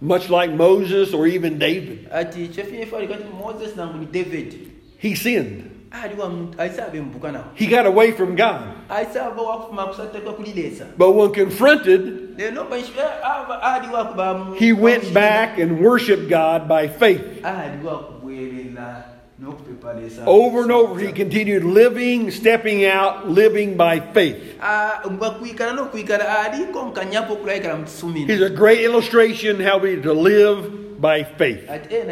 much 0.00 0.28
like 0.28 0.52
Moses 0.52 1.14
or 1.14 1.26
even 1.26 1.58
David. 1.58 2.08
ati 2.12 2.48
chefinefali 2.48 3.08
kati 3.08 3.24
moses 3.38 3.76
nangu 3.76 3.98
ni 3.98 4.06
david 4.06 4.70
He 4.98 5.14
sinned. 5.16 5.70
Aliwa 6.02 6.28
muntu 6.28 6.60
aisaba 6.60 6.96
embuka 6.96 7.32
nawo 7.32 7.44
He 7.54 7.66
got 7.66 7.86
away 7.86 8.12
from 8.12 8.36
God. 8.36 8.60
aisaba 8.88 9.42
wakufuma 9.42 9.86
kusatekwa 9.86 10.32
kulilesa 10.32 10.84
But 10.98 11.14
when 11.14 11.32
confronted, 11.32 12.00
eh, 12.38 12.52
lero 12.52 12.66
eh, 12.76 12.84
aba 13.24 13.62
ali 13.62 13.88
wakuba 13.94 14.34
mu- 14.34 14.54
he 14.54 14.72
went 14.72 15.12
back 15.14 15.58
and 15.58 15.80
worshiped 15.84 16.28
God 16.28 16.68
by 16.68 16.88
faith. 16.88 17.22
ali 17.44 17.86
wakubwerera 17.86 19.04
n'okupepalesa 19.42 20.22
Over 20.26 20.62
and 20.62 20.72
over, 20.72 21.00
he 21.00 21.12
continued 21.12 21.64
living, 21.64 22.30
stepping 22.30 22.84
out, 22.86 23.28
living 23.28 23.76
by 23.76 24.00
faith. 24.00 24.36
Ah, 24.62 25.02
bakwikala 25.18 25.72
n'okwikala 25.72 26.38
aliko 26.40 26.82
nkanyapo 26.86 27.32
okulayikala 27.32 27.76
mu 27.76 27.86
He's 28.26 28.40
a 28.42 28.50
great 28.50 28.80
illustration 28.80 29.60
how 29.60 29.78
we 29.78 29.96
to 30.02 30.12
live 30.12 31.00
by 31.00 31.24
faith. 31.24 31.68
Eh, 31.68 32.04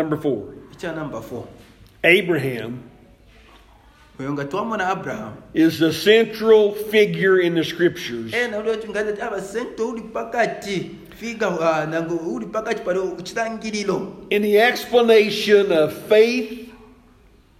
ati 0.00 0.16
ena 0.16 0.20
kirangiro 0.20 0.64
ekisumo 0.72 0.72
ffe 0.72 0.78
twetwaba 0.78 0.80
kwikala 0.80 1.04
mu 1.04 1.10
kitekero 1.10 1.14
kyakwaleesa 1.14 1.14
Number 1.14 1.20
four, 1.20 1.20
namba 1.20 1.20
4 1.20 1.44
Abraham 2.04 2.78
oyo 4.20 4.32
nga 4.32 4.44
twamona 4.44 4.88
abrahamu 4.88 5.36
is 5.54 5.78
the 5.78 5.92
central 5.92 6.72
figure 6.72 7.40
in 7.40 7.54
the 7.54 7.64
scriptures. 7.64 8.32
Eh, 8.32 8.44
ena 8.44 8.58
olwetungaza 8.58 9.22
abasente 9.26 9.82
uli 9.82 10.02
pakati 10.02 10.90
figa 11.16 11.48
uh, 11.48 11.84
nango 11.90 12.14
uli 12.14 12.46
pakati 12.46 12.82
pali 12.84 13.00
kirangiriro 13.22 14.26
in 14.30 14.42
the 14.42 14.56
explanation 14.58 15.72
of 15.72 15.92
faith 16.08 16.70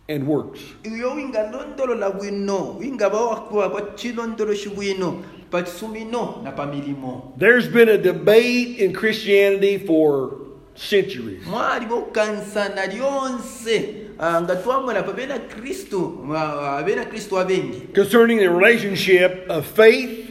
and 0.09 0.27
works. 0.27 0.61
iyo 0.85 1.15
winga 1.15 1.51
londolola 1.51 2.11
bwino 2.11 2.77
winga 2.79 3.11
bawakuwa 3.11 3.71
kwa 3.71 3.83
kilondoloshi 3.83 4.69
bwino 4.69 5.23
pa 5.51 5.63
kisumino 5.63 6.41
na 6.45 6.53
pa 6.53 6.67
milimo. 6.67 7.33
There's 7.39 7.69
been 7.69 7.89
a 7.89 7.99
debate 7.99 8.79
in 8.79 8.93
Christianity 8.93 9.79
for 9.79 10.44
centuries. 10.75 11.47
mwaliwo 11.47 12.03
kansana 12.03 12.87
lyonse 12.87 13.95
ah, 14.19 14.43
nga 14.43 14.57
twamona 14.57 15.03
bena 15.03 15.39
kristu 15.39 16.27
ah, 16.37 16.83
kristu 17.11 17.39
abengi 17.39 17.81
concerning 17.95 18.39
the 18.39 18.49
relationship 18.49 19.51
of 19.51 19.67
faith 19.67 20.31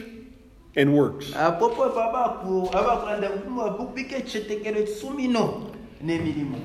and 0.76 0.94
works. 0.94 1.26
apopo 1.36 1.84
abaku 1.84 2.68
abakulanda 2.72 3.28
bubika 3.78 4.16
ekitekero 4.16 4.80
ekisumino 4.80 5.70
n'emirimu 6.02 6.56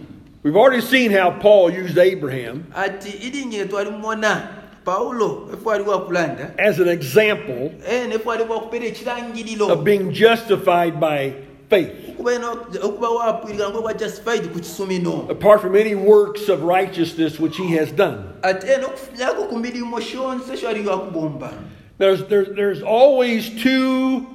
We've 0.41 0.55
already 0.55 0.81
seen 0.81 1.11
how 1.11 1.31
Paul 1.31 1.69
used 1.69 1.97
Abraham 1.97 2.63
ati 2.75 3.09
ilinye 3.09 3.65
twalimona 3.65 4.47
pawulo 4.85 5.49
efu 5.53 5.71
aliwo 5.71 5.93
akulanda 5.93 6.53
as 6.57 6.79
an 6.79 6.87
example 6.87 7.71
ene 7.91 8.15
efu 8.15 8.31
aliwo 8.31 8.55
akupera 8.55 8.85
ekirangiriro 8.85 9.67
of 9.67 9.83
being 9.83 10.11
justified 10.11 10.99
by 10.99 11.31
faith, 11.69 11.89
okuba 12.09 12.33
eno- 12.33 12.65
okuba 12.83 13.09
wapwirika 13.09 13.69
ngokwa 13.69 13.93
justified 13.93 14.51
ku 14.53 14.59
kisumino 14.59 15.29
apart 15.29 15.61
from 15.61 15.75
any 15.75 15.95
works 15.95 16.49
of 16.49 16.63
righteousness 16.63 17.39
which 17.39 17.57
he 17.57 17.77
has 17.77 17.91
done. 17.91 18.17
ate 18.43 18.67
eno 18.73 18.87
okufunyako 18.87 19.47
ku 19.49 19.55
mirimu 19.59 19.97
kyonse 19.99 20.57
kyaliwo 20.57 20.93
akubomba 20.93 21.51
There's, 21.99 22.23
there's, 22.29 22.55
there's 22.55 22.81
always 22.81 23.49
two 23.61 24.25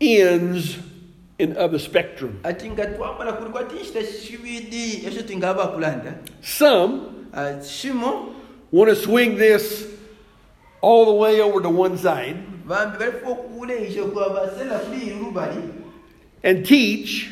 ends 0.00 0.76
in, 1.38 1.56
of 1.56 1.72
the 1.72 1.78
spectrum. 1.78 2.40
ati 2.44 2.70
nga 2.70 2.86
twamala 2.86 3.32
kuli 3.32 3.50
kwatinshita 3.50 4.02
kibidi 4.02 5.06
ekyo 5.06 5.22
tingaba 5.22 5.64
akulanda 5.64 6.14
Some 6.42 7.00
want 8.70 8.90
to 8.90 8.96
swing 8.96 9.36
this 9.36 9.86
all 10.82 11.06
the 11.06 11.12
way 11.12 11.40
over 11.40 11.60
to 11.62 11.70
one 11.70 11.96
side 11.98 12.36
and 16.42 16.64
teach 16.66 17.30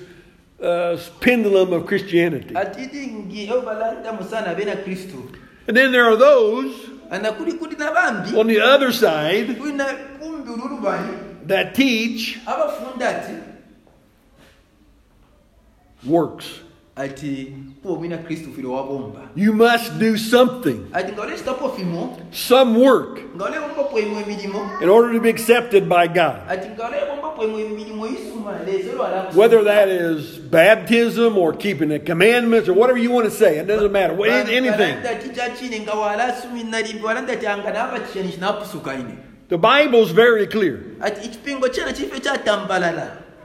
uh, 0.62 0.96
pendulum 1.20 1.72
of 1.72 1.86
Christianity. 1.86 2.54
ati 2.54 2.86
dingi 2.86 3.48
abo 3.48 3.62
balanda 3.62 4.12
musana 4.12 4.54
bena 4.56 4.76
kristu 4.76 5.34
And 5.66 5.76
then 5.76 5.92
there 5.92 6.04
are 6.04 6.16
those 6.16 6.74
ana 7.10 7.32
kuli 7.32 7.52
kuli 7.58 7.76
nabambi 7.76 8.36
on 8.36 8.46
the 8.46 8.60
other 8.60 8.92
side 8.92 9.46
kulina 9.48 10.18
kumbi 10.20 10.48
ululubali 10.48 11.46
that 11.46 11.74
teach 11.74 12.38
works. 16.04 16.60
Ati 17.80 17.88
kuba 17.88 17.98
mwina 17.98 18.18
kristu 18.18 18.52
file 18.52 18.68
wabomba 18.68 19.20
You 19.36 19.52
must 19.52 19.98
do 19.98 20.16
something, 20.16 20.86
ati 20.92 21.12
nga 21.12 21.22
olesitapo 21.22 21.68
fimo 21.68 22.18
some 22.32 22.78
work, 22.78 23.20
nga 23.36 23.44
olebomba 23.44 23.84
pwemwe 23.84 24.22
emirimu 24.22 24.58
oh. 24.58 24.82
in 24.82 24.88
order 24.88 25.14
to 25.14 25.20
be 25.20 25.30
accepted 25.30 25.88
by 25.88 26.06
God. 26.06 26.36
ati 26.48 26.68
nga 26.68 26.86
olebomba 26.86 27.28
pwemwe 27.28 27.62
emirimu 27.62 28.02
oh. 28.02 28.06
isuma 28.06 28.58
lezo 28.66 28.90
oh, 28.90 28.96
lwala 28.96 29.30
Whether 29.34 29.64
that 29.64 29.88
is 29.88 30.38
baptism 30.38 31.38
or 31.38 31.56
keeping 31.56 31.88
the 31.88 31.98
commandments 31.98 32.68
or 32.68 32.74
whatever 32.74 32.98
you 32.98 33.10
want 33.10 33.24
to 33.24 33.34
say, 33.34 33.58
it 33.58 33.66
doesn't 33.66 33.92
matter. 33.92 34.14
Anything. 34.26 34.96
balanda 35.00 35.14
tichachine 35.14 35.80
nga 35.80 35.94
wala 35.94 36.36
sumi 36.42 36.64
nalimbi 36.64 37.02
walanda 37.02 37.36
tyanga 37.36 37.72
nava 37.72 38.00
chisheni 38.00 38.32
chinapusuka 38.32 38.94
ine 38.94 39.16
The 39.48 39.58
Bible's 39.58 40.12
very 40.12 40.46
clear. 40.46 40.78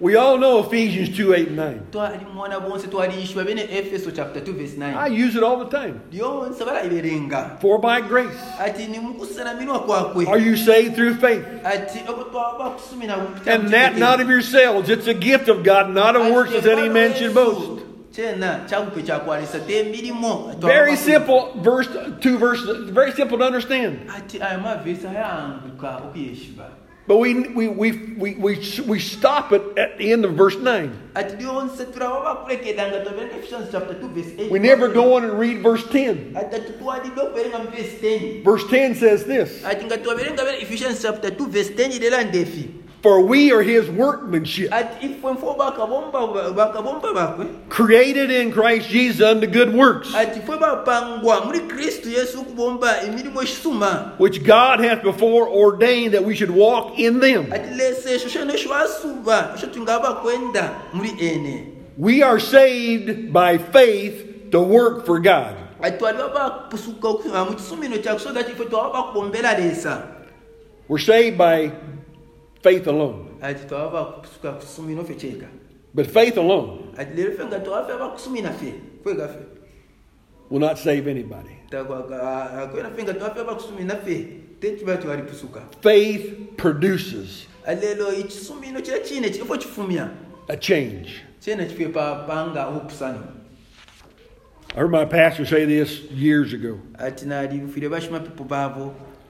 We 0.00 0.16
all 0.16 0.38
know 0.38 0.64
Ephesians 0.64 1.14
2 1.14 1.34
8 1.34 1.48
and 1.48 1.56
9. 1.56 1.80
twali 1.90 2.18
mwana 2.34 2.60
bonse 2.60 2.86
twaliyishwa 2.86 3.44
bene 3.44 3.62
efeso 3.62 4.10
chapter 4.10 4.40
2 4.40 4.52
verse 4.52 4.78
I 4.82 5.08
use 5.08 5.36
it 5.36 5.42
all 5.42 5.58
the 5.64 5.76
time. 5.76 6.00
For 7.60 7.78
by 7.78 8.00
grace 8.00 8.38
ati 8.58 8.86
nimukusanaminwa 8.86 9.80
kwakwe 9.80 10.26
are 10.26 10.38
you 10.38 10.56
saved 10.56 10.94
through 10.94 11.14
faith. 11.16 11.44
ati 11.64 11.98
obo 12.08 12.24
twaba 12.24 12.70
kusumina 12.70 13.16
And 13.46 13.68
that 13.68 13.98
not 13.98 14.20
of 14.20 14.28
yourselves. 14.30 14.88
It's 14.88 15.06
a 15.06 15.14
gift 15.14 15.48
of 15.48 15.62
God, 15.62 15.90
not 15.90 16.16
of 16.16 16.32
works, 16.32 16.54
as 16.54 16.66
any 16.66 16.88
man 16.88 17.14
should 17.14 17.34
boast. 17.34 17.82
kyena 18.12 18.64
kyakupe 18.68 19.02
kyakwanisa 19.02 19.60
temirimu 19.60 20.60
Very 20.60 20.96
simple, 20.96 21.52
verse 21.56 21.88
two 22.20 22.38
verses, 22.38 22.88
very 22.90 23.12
simple 23.12 23.38
to 23.38 23.44
understand. 23.44 23.98
But 27.10 27.16
we, 27.16 27.34
we, 27.34 27.66
we, 27.66 27.90
we, 27.90 28.34
we, 28.36 28.82
we 28.86 28.98
stop 29.00 29.50
it 29.50 29.62
at 29.76 29.98
the 29.98 30.12
end 30.12 30.24
of 30.24 30.34
verse 30.34 30.54
9. 30.54 31.10
ati 31.16 31.36
lyonse 31.42 31.84
turaba 31.90 32.22
bakulekeranga 32.22 33.02
toberenga 33.04 33.34
ephesians 33.34 33.66
chapter 33.72 33.94
2 33.94 34.08
verse 34.14 34.30
8 34.38 34.50
We 34.50 34.60
never 34.60 34.86
go 34.86 35.16
on 35.16 35.24
and 35.24 35.34
read 35.34 35.58
verse 35.60 35.82
10. 35.90 36.36
ati 36.38 36.60
tutwalidde 36.70 37.20
okuberenga 37.20 37.58
mu 37.58 37.70
verse 37.74 37.98
10 37.98 38.44
Verse 38.44 38.64
10 38.70 38.94
says 38.94 39.24
this 39.24 39.50
ati 43.02 43.08
nga 43.08 43.08
twaberenga 43.08 43.08
bene 43.08 43.08
ephesians 43.08 43.08
chapter 43.08 43.08
2 43.08 43.08
verse 43.08 43.08
10 43.08 43.08
lera 43.08 43.08
ndefi 43.08 43.08
For 43.08 43.20
we 43.24 43.50
are 43.52 43.62
his 43.62 43.88
workmanship, 43.90 44.72
ati 44.72 45.06
ifwe 45.06 45.32
mfo 45.32 45.54
bakabomba 45.58 46.26
bakabomba 46.52 47.12
bakwe 47.14 47.46
created 47.68 48.30
in 48.30 48.52
Christ 48.52 48.88
Jesus 48.90 49.20
unto 49.22 49.46
good 49.46 49.74
works, 49.74 50.14
ati 50.14 50.40
fwe 50.40 50.56
bapangwa 50.58 51.44
muri 51.44 51.60
kristu 51.60 52.10
yesu 52.10 52.40
okubomba 52.40 53.02
emirimu 53.02 53.42
ekisuma 53.42 54.12
which 54.18 54.42
God 54.44 54.80
hath 54.80 55.02
before 55.02 55.48
ordained 55.48 56.12
that 56.14 56.24
we 56.24 56.34
should 56.34 56.50
walk 56.54 56.98
in 56.98 57.20
them. 57.20 57.46
ati 57.52 57.70
lesa 57.74 58.10
esho 58.10 58.28
shona 58.28 58.52
esho 58.54 58.74
asuba 58.74 59.54
esho 59.56 59.66
tungaba 59.66 60.14
kwenda 60.22 60.70
muri 60.92 61.10
ene. 61.20 61.66
We 61.98 62.22
are 62.22 62.40
saved 62.40 63.32
by 63.32 63.58
faith 63.58 64.50
to 64.52 64.60
work 64.60 65.06
for 65.06 65.18
God. 65.20 65.54
ati 65.82 65.98
twaliba 65.98 66.28
bakusuka 66.28 67.08
oku- 67.08 67.32
ah, 67.34 67.44
mu 67.44 67.52
kisumino 67.56 67.96
kyakusoza 67.98 68.40
ati 68.40 68.52
ifwe 68.52 68.66
twaba 68.66 68.90
bakubombera 68.92 69.58
lesa. 69.58 70.02
We're 70.88 70.98
saved 71.04 71.38
by 71.38 71.70
faith 72.62 72.86
alone. 72.86 73.38
But 75.94 76.06
faith 76.06 76.36
alone 76.36 76.94
will 80.50 80.60
not 80.60 80.78
save 80.78 81.06
anybody. 81.08 81.56
Faith 85.82 86.56
produces 86.56 87.46
a 90.48 90.56
change. 90.56 91.22
I 94.74 94.78
heard 94.80 94.90
my 94.90 95.04
pastor 95.04 95.44
say 95.46 95.64
this 95.64 96.02
years 96.12 96.52
ago. 96.52 96.78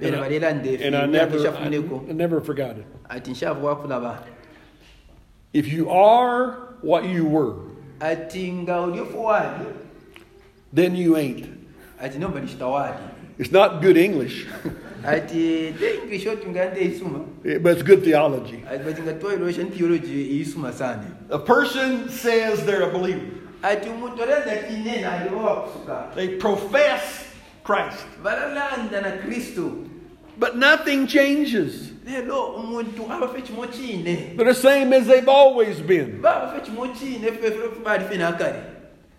Ati 0.00 0.10
nali 0.10 0.38
fire 0.38 0.40
bashima 0.40 0.40
pipo 0.40 0.40
baavo 0.40 0.40
bera 0.40 0.48
And 0.48 0.66
I, 0.66 0.86
and 0.86 0.96
I 0.96 1.06
never, 1.06 1.48
I, 1.48 2.10
I 2.10 2.12
never 2.12 2.40
forgot 2.40 2.76
it. 2.78 2.86
ati 3.08 3.30
nshavu 3.30 3.66
wakulaba 3.66 4.18
If 5.52 5.72
you 5.72 5.90
are 5.90 6.56
what 6.82 7.04
you 7.04 7.24
were, 7.26 7.54
ati 8.00 8.52
nga 8.52 8.80
oliofu 8.80 9.24
waali 9.24 9.66
then 10.74 10.96
you 10.96 11.16
ain't. 11.16 11.46
ati 12.00 12.18
nomba 12.18 12.40
nishitawaali 12.40 12.96
It's 13.38 13.52
not 13.52 13.80
good 13.82 13.96
English, 13.96 14.46
ati 15.06 15.72
te 15.78 15.94
english 16.02 16.26
oti 16.26 16.46
nga 16.48 16.64
nte 16.70 16.80
isuma 16.84 17.24
but 17.62 17.72
it's 17.72 17.82
good 17.82 18.02
theology. 18.04 18.62
ati 18.70 18.84
bati 18.84 19.02
nga 19.02 19.12
twailosha 19.12 19.64
theology 19.64 20.38
iisuma 20.40 20.72
sana 20.72 21.04
A 21.30 21.38
person 21.38 22.08
says 22.08 22.64
they're 22.64 22.82
a 22.82 22.92
believer. 22.92 23.26
ati 23.62 23.88
omuntu 23.88 24.22
oleza 24.22 24.56
kinena 24.68 25.12
aliwo 25.12 25.44
wakusuka 25.44 26.12
They 26.14 26.28
profess 26.28 27.24
Christ, 27.64 28.06
balalanda 28.24 29.00
na 29.00 29.10
kristo 29.10 29.72
but 30.40 30.56
nothing 30.56 31.06
changes. 31.06 31.90
lero 32.06 32.54
omuntu 32.56 33.04
abafa 33.12 33.38
ekimo 33.38 33.66
kiine 33.66 34.34
They're 34.36 34.52
the 34.54 34.60
same 34.60 34.92
as 34.92 35.06
they've 35.06 35.28
always 35.28 35.80
been. 35.80 36.20
babafa 36.22 36.56
ekimo 36.56 36.88
kiine 36.88 37.32
ffefe 37.32 37.58
baali 37.84 38.04
fe 38.04 38.16
nakale 38.16 38.62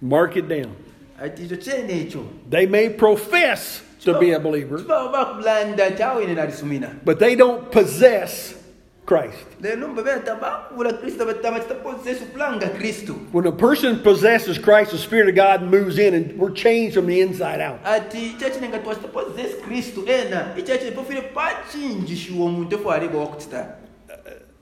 Mark 0.01 0.35
it 0.35 0.47
down. 0.47 0.71
ati 1.23 1.43
ekyo 1.43 1.57
kyene 1.57 2.01
ekyo 2.01 2.23
They 2.49 2.65
may 2.65 2.89
profess 2.89 3.81
to 4.03 4.19
be 4.19 4.31
a 4.31 4.39
believer, 4.39 4.77
kibaba 4.77 5.11
bakulanda 5.11 5.91
kyawene 5.91 6.33
nalisumina 6.35 6.89
but 7.05 7.19
they 7.19 7.35
don't 7.35 7.71
possess 7.71 8.55
Christ. 9.05 9.47
lero 9.61 9.87
mbabeta 9.87 10.35
bakubula 10.35 10.93
kristo 10.93 11.25
batama 11.25 11.59
kitapozesu 11.59 12.25
kulanga 12.25 12.67
kristo 12.69 13.13
When 13.33 13.47
a 13.47 13.51
person 13.51 13.99
possesses 13.99 14.57
Christ, 14.59 14.91
the 14.91 14.97
Spirit 14.97 15.29
of 15.29 15.35
God 15.35 15.61
moves 15.73 15.97
in 15.97 16.13
and 16.13 16.37
we're 16.39 16.53
changed 16.53 16.93
from 16.95 17.07
the 17.07 17.21
inside 17.21 17.59
out. 17.61 17.79
ati 17.85 18.35
kyekine 18.39 18.69
nga 18.69 18.79
twakitapozesu 18.79 19.57
kristo 19.67 20.01
ena 20.07 20.53
ekyekine 20.57 20.91
pofire 20.91 21.21
pakingishiwa 21.21 22.45
omuntu 22.45 22.75
efu 22.75 22.91
alega 22.91 23.17
wakutita 23.17 23.75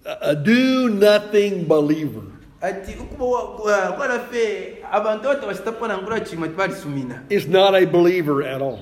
A, 0.06 0.18
a 0.22 0.36
do 0.36 0.90
nothing 0.90 1.52
believer 1.68 2.24
ati 2.62 2.92
ukuba 3.00 3.42
kwaraffe 3.98 4.78
abantu 4.92 5.24
bata 5.24 5.48
bakitapona 5.48 5.98
ngura 5.98 6.20
kimwe 6.20 6.48
tibalisumina 6.50 7.22
is 7.30 7.48
not 7.48 7.76
a 7.76 7.86
believer 7.86 8.44
at 8.44 8.62
all. 8.62 8.80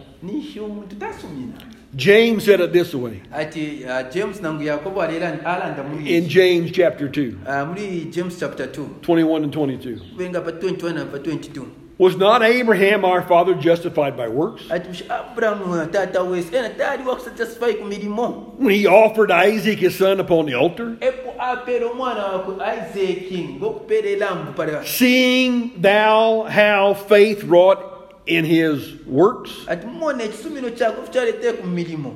Nishi 1.98 2.12
omuntu 2.12 2.38
tasumina 2.38 2.38
James 2.38 2.44
said 2.46 2.60
it 2.62 2.74
this 2.74 2.94
way. 2.94 3.22
Ati 3.34 3.86
uh, 3.86 4.04
james 4.12 4.40
nangu 4.40 4.64
yakobo 4.64 5.02
alanda 5.02 5.84
muri 5.84 6.16
in 6.16 6.28
James 6.30 6.72
chapter 6.72 7.10
2, 7.10 7.40
uh, 7.46 8.12
james 8.12 8.40
chapter 8.40 8.68
2 8.68 9.02
21 9.02 9.44
and 9.44 9.54
22. 9.54 10.00
kubenga 10.16 10.44
pa 10.44 10.52
21 10.52 10.94
na 10.94 11.06
pa 11.06 11.18
22 11.18 11.66
Was 12.00 12.16
not 12.16 12.44
Abraham 12.44 13.04
our 13.04 13.24
father 13.24 13.56
justified 13.56 14.16
by 14.16 14.28
works? 14.28 14.62
Ati 14.70 14.88
mushi 14.90 15.08
aburahamu 15.10 15.92
taata 15.92 16.22
wese 16.22 16.54
ena 16.54 16.70
tali 16.70 17.04
wakusatisfy 17.04 17.74
ku 17.80 17.86
mirimo 17.86 18.54
when 18.60 18.70
he 18.76 18.86
offered 18.86 19.32
Isaac 19.32 19.80
his 19.80 19.98
son 19.98 20.20
upon 20.20 20.46
the 20.46 20.54
altar? 20.54 20.96
epo 21.02 21.34
apera 21.40 21.90
omwana 21.90 22.26
wakwe 22.26 22.56
isaaki 22.56 23.58
ng'okupeera 23.60 24.10
elambu 24.10 24.54
pale 24.56 24.86
Seeing 24.86 25.72
thou 25.82 26.44
how 26.44 26.94
faith 26.94 27.44
wrought 27.44 27.97
in 28.28 28.46
his 28.46 28.94
works? 29.08 29.52
ati 29.68 29.88
mumona 29.88 30.24
ekisumiro 30.24 30.70
kyakwe 30.72 31.08
kyaleetee 31.12 31.54
ku 31.54 31.68
mirimo 31.68 32.12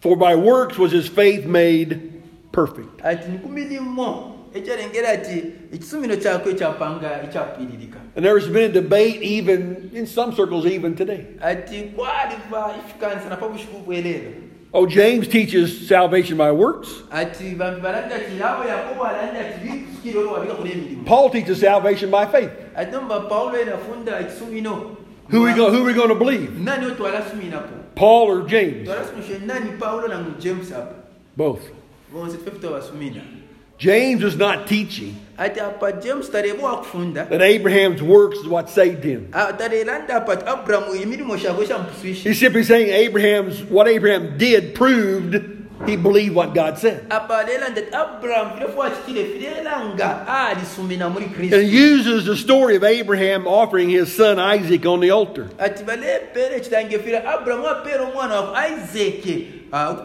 For 0.00 0.16
by 0.16 0.34
works 0.36 0.78
was 0.78 0.92
his 0.92 1.08
faith 1.08 1.44
made 1.46 2.00
perfect. 2.52 3.00
ati 3.04 3.28
ni 3.30 3.38
ku 3.38 3.48
milimo 3.48 4.34
ekyalengera 4.54 5.08
ati 5.08 5.42
ekisumiro 5.72 6.16
kyakwe 6.16 6.52
ekyapanga 6.52 7.22
ekyapwiririka 7.24 7.98
And 8.16 8.24
there's 8.26 8.48
been 8.48 8.70
a 8.70 8.74
debate, 8.82 9.22
even 9.22 9.90
in 9.94 10.04
some 10.06 10.34
circles, 10.34 10.66
even 10.66 10.96
today. 10.96 11.26
ati 11.40 11.82
kwaliva 11.96 12.74
ifikanisa 12.78 13.28
napa 13.28 13.48
bushiku 13.48 13.78
bweleero 13.86 14.32
Oh, 14.72 14.86
James 14.86 15.26
teaches 15.28 15.88
salvation 15.88 16.36
by 16.38 16.50
works. 16.50 16.88
ati 17.10 17.54
bambi 17.54 17.80
balanda 17.80 18.14
ati 18.16 18.42
abo 18.42 18.64
yakobo 18.68 19.04
alanda 19.04 19.40
ati 19.40 19.58
bikusukire 19.68 20.18
olwo 20.18 20.32
wabika 20.32 20.54
kuli 20.54 20.72
emirimu 20.72 21.04
Paul 21.04 21.30
teaches 21.30 21.60
salvation 21.60 22.10
by 22.10 22.26
faith. 22.26 22.50
Ate 25.28 25.36
nomba 25.36 25.36
pawulo 25.36 25.36
enafunda 25.36 25.36
ekisumino 25.36 25.36
Who 25.36 25.44
are 25.44 25.44
we, 25.44 25.54
go, 25.54 25.70
who 25.70 25.84
we 25.84 25.92
going 25.94 26.08
to 26.08 26.14
believe? 26.14 26.58
nani 26.60 26.86
otwala 26.86 27.22
suminapo 27.30 27.94
Paul 27.94 28.28
or 28.30 28.46
James? 28.48 28.86
twala 28.88 29.04
sumishe 29.04 29.38
nani 29.46 29.70
pawulo 29.78 30.08
nangu 30.08 30.38
james 30.40 30.72
apa 30.72 30.94
Both. 31.36 31.62
bonse 32.12 32.36
tufe 32.36 32.50
tutawasumina 32.50 33.22
James 33.78 34.24
is 34.24 34.36
not 34.36 34.66
teaching 34.66 35.14
ati 35.38 35.60
apa 35.60 35.92
james 36.02 36.28
tareeba 36.30 36.62
wakufunda 36.62 37.28
that 37.28 37.42
Abraham's 37.42 38.02
works 38.02 38.38
is 38.38 38.46
what 38.48 38.68
saved 38.68 39.04
him. 39.04 39.28
Ah, 39.32 39.52
tareelanda 39.52 40.16
apa 40.16 40.32
ati 40.32 40.44
aburamu 40.46 40.94
emirimo 40.94 41.36
shakwe 41.38 41.66
shampuswishe 41.66 42.22
He's 42.28 42.40
simply 42.40 42.64
saying 42.64 42.88
Abraham's 42.90 43.62
what 43.70 43.86
Abraham 43.86 44.36
did 44.38 44.74
proved 44.74 45.36
he 45.86 45.96
believed 45.96 46.34
what 46.34 46.54
God 46.54 46.78
said. 46.78 47.06
apa 47.10 47.44
leelanda 47.46 47.78
ati 47.82 47.92
aburamu 47.94 48.56
firefu 48.58 48.78
wakikire 48.78 49.24
fireelanga 49.24 50.26
alisumina 50.26 51.08
muri 51.12 51.26
And 51.52 51.68
uses 51.68 52.24
the 52.26 52.36
story 52.36 52.76
of 52.76 52.84
Abraham 52.84 53.46
offering 53.46 53.88
his 53.88 54.14
son 54.14 54.38
Isaac 54.38 54.84
on 54.86 55.00
the 55.00 55.10
altar. 55.10 55.48
ati 55.58 55.84
balepeera 55.84 56.58
ekitange 56.58 56.98
fire 57.02 57.22
aburamu 57.22 57.66
apeera 57.66 58.10
omwana 58.10 58.40
wa 58.52 58.66
isaaki 58.68 59.46
ah, 59.72 60.04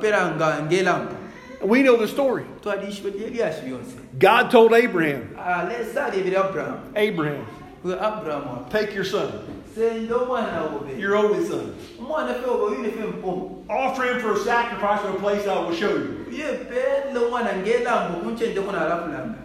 We 1.63 1.81
know 1.81 1.97
the 1.97 2.07
story. 2.07 2.43
twalishwe 2.61 3.11
lyelyasi 3.11 3.65
lyonse 3.65 3.95
God 4.19 4.51
told 4.51 4.73
Abraham, 4.73 5.29
aburamu 5.37 6.79
Abraham, 6.95 7.45
we 7.83 7.93
aburamu 7.93 8.61
apa 8.61 8.69
take 8.69 8.93
your 8.93 9.05
son, 9.05 9.31
senda 9.75 10.15
omwana 10.15 10.61
wobe 10.73 10.99
your 10.99 11.15
only 11.15 11.43
son, 11.45 11.73
omwana 11.99 12.33
fe 12.33 12.45
obe 12.49 12.63
oyine 12.63 12.89
fe 12.91 13.03
mpomu 13.03 13.65
offer 13.69 14.03
him 14.05 14.19
for 14.19 14.33
a 14.33 14.37
sacrifice 14.37 15.01
in 15.05 15.15
a 15.15 15.19
place 15.19 15.47
I 15.47 15.59
will 15.65 15.75
show 15.75 15.89
you. 15.89 16.25
yepeerera 16.31 17.19
omwana 17.27 17.51
ng'elambu 17.61 18.19
kunkyendeko 18.23 18.71
naalapulanga 18.71 19.35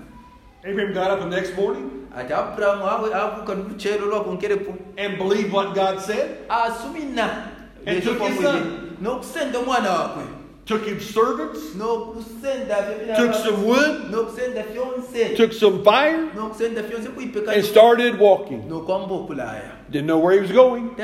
Abraham 0.64 0.92
got 0.92 1.10
up 1.12 1.20
the 1.20 1.26
next 1.26 1.54
morning. 1.56 1.90
Ati 2.16 2.32
aburamu 2.32 2.84
awe 2.84 3.14
avuka 3.14 3.54
lukyero 3.54 4.06
lwakonkerepo 4.06 4.74
and 4.98 5.16
believed 5.18 5.52
what 5.52 5.72
God 5.74 6.00
said, 6.00 6.38
And 7.86 8.02
took 8.02 8.18
his 8.20 8.40
son. 8.42 8.96
took 10.66 10.84
his 10.84 11.14
servants, 11.14 11.60
took 11.72 13.34
some 13.34 13.64
wood, 13.64 14.10
took 15.36 15.52
some 15.52 15.82
fire, 15.84 16.28
and 17.54 17.64
started 17.64 18.18
walking. 18.18 18.68
Didn't 19.90 20.06
know 20.06 20.18
where 20.18 20.34
he 20.34 20.40
was 20.40 20.52
going. 20.52 20.94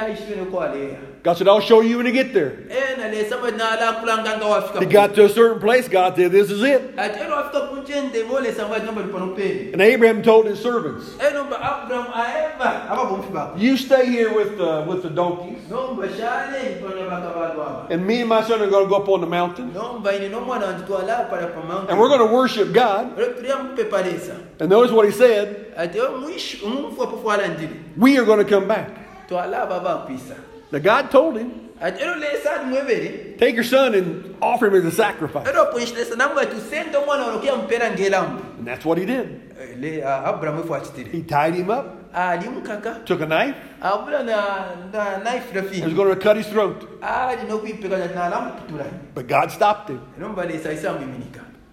God 1.25 1.39
said, 1.39 1.49
I'll 1.49 1.61
show 1.61 1.81
you 1.81 1.97
when 1.97 2.05
you 2.05 2.13
get 2.13 2.35
there. 2.35 2.53
ena 2.69 3.09
leesa 3.09 3.39
bwe 3.41 3.51
naalakulanga 3.51 4.37
nga 4.37 4.47
wafika 4.47 4.81
He 4.81 4.87
got 4.87 5.15
to 5.15 5.25
a 5.25 5.29
certain 5.29 5.59
place. 5.59 5.89
God 5.89 6.17
said, 6.17 6.31
This 6.33 6.51
is 6.51 6.63
it. 6.63 6.93
ati 6.99 7.19
era 7.21 7.37
wafika 7.37 7.69
ku 7.69 7.77
nkyende 7.77 8.25
molesa 8.25 8.69
nga 8.69 8.79
nyamba 8.81 9.03
lipanopeni 9.03 9.73
And 9.73 9.81
Abraham 9.81 10.23
told 10.23 10.47
his 10.47 10.61
servants, 10.61 11.09
enomba 11.17 11.57
aburamu 11.61 12.13
aeva 12.13 12.91
aba 12.91 13.05
bomfi 13.09 13.33
bako 13.33 13.59
You 13.59 13.79
stay 13.79 14.05
here 14.07 14.35
with, 14.35 14.61
uh, 14.61 14.85
with 14.87 15.03
the 15.03 15.09
donkeys, 15.09 15.63
nomba 15.71 16.15
shale 16.15 16.77
ipano 16.77 17.09
bakabalwaba 17.09 17.91
and 17.91 18.07
me 18.07 18.21
and 18.21 18.29
my 18.29 18.43
son 18.45 18.61
are 18.61 18.69
going 18.69 18.85
to 18.85 18.91
go 18.91 18.97
up 18.97 19.09
on 19.09 19.23
the 19.23 19.27
mountain, 19.27 19.73
nomba 19.73 20.13
ine 20.13 20.29
n'omwana 20.31 20.77
wange 20.77 20.87
twala 20.87 21.31
pala 21.31 21.47
pa 21.47 21.63
mountain. 21.63 21.89
And 21.89 21.99
we're 21.99 22.09
going 22.09 22.29
to 22.29 22.35
worship 22.35 22.75
God. 22.75 23.17
Olwo 23.17 23.33
tulya 23.33 23.57
mupe 23.65 23.89
palesa 23.89 24.37
And 24.61 24.69
notice 24.69 24.93
what 24.93 25.07
he 25.07 25.13
said 25.13 25.73
ati 27.95 27.95
omwishi 27.95 27.95
omuntu 27.95 27.95
wapofu 27.95 27.95
alandire 27.95 27.97
We 27.97 28.19
are 28.19 28.25
going 28.25 28.45
to 28.45 28.51
come 28.55 28.67
back. 28.69 28.89
twala 29.29 29.63
aba 29.63 29.81
bakwisa 29.81 30.35
Now, 30.73 30.79
God 30.81 31.11
told 31.11 31.37
him, 31.37 31.51
ati 31.81 32.03
ero 32.03 32.15
leesa 32.15 32.53
ali 32.61 32.65
mwebere 32.71 33.37
Take 33.39 33.55
your 33.55 33.65
son 33.65 33.95
and 33.95 34.35
offer 34.43 34.67
him 34.67 34.75
as 34.75 34.85
a 34.85 34.91
sacrifice. 34.97 35.49
ero 35.49 35.63
oponshilesa 35.63 36.17
namwe 36.17 36.43
ati 36.43 36.57
usenda 36.57 36.99
omwana 36.99 37.25
wano 37.27 37.39
kuyamupeera 37.39 37.91
ng'elambu 37.91 38.43
And 38.59 38.67
that's 38.67 38.85
what 38.85 38.99
he 38.99 39.07
did. 39.07 39.41
Eh, 39.61 39.77
le 39.81 40.03
aburamu 40.03 40.61
efu 40.61 40.75
akitire 40.75 41.11
He 41.11 41.23
tied 41.23 41.55
him 41.55 41.71
up, 41.71 41.87
took 43.07 43.21
a 43.21 43.27
knife, 43.27 43.57
abula 43.83 44.23
na 44.25 44.67
na 44.93 45.19
knife 45.19 45.57
and 45.57 45.71
was 45.85 45.95
going 45.95 46.15
to 46.15 46.21
cut 46.21 46.37
his 46.37 46.47
throat. 46.47 47.01
But 47.01 47.45
God 49.29 49.51
stopped 49.51 49.91
him. 49.91 50.01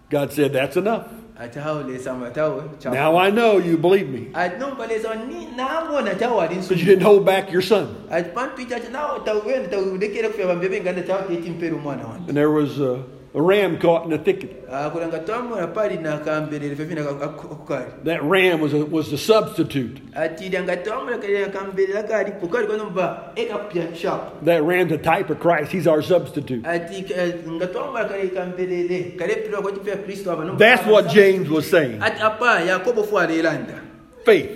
God 0.10 0.34
said, 0.34 0.54
That's 0.54 0.78
enough. 0.78 1.08
Ati 1.42 1.60
awo 1.60 1.82
leesa 1.84 2.14
mu 2.14 2.26
atawo 2.26 2.64
Now 2.94 3.18
I 3.18 3.30
know 3.32 3.58
you 3.58 3.78
believe 3.78 4.10
me. 4.10 4.28
ati 4.34 4.58
nomba 4.60 4.88
leesa 4.88 5.16
ni 5.16 5.46
namwona 5.58 6.12
ati 6.12 6.24
awo 6.24 6.42
ali 6.42 6.56
But 6.56 6.78
you 6.78 6.86
didn't 6.86 7.04
hold 7.04 7.26
back 7.26 7.52
your 7.52 7.62
son. 7.64 7.88
ati 8.12 8.30
pantwija 8.30 8.76
ati 8.78 8.92
nawo 8.92 9.20
tawenda 9.20 9.68
tawulekere 9.70 10.30
kufa 10.30 10.48
bambebe 10.48 10.82
nganda 10.82 11.02
tawo 11.02 11.22
tetimpeera 11.22 11.76
omwana 11.76 12.04
wange 12.08 12.28
And 12.30 12.38
there 12.38 12.50
was 12.52 12.80
a, 12.80 13.04
a 13.34 13.42
ram 13.42 13.78
caught 13.80 14.04
in 14.04 14.10
the 14.10 14.18
thicket. 14.18 14.68
kulanga 14.70 15.24
twamona 15.26 15.74
pali 15.74 15.98
nakamberere 15.98 16.76
fefina 16.76 17.02
okukali 17.08 18.04
That 18.04 18.22
ram 18.24 18.60
was, 18.60 18.74
a, 18.74 18.86
was 18.86 19.10
the 19.10 19.18
substitute. 19.18 20.02
ati 20.16 20.50
lyanga 20.50 20.76
twamulakalira 20.84 21.50
kamberera 21.52 22.04
kalipo 22.04 22.48
kali 22.52 22.68
kanomba 22.68 23.32
ekapya 23.36 23.96
sharp 23.96 24.44
That 24.44 24.64
ram's 24.64 24.92
a 24.92 24.98
type 24.98 25.30
of 25.30 25.40
Christ. 25.40 25.72
He's 25.72 25.88
our 25.88 26.02
substitute. 26.02 26.66
eh, 26.66 27.34
nga 27.48 27.68
twamulakalira 27.68 28.30
kamberere 28.36 29.16
kalepirwa 29.18 29.62
kwakifya 29.62 29.96
kristo 30.04 30.32
aba 30.32 30.44
nomba- 30.46 30.58
That's 30.58 30.86
what 30.86 31.08
James 31.10 31.50
was 31.50 31.70
saying. 31.70 32.02
ati 32.02 32.22
apa 32.22 32.62
yakobo 32.68 33.04
fu 33.04 33.16
aleeranda 33.20 33.80
Faith. 34.26 34.52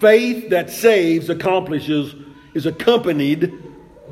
Faith 0.00 0.48
that 0.50 0.70
saves 0.70 1.28
accomplishes 1.28 2.14
is 2.54 2.64
accompanied 2.66 3.52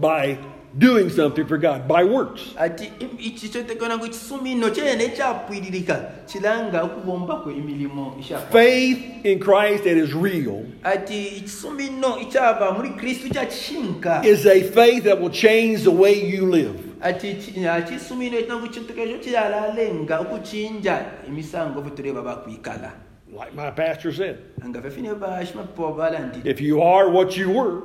by 0.01 0.39
doing 0.79 1.11
something 1.11 1.45
for 1.47 1.59
God, 1.59 1.89
by 1.89 2.05
works. 2.05 2.55
ati 2.59 2.93
ekyo 3.01 3.63
tekona 3.63 3.97
ngu 3.97 4.07
ekisumino 4.07 4.71
kyene 4.71 5.05
ekyapwiririka 5.05 5.95
kiranga 6.27 6.83
okubombako 6.83 7.51
emirimu 7.51 8.13
eshafa 8.21 8.47
Faith 8.53 8.99
in 9.25 9.39
Christ 9.39 9.85
that 9.85 9.97
is 9.97 10.13
real 10.15 10.65
ati 10.85 11.27
ekisumino 11.27 12.19
ekyava 12.21 12.73
muri 12.73 12.91
kristo 12.91 13.29
kyakishinka 13.29 14.23
is 14.25 14.47
a 14.47 14.63
faith 14.63 15.05
that 15.05 15.21
will 15.21 15.31
change 15.33 15.83
the 15.83 15.91
way 15.91 16.15
you 16.15 16.47
live. 16.51 16.75
ati 17.01 17.35
ki- 17.35 17.53
kisumino 17.89 18.39
ekinangu 18.39 18.69
kintekerezo 18.69 19.19
kiralalenga 19.19 20.19
okukinja 20.21 21.05
emisango 21.29 21.81
bwe 21.81 21.91
tureba 21.91 22.23
bakwikala 22.23 22.93
Like 23.31 23.55
my 23.55 23.71
pastor 23.71 24.11
said, 24.13 24.37
nga 24.67 24.81
fefine 24.83 25.15
bashimapipo 25.15 25.93
balandire 25.97 26.51
if 26.51 26.61
you 26.61 26.83
are 26.83 27.11
what 27.11 27.37
you 27.37 27.51
were, 27.51 27.83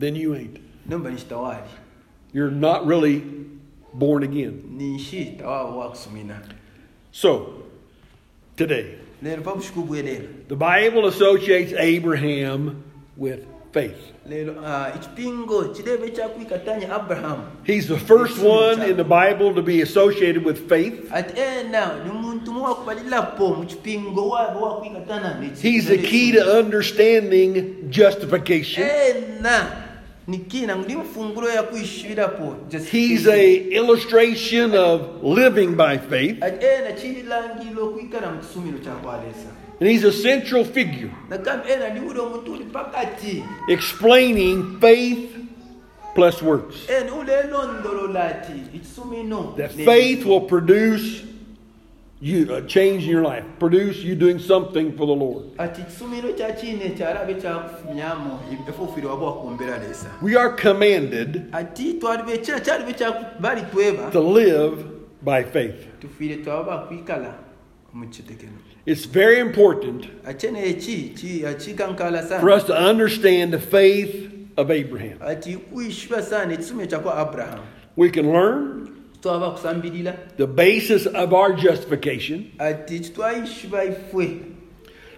then 0.00 0.16
you 0.16 0.34
ain't. 0.34 0.58
nomba 0.88 1.10
nikitawaali 1.10 1.68
You're 2.32 2.50
not 2.54 2.86
really 2.86 3.22
born 3.94 4.22
again. 4.22 4.62
ninshi 4.78 5.24
tawawo 5.38 5.78
wakusumina 5.78 6.40
So, 7.12 7.62
today, 8.56 8.94
leero 9.22 9.42
pa 9.42 9.54
bushuku 9.54 9.82
bwereero 9.86 10.28
the 10.48 10.56
Bible 10.56 11.06
associates 11.08 11.72
Abraham 11.72 12.82
with 13.16 13.44
faith. 13.72 14.12
leero 14.28 14.52
uh, 14.60 14.96
ekipingo 14.96 15.64
kireba 15.74 16.06
ekyakwikatanya 16.06 16.92
aburahamu 16.94 17.42
He's 17.64 17.88
the 17.88 17.98
first 17.98 18.38
one 18.42 18.82
in 18.82 18.96
the 18.96 19.04
Bible 19.04 19.54
to 19.54 19.62
be 19.62 19.80
associated 19.82 20.44
with 20.44 20.68
faith. 20.68 21.10
ati 21.12 21.40
ena 21.40 21.82
eh, 21.96 22.04
ni 22.06 22.10
muntu 22.12 22.52
muwakubalirapo 22.52 23.54
mu 23.56 23.64
kipingo 23.66 24.28
waaba 24.28 24.60
wakwikatana 24.60 25.40
n'eki- 25.40 25.60
He's 25.62 25.86
the 25.88 25.98
key 25.98 26.32
to 26.32 26.58
understanding 26.58 27.74
justification. 27.90 28.84
Eh, 28.84 29.16
ena 30.28 30.36
nikina 30.36 30.74
ndi 30.74 30.96
mfungulo 30.96 31.48
yakwishirapo 31.48 32.56
He's 32.90 33.26
a 33.26 33.54
illustration 33.70 34.74
of 34.74 35.00
living 35.22 35.76
by 35.76 35.98
faith, 35.98 36.42
ati 36.42 36.66
ena 36.66 36.88
eh, 36.88 36.96
kirilangirira 37.00 37.82
okwikala 37.82 38.30
mu 38.30 38.40
kisumiro 38.40 38.78
kyakwalesa 38.78 39.48
and 39.80 39.88
he's 39.90 40.04
a 40.04 40.12
central 40.12 40.64
figure 40.64 41.10
nagambe 41.30 41.72
ena 41.72 41.86
eh, 41.86 41.92
ndiwuli 41.92 42.20
omuntu 42.20 42.52
uli 42.52 42.64
pakati 42.64 43.44
explaining 43.68 44.78
faith 44.80 45.30
plus 46.14 46.42
works. 46.42 46.76
Eh, 46.88 47.02
ena 47.02 47.14
ulelondolola 47.14 48.24
ati 48.24 48.52
ekisumino 48.76 49.54
That 49.56 49.70
faith 49.72 50.24
will 50.26 50.40
produce 50.40 51.24
you 52.20 52.52
a 52.54 52.62
change 52.66 53.04
in 53.04 53.10
your 53.10 53.22
life, 53.22 53.44
produce 53.58 53.98
you 53.98 54.14
doing 54.16 54.38
something 54.40 54.92
for 54.96 55.06
the 55.06 55.12
Lord. 55.24 55.44
ati 55.58 55.80
ekisumiro 55.80 56.32
kyakiina 56.32 56.84
ekyalabe 56.84 57.34
kyakufunyamu 57.34 58.38
efuufire 58.68 59.06
waba 59.06 59.26
wakumbera 59.26 59.78
lesa 59.78 60.06
We 60.22 60.36
are 60.36 60.50
commanded 60.62 61.42
ati 61.52 61.94
twalibe 61.94 62.38
kira 62.38 62.60
kyalibe 62.60 62.94
bali 63.40 63.62
tweba 63.72 64.10
to 64.10 64.20
live 64.32 64.84
by 65.22 65.42
faith. 65.44 65.86
tufiire 66.00 66.36
twaba 66.36 66.64
bakwikala 66.64 67.34
mu 67.94 68.06
kitekeno 68.08 68.52
It's 68.86 69.04
very 69.06 69.38
important 69.40 70.06
akyene 70.26 70.62
eki 70.68 71.12
ki- 71.14 71.44
kikankala 71.58 72.22
for 72.40 72.50
us 72.50 72.64
to 72.64 72.74
understand 72.90 73.52
the 73.52 73.58
faith 73.60 74.30
of 74.56 74.70
Abraham. 74.70 75.18
ati 75.20 75.56
kwishura 75.56 76.22
sana 76.22 76.52
ekisumiro 76.52 76.86
kyakwa 76.88 77.14
aburahamu 77.16 77.62
We 77.96 78.10
can 78.10 78.26
learn 78.32 78.88
the 79.22 80.46
basis 80.46 81.06
of 81.06 81.32
our 81.34 81.52
justification, 81.54 82.52
ifwe 82.58 84.54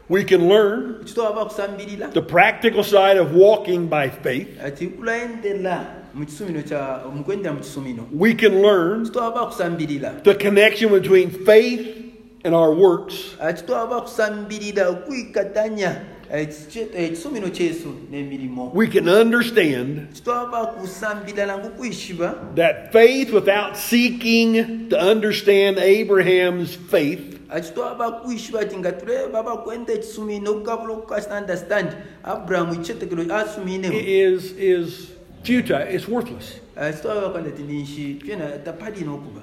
we 0.08 0.24
can 0.24 0.48
learn 0.48 1.04
the 1.04 2.24
practical 2.26 2.82
side 2.82 3.16
of 3.16 3.32
walking 3.32 3.86
by 3.86 4.08
faith. 4.10 4.48
ati 4.60 4.86
kulayendera 4.88 5.86
mu 6.14 6.24
kisumino 6.26 6.62
kya 6.62 7.06
mu 7.14 7.22
kwendera 7.24 7.54
mu 7.54 7.60
kisumino 7.60 8.08
We 8.12 8.34
can 8.34 8.60
learn 8.60 9.04
the 9.04 10.36
connection 10.38 10.90
between 10.90 11.30
faith 11.30 12.09
and 12.44 12.54
our 12.54 12.72
works. 12.74 13.36
ati 13.40 13.62
twaba 13.66 14.00
kusambirira 14.00 14.88
okwikatanya 14.88 16.00
ekise- 16.32 16.88
ekisumino 16.94 17.48
kyesu 17.50 17.88
n'emirimu 18.10 18.70
We 18.74 18.86
can 18.86 19.08
understand 19.08 20.08
kitwaba 20.14 20.66
kusambirira 20.66 21.58
ng'okwishuba 21.58 22.54
that 22.56 22.92
faith 22.92 23.32
without 23.32 23.76
seeking 23.76 24.88
to 24.88 24.96
understand 25.10 25.78
Abraham's 25.78 26.74
faith 26.90 27.36
ati 27.50 27.72
twaba 27.74 28.12
kwishuba 28.22 28.60
ati 28.60 28.76
nga 28.76 28.92
tureba 28.92 29.42
bakwenda 29.42 29.92
ekisumino 29.92 30.50
okukabula 30.50 30.92
okukasita 30.94 31.36
understand 31.40 31.88
aburahamu 32.24 32.74
ikyetekero 32.74 33.22
asumineho 33.34 33.92
is 33.94 34.52
is 34.58 35.08
futile. 35.44 35.82
It's 35.90 36.08
worthless. 36.08 36.60
ati 36.76 37.02
twaba 37.02 37.20
bakwenda 37.20 37.50
ati 37.50 37.62
ninshi 37.62 38.14
twena 38.14 38.58
tapalina 38.64 39.12
okuba 39.12 39.40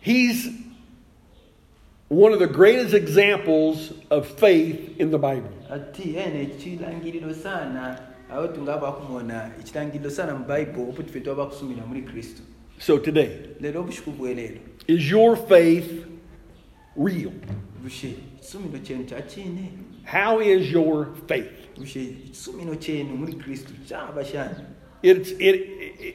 He's 0.00 0.48
one 2.08 2.32
of 2.32 2.38
the 2.38 2.46
greatest 2.46 2.94
examples 2.94 3.92
of 4.10 4.26
faith 4.26 4.98
in 4.98 5.10
the 5.10 5.18
Bible. 5.18 5.50
ati 5.70 6.16
eh, 6.16 6.26
ene 6.26 6.42
ekirangiriro 6.42 7.34
sana 7.34 7.98
aho 8.30 8.48
tungaba 8.48 8.80
bakumona 8.80 9.50
ekirangiriro 9.60 10.10
sana 10.10 10.34
mu 10.34 10.44
bible 10.44 10.82
opo 10.88 11.02
tufe 11.02 11.20
twaba 11.20 11.46
kusumira 11.46 11.86
muri 11.86 12.02
kristo 12.02 12.42
So 12.80 12.96
today, 12.98 13.28
leero 13.60 13.80
obushuku 13.84 14.12
bweleero 14.16 14.60
is 14.86 15.10
your 15.10 15.36
faith 15.36 16.06
real? 16.96 17.32
bushe 17.82 18.14
ekisumiro 18.38 18.78
kyenu 18.78 19.04
kyakiine 19.04 19.68
How 20.04 20.40
is 20.40 20.70
your 20.72 21.08
faith? 21.26 21.52
bushe 21.78 22.00
ekisumiro 22.00 22.74
kyenu 22.76 23.16
muri 23.16 23.32
kristo 23.34 23.70
kyaba 23.88 24.24
shani 24.24 24.64
It's, 25.02 25.30
it, 25.30 25.54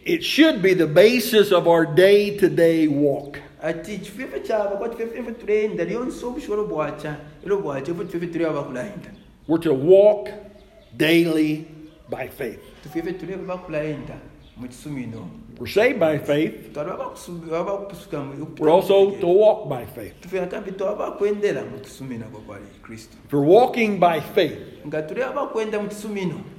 it 0.04 0.24
should 0.26 0.62
be 0.62 0.74
the 0.74 0.88
basis 0.88 1.54
of 1.54 1.68
our 1.70 1.86
day 1.86 2.38
to 2.40 2.50
day 2.50 2.86
walk. 2.90 3.40
Ati 3.64 3.98
kifefe 3.98 4.40
kyaba 4.40 4.76
kwa 4.78 4.90
tufefe 4.90 5.20
efe 5.20 5.32
turenda 5.32 5.84
lyonse 5.84 6.26
obushobora 6.26 6.64
bwakya 6.64 7.16
era 7.46 7.56
bwakya 7.56 7.94
efe 7.94 8.04
tufefe 8.06 8.28
tureba 8.28 8.54
bakulahenda 8.54 9.10
We're 9.48 9.64
to 9.64 9.74
walk 9.74 10.30
daily 10.98 11.66
by 12.10 12.28
faith. 12.28 12.60
tufefe 12.84 13.14
tureba 13.14 13.44
bakulahenda 13.44 14.14
mu 14.58 14.68
kisumino 14.68 15.28
We're 15.60 15.72
saved 15.72 16.00
by 16.00 16.18
faith. 16.18 16.76
We're 18.60 18.72
also 18.72 19.12
to 19.12 19.28
walk 19.28 19.70
by 19.70 19.86
faith. 19.86 20.14
tufeera 20.22 20.48
kambi 20.48 20.72
twaba 20.72 21.10
bakwendera 21.10 21.62
mu 21.66 21.78
kisumino 21.80 22.26
kwa 22.26 22.42
kwali 22.42 22.66
kristo 22.84 23.18
If 23.28 23.34
we're 23.34 23.48
walking 23.48 24.00
by 24.00 24.20
faith, 24.36 24.58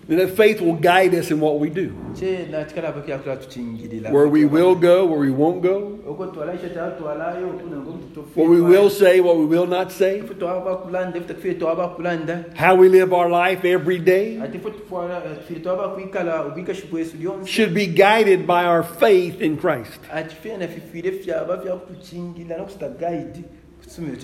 nga 0.09 0.17
tureba 0.17 0.17
bakwenda 0.17 0.17
mu 0.17 0.17
kisumino 0.17 0.19
then 0.19 0.19
that 0.19 0.37
faith 0.37 0.61
will 0.61 0.75
guide 0.77 1.15
us 1.15 1.31
in 1.31 1.41
what 1.41 1.59
we 1.61 1.71
do. 1.71 1.93
kyena 2.15 2.65
kikalaba 2.65 3.01
kyakula 3.01 3.37
tukingirira 3.37 4.11
Where 4.13 4.29
we 4.29 4.45
will 4.45 4.75
go, 4.75 5.07
where 5.07 5.21
we 5.21 5.31
won't 5.31 5.63
go, 5.63 5.99
okwo 6.07 6.27
twalaisha 6.27 6.69
kyatwalayo 6.69 7.49
okunanga 7.49 7.91
what 8.35 8.49
we 8.49 8.61
will 8.61 8.91
say, 8.91 9.21
what 9.21 9.37
we 9.37 9.47
will 9.47 9.67
not 9.67 9.91
say, 9.93 10.21
ife 10.21 10.35
twaba 10.35 10.61
bakulanda 10.61 11.19
ife 11.19 11.27
tufiire 11.35 11.55
twaba 11.55 11.89
bakulanda 11.89 12.45
how 12.57 12.75
we 12.75 12.89
live 12.89 13.13
our 13.13 13.29
life 13.29 13.65
every 13.65 13.99
day 13.99 14.39
ate 14.41 14.55
ife 14.59 14.69
eh, 14.69 14.75
tufiire 14.75 15.61
twaba 15.61 15.89
bakwikala 15.89 16.43
obwikashu 16.43 16.87
bwesu 16.87 17.17
lyonse 17.17 17.49
should 17.51 17.75
be 17.75 17.87
guided 17.87 18.47
by 18.47 18.65
our 18.65 18.83
faith 18.83 19.41
in 19.41 19.57
Christ. 19.57 20.01
ati 20.13 20.35
feena 20.37 20.69
fifiire 20.69 21.13
fyaba 21.13 21.57
byakutukingirira 21.57 22.59
nokusita 22.59 22.89
gaidi 22.89 23.41
ku 23.43 23.85
kisumiro 23.85 24.17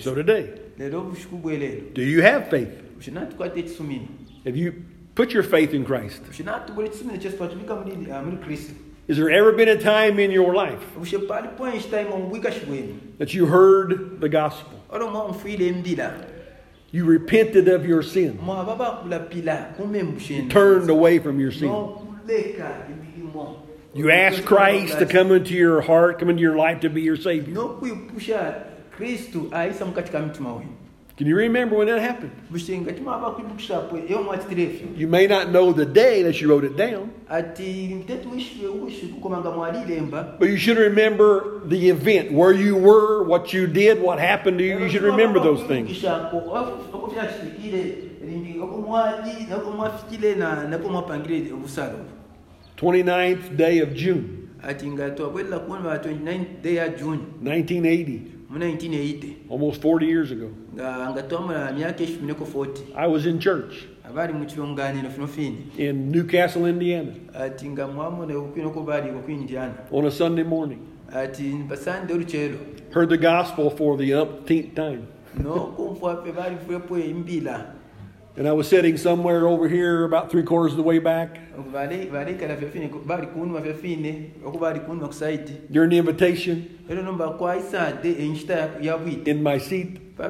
So 0.00 0.14
today, 0.14 0.46
leero 0.78 1.00
obushuku 1.00 1.36
bweleero 1.36 1.94
do 1.94 2.02
you 2.02 2.22
have 2.22 2.48
faith? 2.50 2.68
bushina 2.96 3.26
tukwata 3.26 3.58
ekisumiro 3.60 4.06
Have 4.44 4.56
you 4.58 4.72
put 5.14 5.32
your 5.32 5.42
faith 5.42 5.72
in 5.74 5.84
Christ? 5.84 6.22
Has 9.06 9.16
there 9.18 9.30
ever 9.30 9.52
been 9.52 9.68
a 9.68 9.76
time 9.76 10.18
in 10.18 10.30
your 10.30 10.54
life 10.54 10.80
that 13.18 13.34
you 13.34 13.46
heard 13.46 14.18
the 14.20 14.28
gospel? 14.28 14.80
You 16.92 17.04
repented 17.06 17.68
of 17.68 17.84
your 17.86 18.02
sin, 18.02 18.38
mbushenu 20.14 20.48
turned 20.50 20.88
away 20.90 21.18
from 21.18 21.38
your 21.40 21.50
sin. 21.52 21.68
You 23.94 24.10
asked 24.10 24.44
Christ 24.44 24.98
to 24.98 25.06
come 25.06 25.32
into 25.32 25.54
your 25.54 25.80
heart, 25.82 26.18
come 26.18 26.30
into 26.30 26.42
your 26.42 26.56
life 26.56 26.80
to 26.80 26.88
be 26.88 27.02
your 27.02 27.16
Savior. 27.16 27.54
N'okwipusha 31.20 31.22
kristu 31.22 31.22
ayisa 31.22 31.22
mukati 31.22 31.22
ka 31.22 31.22
mitima 31.22 31.22
wenu 31.22 31.24
Can 31.24 31.26
you 31.28 31.36
remember 31.36 31.76
when 31.78 31.86
that 31.88 32.00
happened? 32.00 32.32
bushenga 32.50 32.92
timwaba 32.92 33.30
kwipushapo 33.30 33.98
iyo 34.08 34.22
mwatitira 34.22 34.62
efyo 34.62 34.86
You 34.98 35.08
may 35.08 35.26
not 35.26 35.48
know 35.50 35.72
the 35.72 35.84
day 35.86 36.22
that 36.22 36.40
you 36.40 36.48
wrote 36.48 36.66
it 36.66 36.76
down, 36.76 37.08
ati 37.28 37.94
ntete 37.94 38.28
wishiwe 38.34 38.68
ushiku 38.68 39.20
komanga 39.20 39.50
mwalilemba 39.50 40.36
but 40.38 40.48
you 40.48 40.56
should 40.56 40.78
remember 40.78 41.42
the 41.68 41.88
event, 41.88 42.32
where 42.32 42.52
you 42.52 42.76
were, 42.76 43.22
what 43.28 43.52
you 43.54 43.66
did, 43.66 44.02
what 44.02 44.18
happened 44.18 44.58
to 44.58 44.64
you. 44.64 44.78
You 44.78 44.88
should 44.88 45.04
remember 45.04 45.40
those 45.40 45.62
things. 45.66 46.04
Oh, 46.04 46.78
oko 46.92 47.06
byashikire 47.14 47.94
oko 48.62 48.76
mwali 48.80 49.46
nako 49.50 49.70
mwafikire 49.70 50.34
na 50.34 50.68
nako 50.68 50.88
mwapangire 50.88 51.52
obusalo. 51.52 51.98
29th 52.76 53.56
day 53.56 53.80
of 53.82 53.88
June, 53.94 54.22
ati 54.62 54.86
nga 54.90 55.10
twabwelera 55.10 55.58
kubona 55.58 55.82
ba 55.82 55.96
29 55.96 56.44
day 56.62 56.74
ya 56.74 56.88
june. 56.88 57.18
1980, 57.42 58.18
mu 58.50 58.58
1980 58.58 59.50
almost 59.50 59.82
40 59.82 60.06
years 60.06 60.30
ago. 60.30 60.50
nga 60.74 61.10
nga 61.10 61.22
twamala 61.22 61.70
uh, 61.70 61.76
myaka 61.76 62.02
eshumi 62.04 62.26
neko 62.26 62.44
40 62.44 62.80
I 62.96 63.06
was 63.06 63.26
in 63.26 63.38
church. 63.38 63.86
Abali 64.04 64.32
mu 64.32 64.44
kirunganiro 64.46 65.10
fino 65.10 65.26
fini. 65.26 65.66
In 65.78 66.10
Newcastle, 66.12 66.66
Indiana, 66.68 67.12
ati 67.34 67.68
nga 67.68 67.86
mwamona 67.86 68.34
okwina 68.36 68.68
oko 68.68 68.82
bali 68.82 69.08
indiana. 69.28 69.74
On 69.90 70.04
a 70.06 70.10
Sunday 70.10 70.44
morning. 70.44 70.78
ati 71.12 71.64
basande 71.68 72.14
olukyero 72.14 72.58
Heard 72.90 73.08
the 73.08 73.18
gospel 73.18 73.70
for 73.70 73.96
the 73.96 74.14
umpteenth 74.14 74.74
time. 74.74 75.02
nokumfwape 75.42 76.32
bali 76.32 76.56
embila 77.10 77.74
And 78.36 78.48
I 78.48 78.52
was 78.52 78.66
sitting 78.68 78.96
somewhere 78.96 79.46
over 79.46 79.68
here, 79.68 80.04
about 80.04 80.28
three 80.28 80.42
quarters 80.42 80.72
of 80.72 80.76
the 80.78 80.82
way 80.82 80.98
back, 80.98 81.38
Bali- 81.72 82.06
balekala 82.10 82.56
fyafine 82.56 82.88
bali 83.06 83.26
kunwa 83.26 83.62
fyafine 83.62 84.30
oku 84.44 84.58
bali 84.58 84.80
kunwa 84.80 85.06
ku 85.08 85.14
saidi 85.14 85.52
during 85.70 85.90
the 85.90 85.98
invitation, 85.98 86.78
ero 86.90 87.02
nomba 87.02 87.28
kwaisade 87.38 88.16
enshita 88.18 88.54
ya- 88.54 88.68
ya 88.80 88.98
bwite 88.98 89.28
in 89.30 89.42
my 89.42 89.58
seat. 89.58 90.00
I 90.18 90.22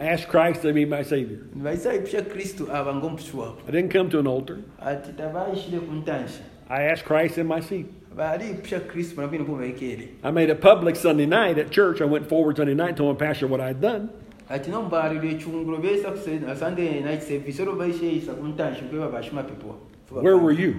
asked 0.00 0.28
Christ 0.28 0.62
to 0.62 0.72
be 0.72 0.84
my 0.84 1.02
Savior. 1.02 1.38
nibaisa 1.54 1.94
ipusha 1.94 2.22
kristu 2.22 2.68
aba 2.72 2.92
ng'omupushi 2.94 3.36
wabo 3.36 3.56
I 3.68 3.70
didn't 3.72 3.90
come 3.92 4.10
to 4.10 4.18
an 4.18 4.26
altar. 4.26 4.58
ati 4.80 5.12
tabaishire 5.12 5.78
ku 5.80 5.92
ntansha 5.94 6.42
I 6.70 6.82
asked 6.84 7.04
Christ 7.06 7.38
in 7.38 7.46
my 7.46 7.60
seat. 7.60 7.86
bali 8.16 8.50
ipusha 8.50 8.80
kristu 8.80 9.16
banabwine 9.16 9.44
po 9.46 9.52
bekele 9.56 10.08
I 10.24 10.30
made 10.30 10.50
it 10.50 10.60
public 10.60 10.96
Sunday 10.96 11.26
night 11.26 11.58
at 11.58 11.70
church. 11.70 12.00
I 12.00 12.04
went 12.04 12.28
forward 12.28 12.56
Sunday 12.56 12.74
night, 12.74 12.96
told 12.96 13.18
my 13.20 13.26
pastor 13.26 13.46
what 13.46 13.60
I'd 13.60 13.80
done. 13.80 14.10
Ati 14.50 14.70
nombalilwa 14.70 15.24
echungulo 15.24 15.78
besa 15.78 16.10
ku 16.10 16.18
sunday 16.58 17.00
night 17.00 17.22
service 17.22 17.62
ero 17.62 17.72
baisheisa 17.76 18.32
ku 18.34 18.46
ntansha 18.46 18.82
kweba 18.82 19.08
bashima 19.08 19.42
pepo 19.42 19.74
Where 20.10 20.36
were 20.36 20.52
you? 20.62 20.74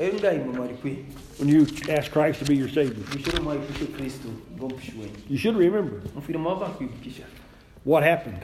Ero 0.00 0.18
ngaimo 0.18 0.52
mwali 0.52 0.74
kwe 0.74 0.96
when 1.40 1.48
you 1.48 1.62
asked 1.96 2.12
Christ 2.12 2.38
to 2.40 2.44
be 2.44 2.54
your 2.54 2.68
Savior? 2.68 3.04
mushero 3.14 3.42
mwaipushe 3.42 3.84
kristu 3.84 4.28
ng'omupushi 4.58 4.92
wenyu 5.00 5.14
You 5.30 5.38
should 5.38 5.58
remember 5.58 6.00
mufire 6.14 6.38
mwaba 6.38 6.66
kwibukisha 6.68 7.22
what 7.86 8.04
happened, 8.04 8.42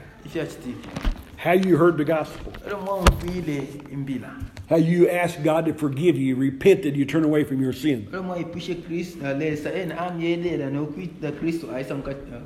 how 1.36 1.52
you 1.52 1.76
heard 1.76 1.96
the 1.96 2.04
gospel, 2.04 2.52
ero 2.66 2.80
mwamufire 2.80 3.62
embila 3.92 4.30
how 4.72 4.78
you 4.78 5.06
ask 5.10 5.42
God 5.42 5.66
to 5.66 5.74
forgive 5.74 6.16
you, 6.16 6.28
you 6.28 6.36
repented, 6.36 6.96
you 6.96 7.04
turn 7.04 7.24
away 7.24 7.44
from 7.44 7.60
your 7.60 7.74
sin. 7.74 8.06
ero 8.12 8.22
mwaipushe 8.22 8.74
kristu 8.74 9.26
alesa 9.26 9.74
ena 9.74 9.98
amyelera 9.98 10.70
nokwita 10.70 11.32
kristu 11.32 11.70
aisa 11.74 11.94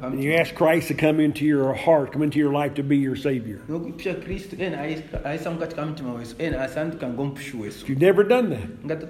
And 0.03 0.25
you 0.25 0.33
ask 0.35 0.55
Christ 0.55 0.89
to 0.89 0.95
come 0.95 1.21
into 1.21 1.45
your 1.45 1.73
heart, 1.75 2.13
come 2.13 2.25
into 2.25 2.39
your 2.39 2.53
life 2.53 2.75
to 2.75 2.83
be 2.83 2.97
your 2.97 3.17
Savior. 3.17 3.61
nokwipusha 3.69 4.15
kristu 4.15 4.57
ena 4.63 4.77
aisa- 4.83 5.25
aisa 5.25 5.51
mukati 5.51 5.77
ka 5.77 5.87
mutima 5.87 6.15
wesu 6.15 6.35
ena 6.39 6.61
asandika 6.63 7.09
ng'omupushi 7.09 7.57
wesu 7.57 7.83
If 7.85 7.89
you've 7.91 8.01
never 8.03 8.25
done 8.25 8.51
that, 8.51 9.09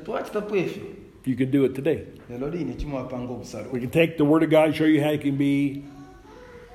you 1.24 1.34
can 1.36 1.50
do 1.50 1.64
it 1.64 1.74
today. 1.74 2.04
lero 2.30 2.48
liine 2.50 2.74
kimwapanga 2.74 3.32
obusalo 3.32 3.72
We 3.72 3.80
can 3.80 3.90
take 3.90 4.16
the 4.18 4.24
Word 4.24 4.42
of 4.42 4.50
God 4.50 4.66
and 4.66 4.74
show 4.76 4.84
you 4.86 5.02
how 5.02 5.10
you 5.10 5.18
can 5.18 5.36
be 5.36 5.82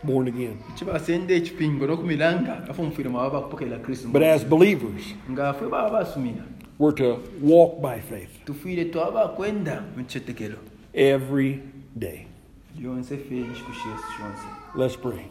born 0.04 0.28
again. 0.28 0.58
kibasende 0.76 1.36
ekipingo 1.36 1.88
n'okumilanga 1.88 2.68
afe 2.70 2.82
omufire 2.82 3.10
mwaba 3.10 3.30
bakupokera 3.30 3.78
kristu 3.80 4.08
But 4.08 4.24
as 4.24 4.44
believers, 4.46 5.04
nga 5.32 5.54
ffe 5.54 5.70
baba 5.70 5.90
basumira 5.90 6.44
we're 6.80 6.96
to 6.96 7.20
walk 7.42 7.82
by 7.82 8.00
faith 8.00 8.30
tufiire 8.46 8.86
twaba 8.86 9.28
kwenda 9.28 9.84
mu 9.98 10.04
kitetekero 10.04 10.58
every 10.94 11.60
day. 11.96 12.26
lyonse 12.82 13.18
ffe 13.18 13.40
ekikushi 13.40 13.88
yesu 13.90 14.04
kyonse 14.18 14.48
Let's 14.76 14.96
pray. 14.98 15.26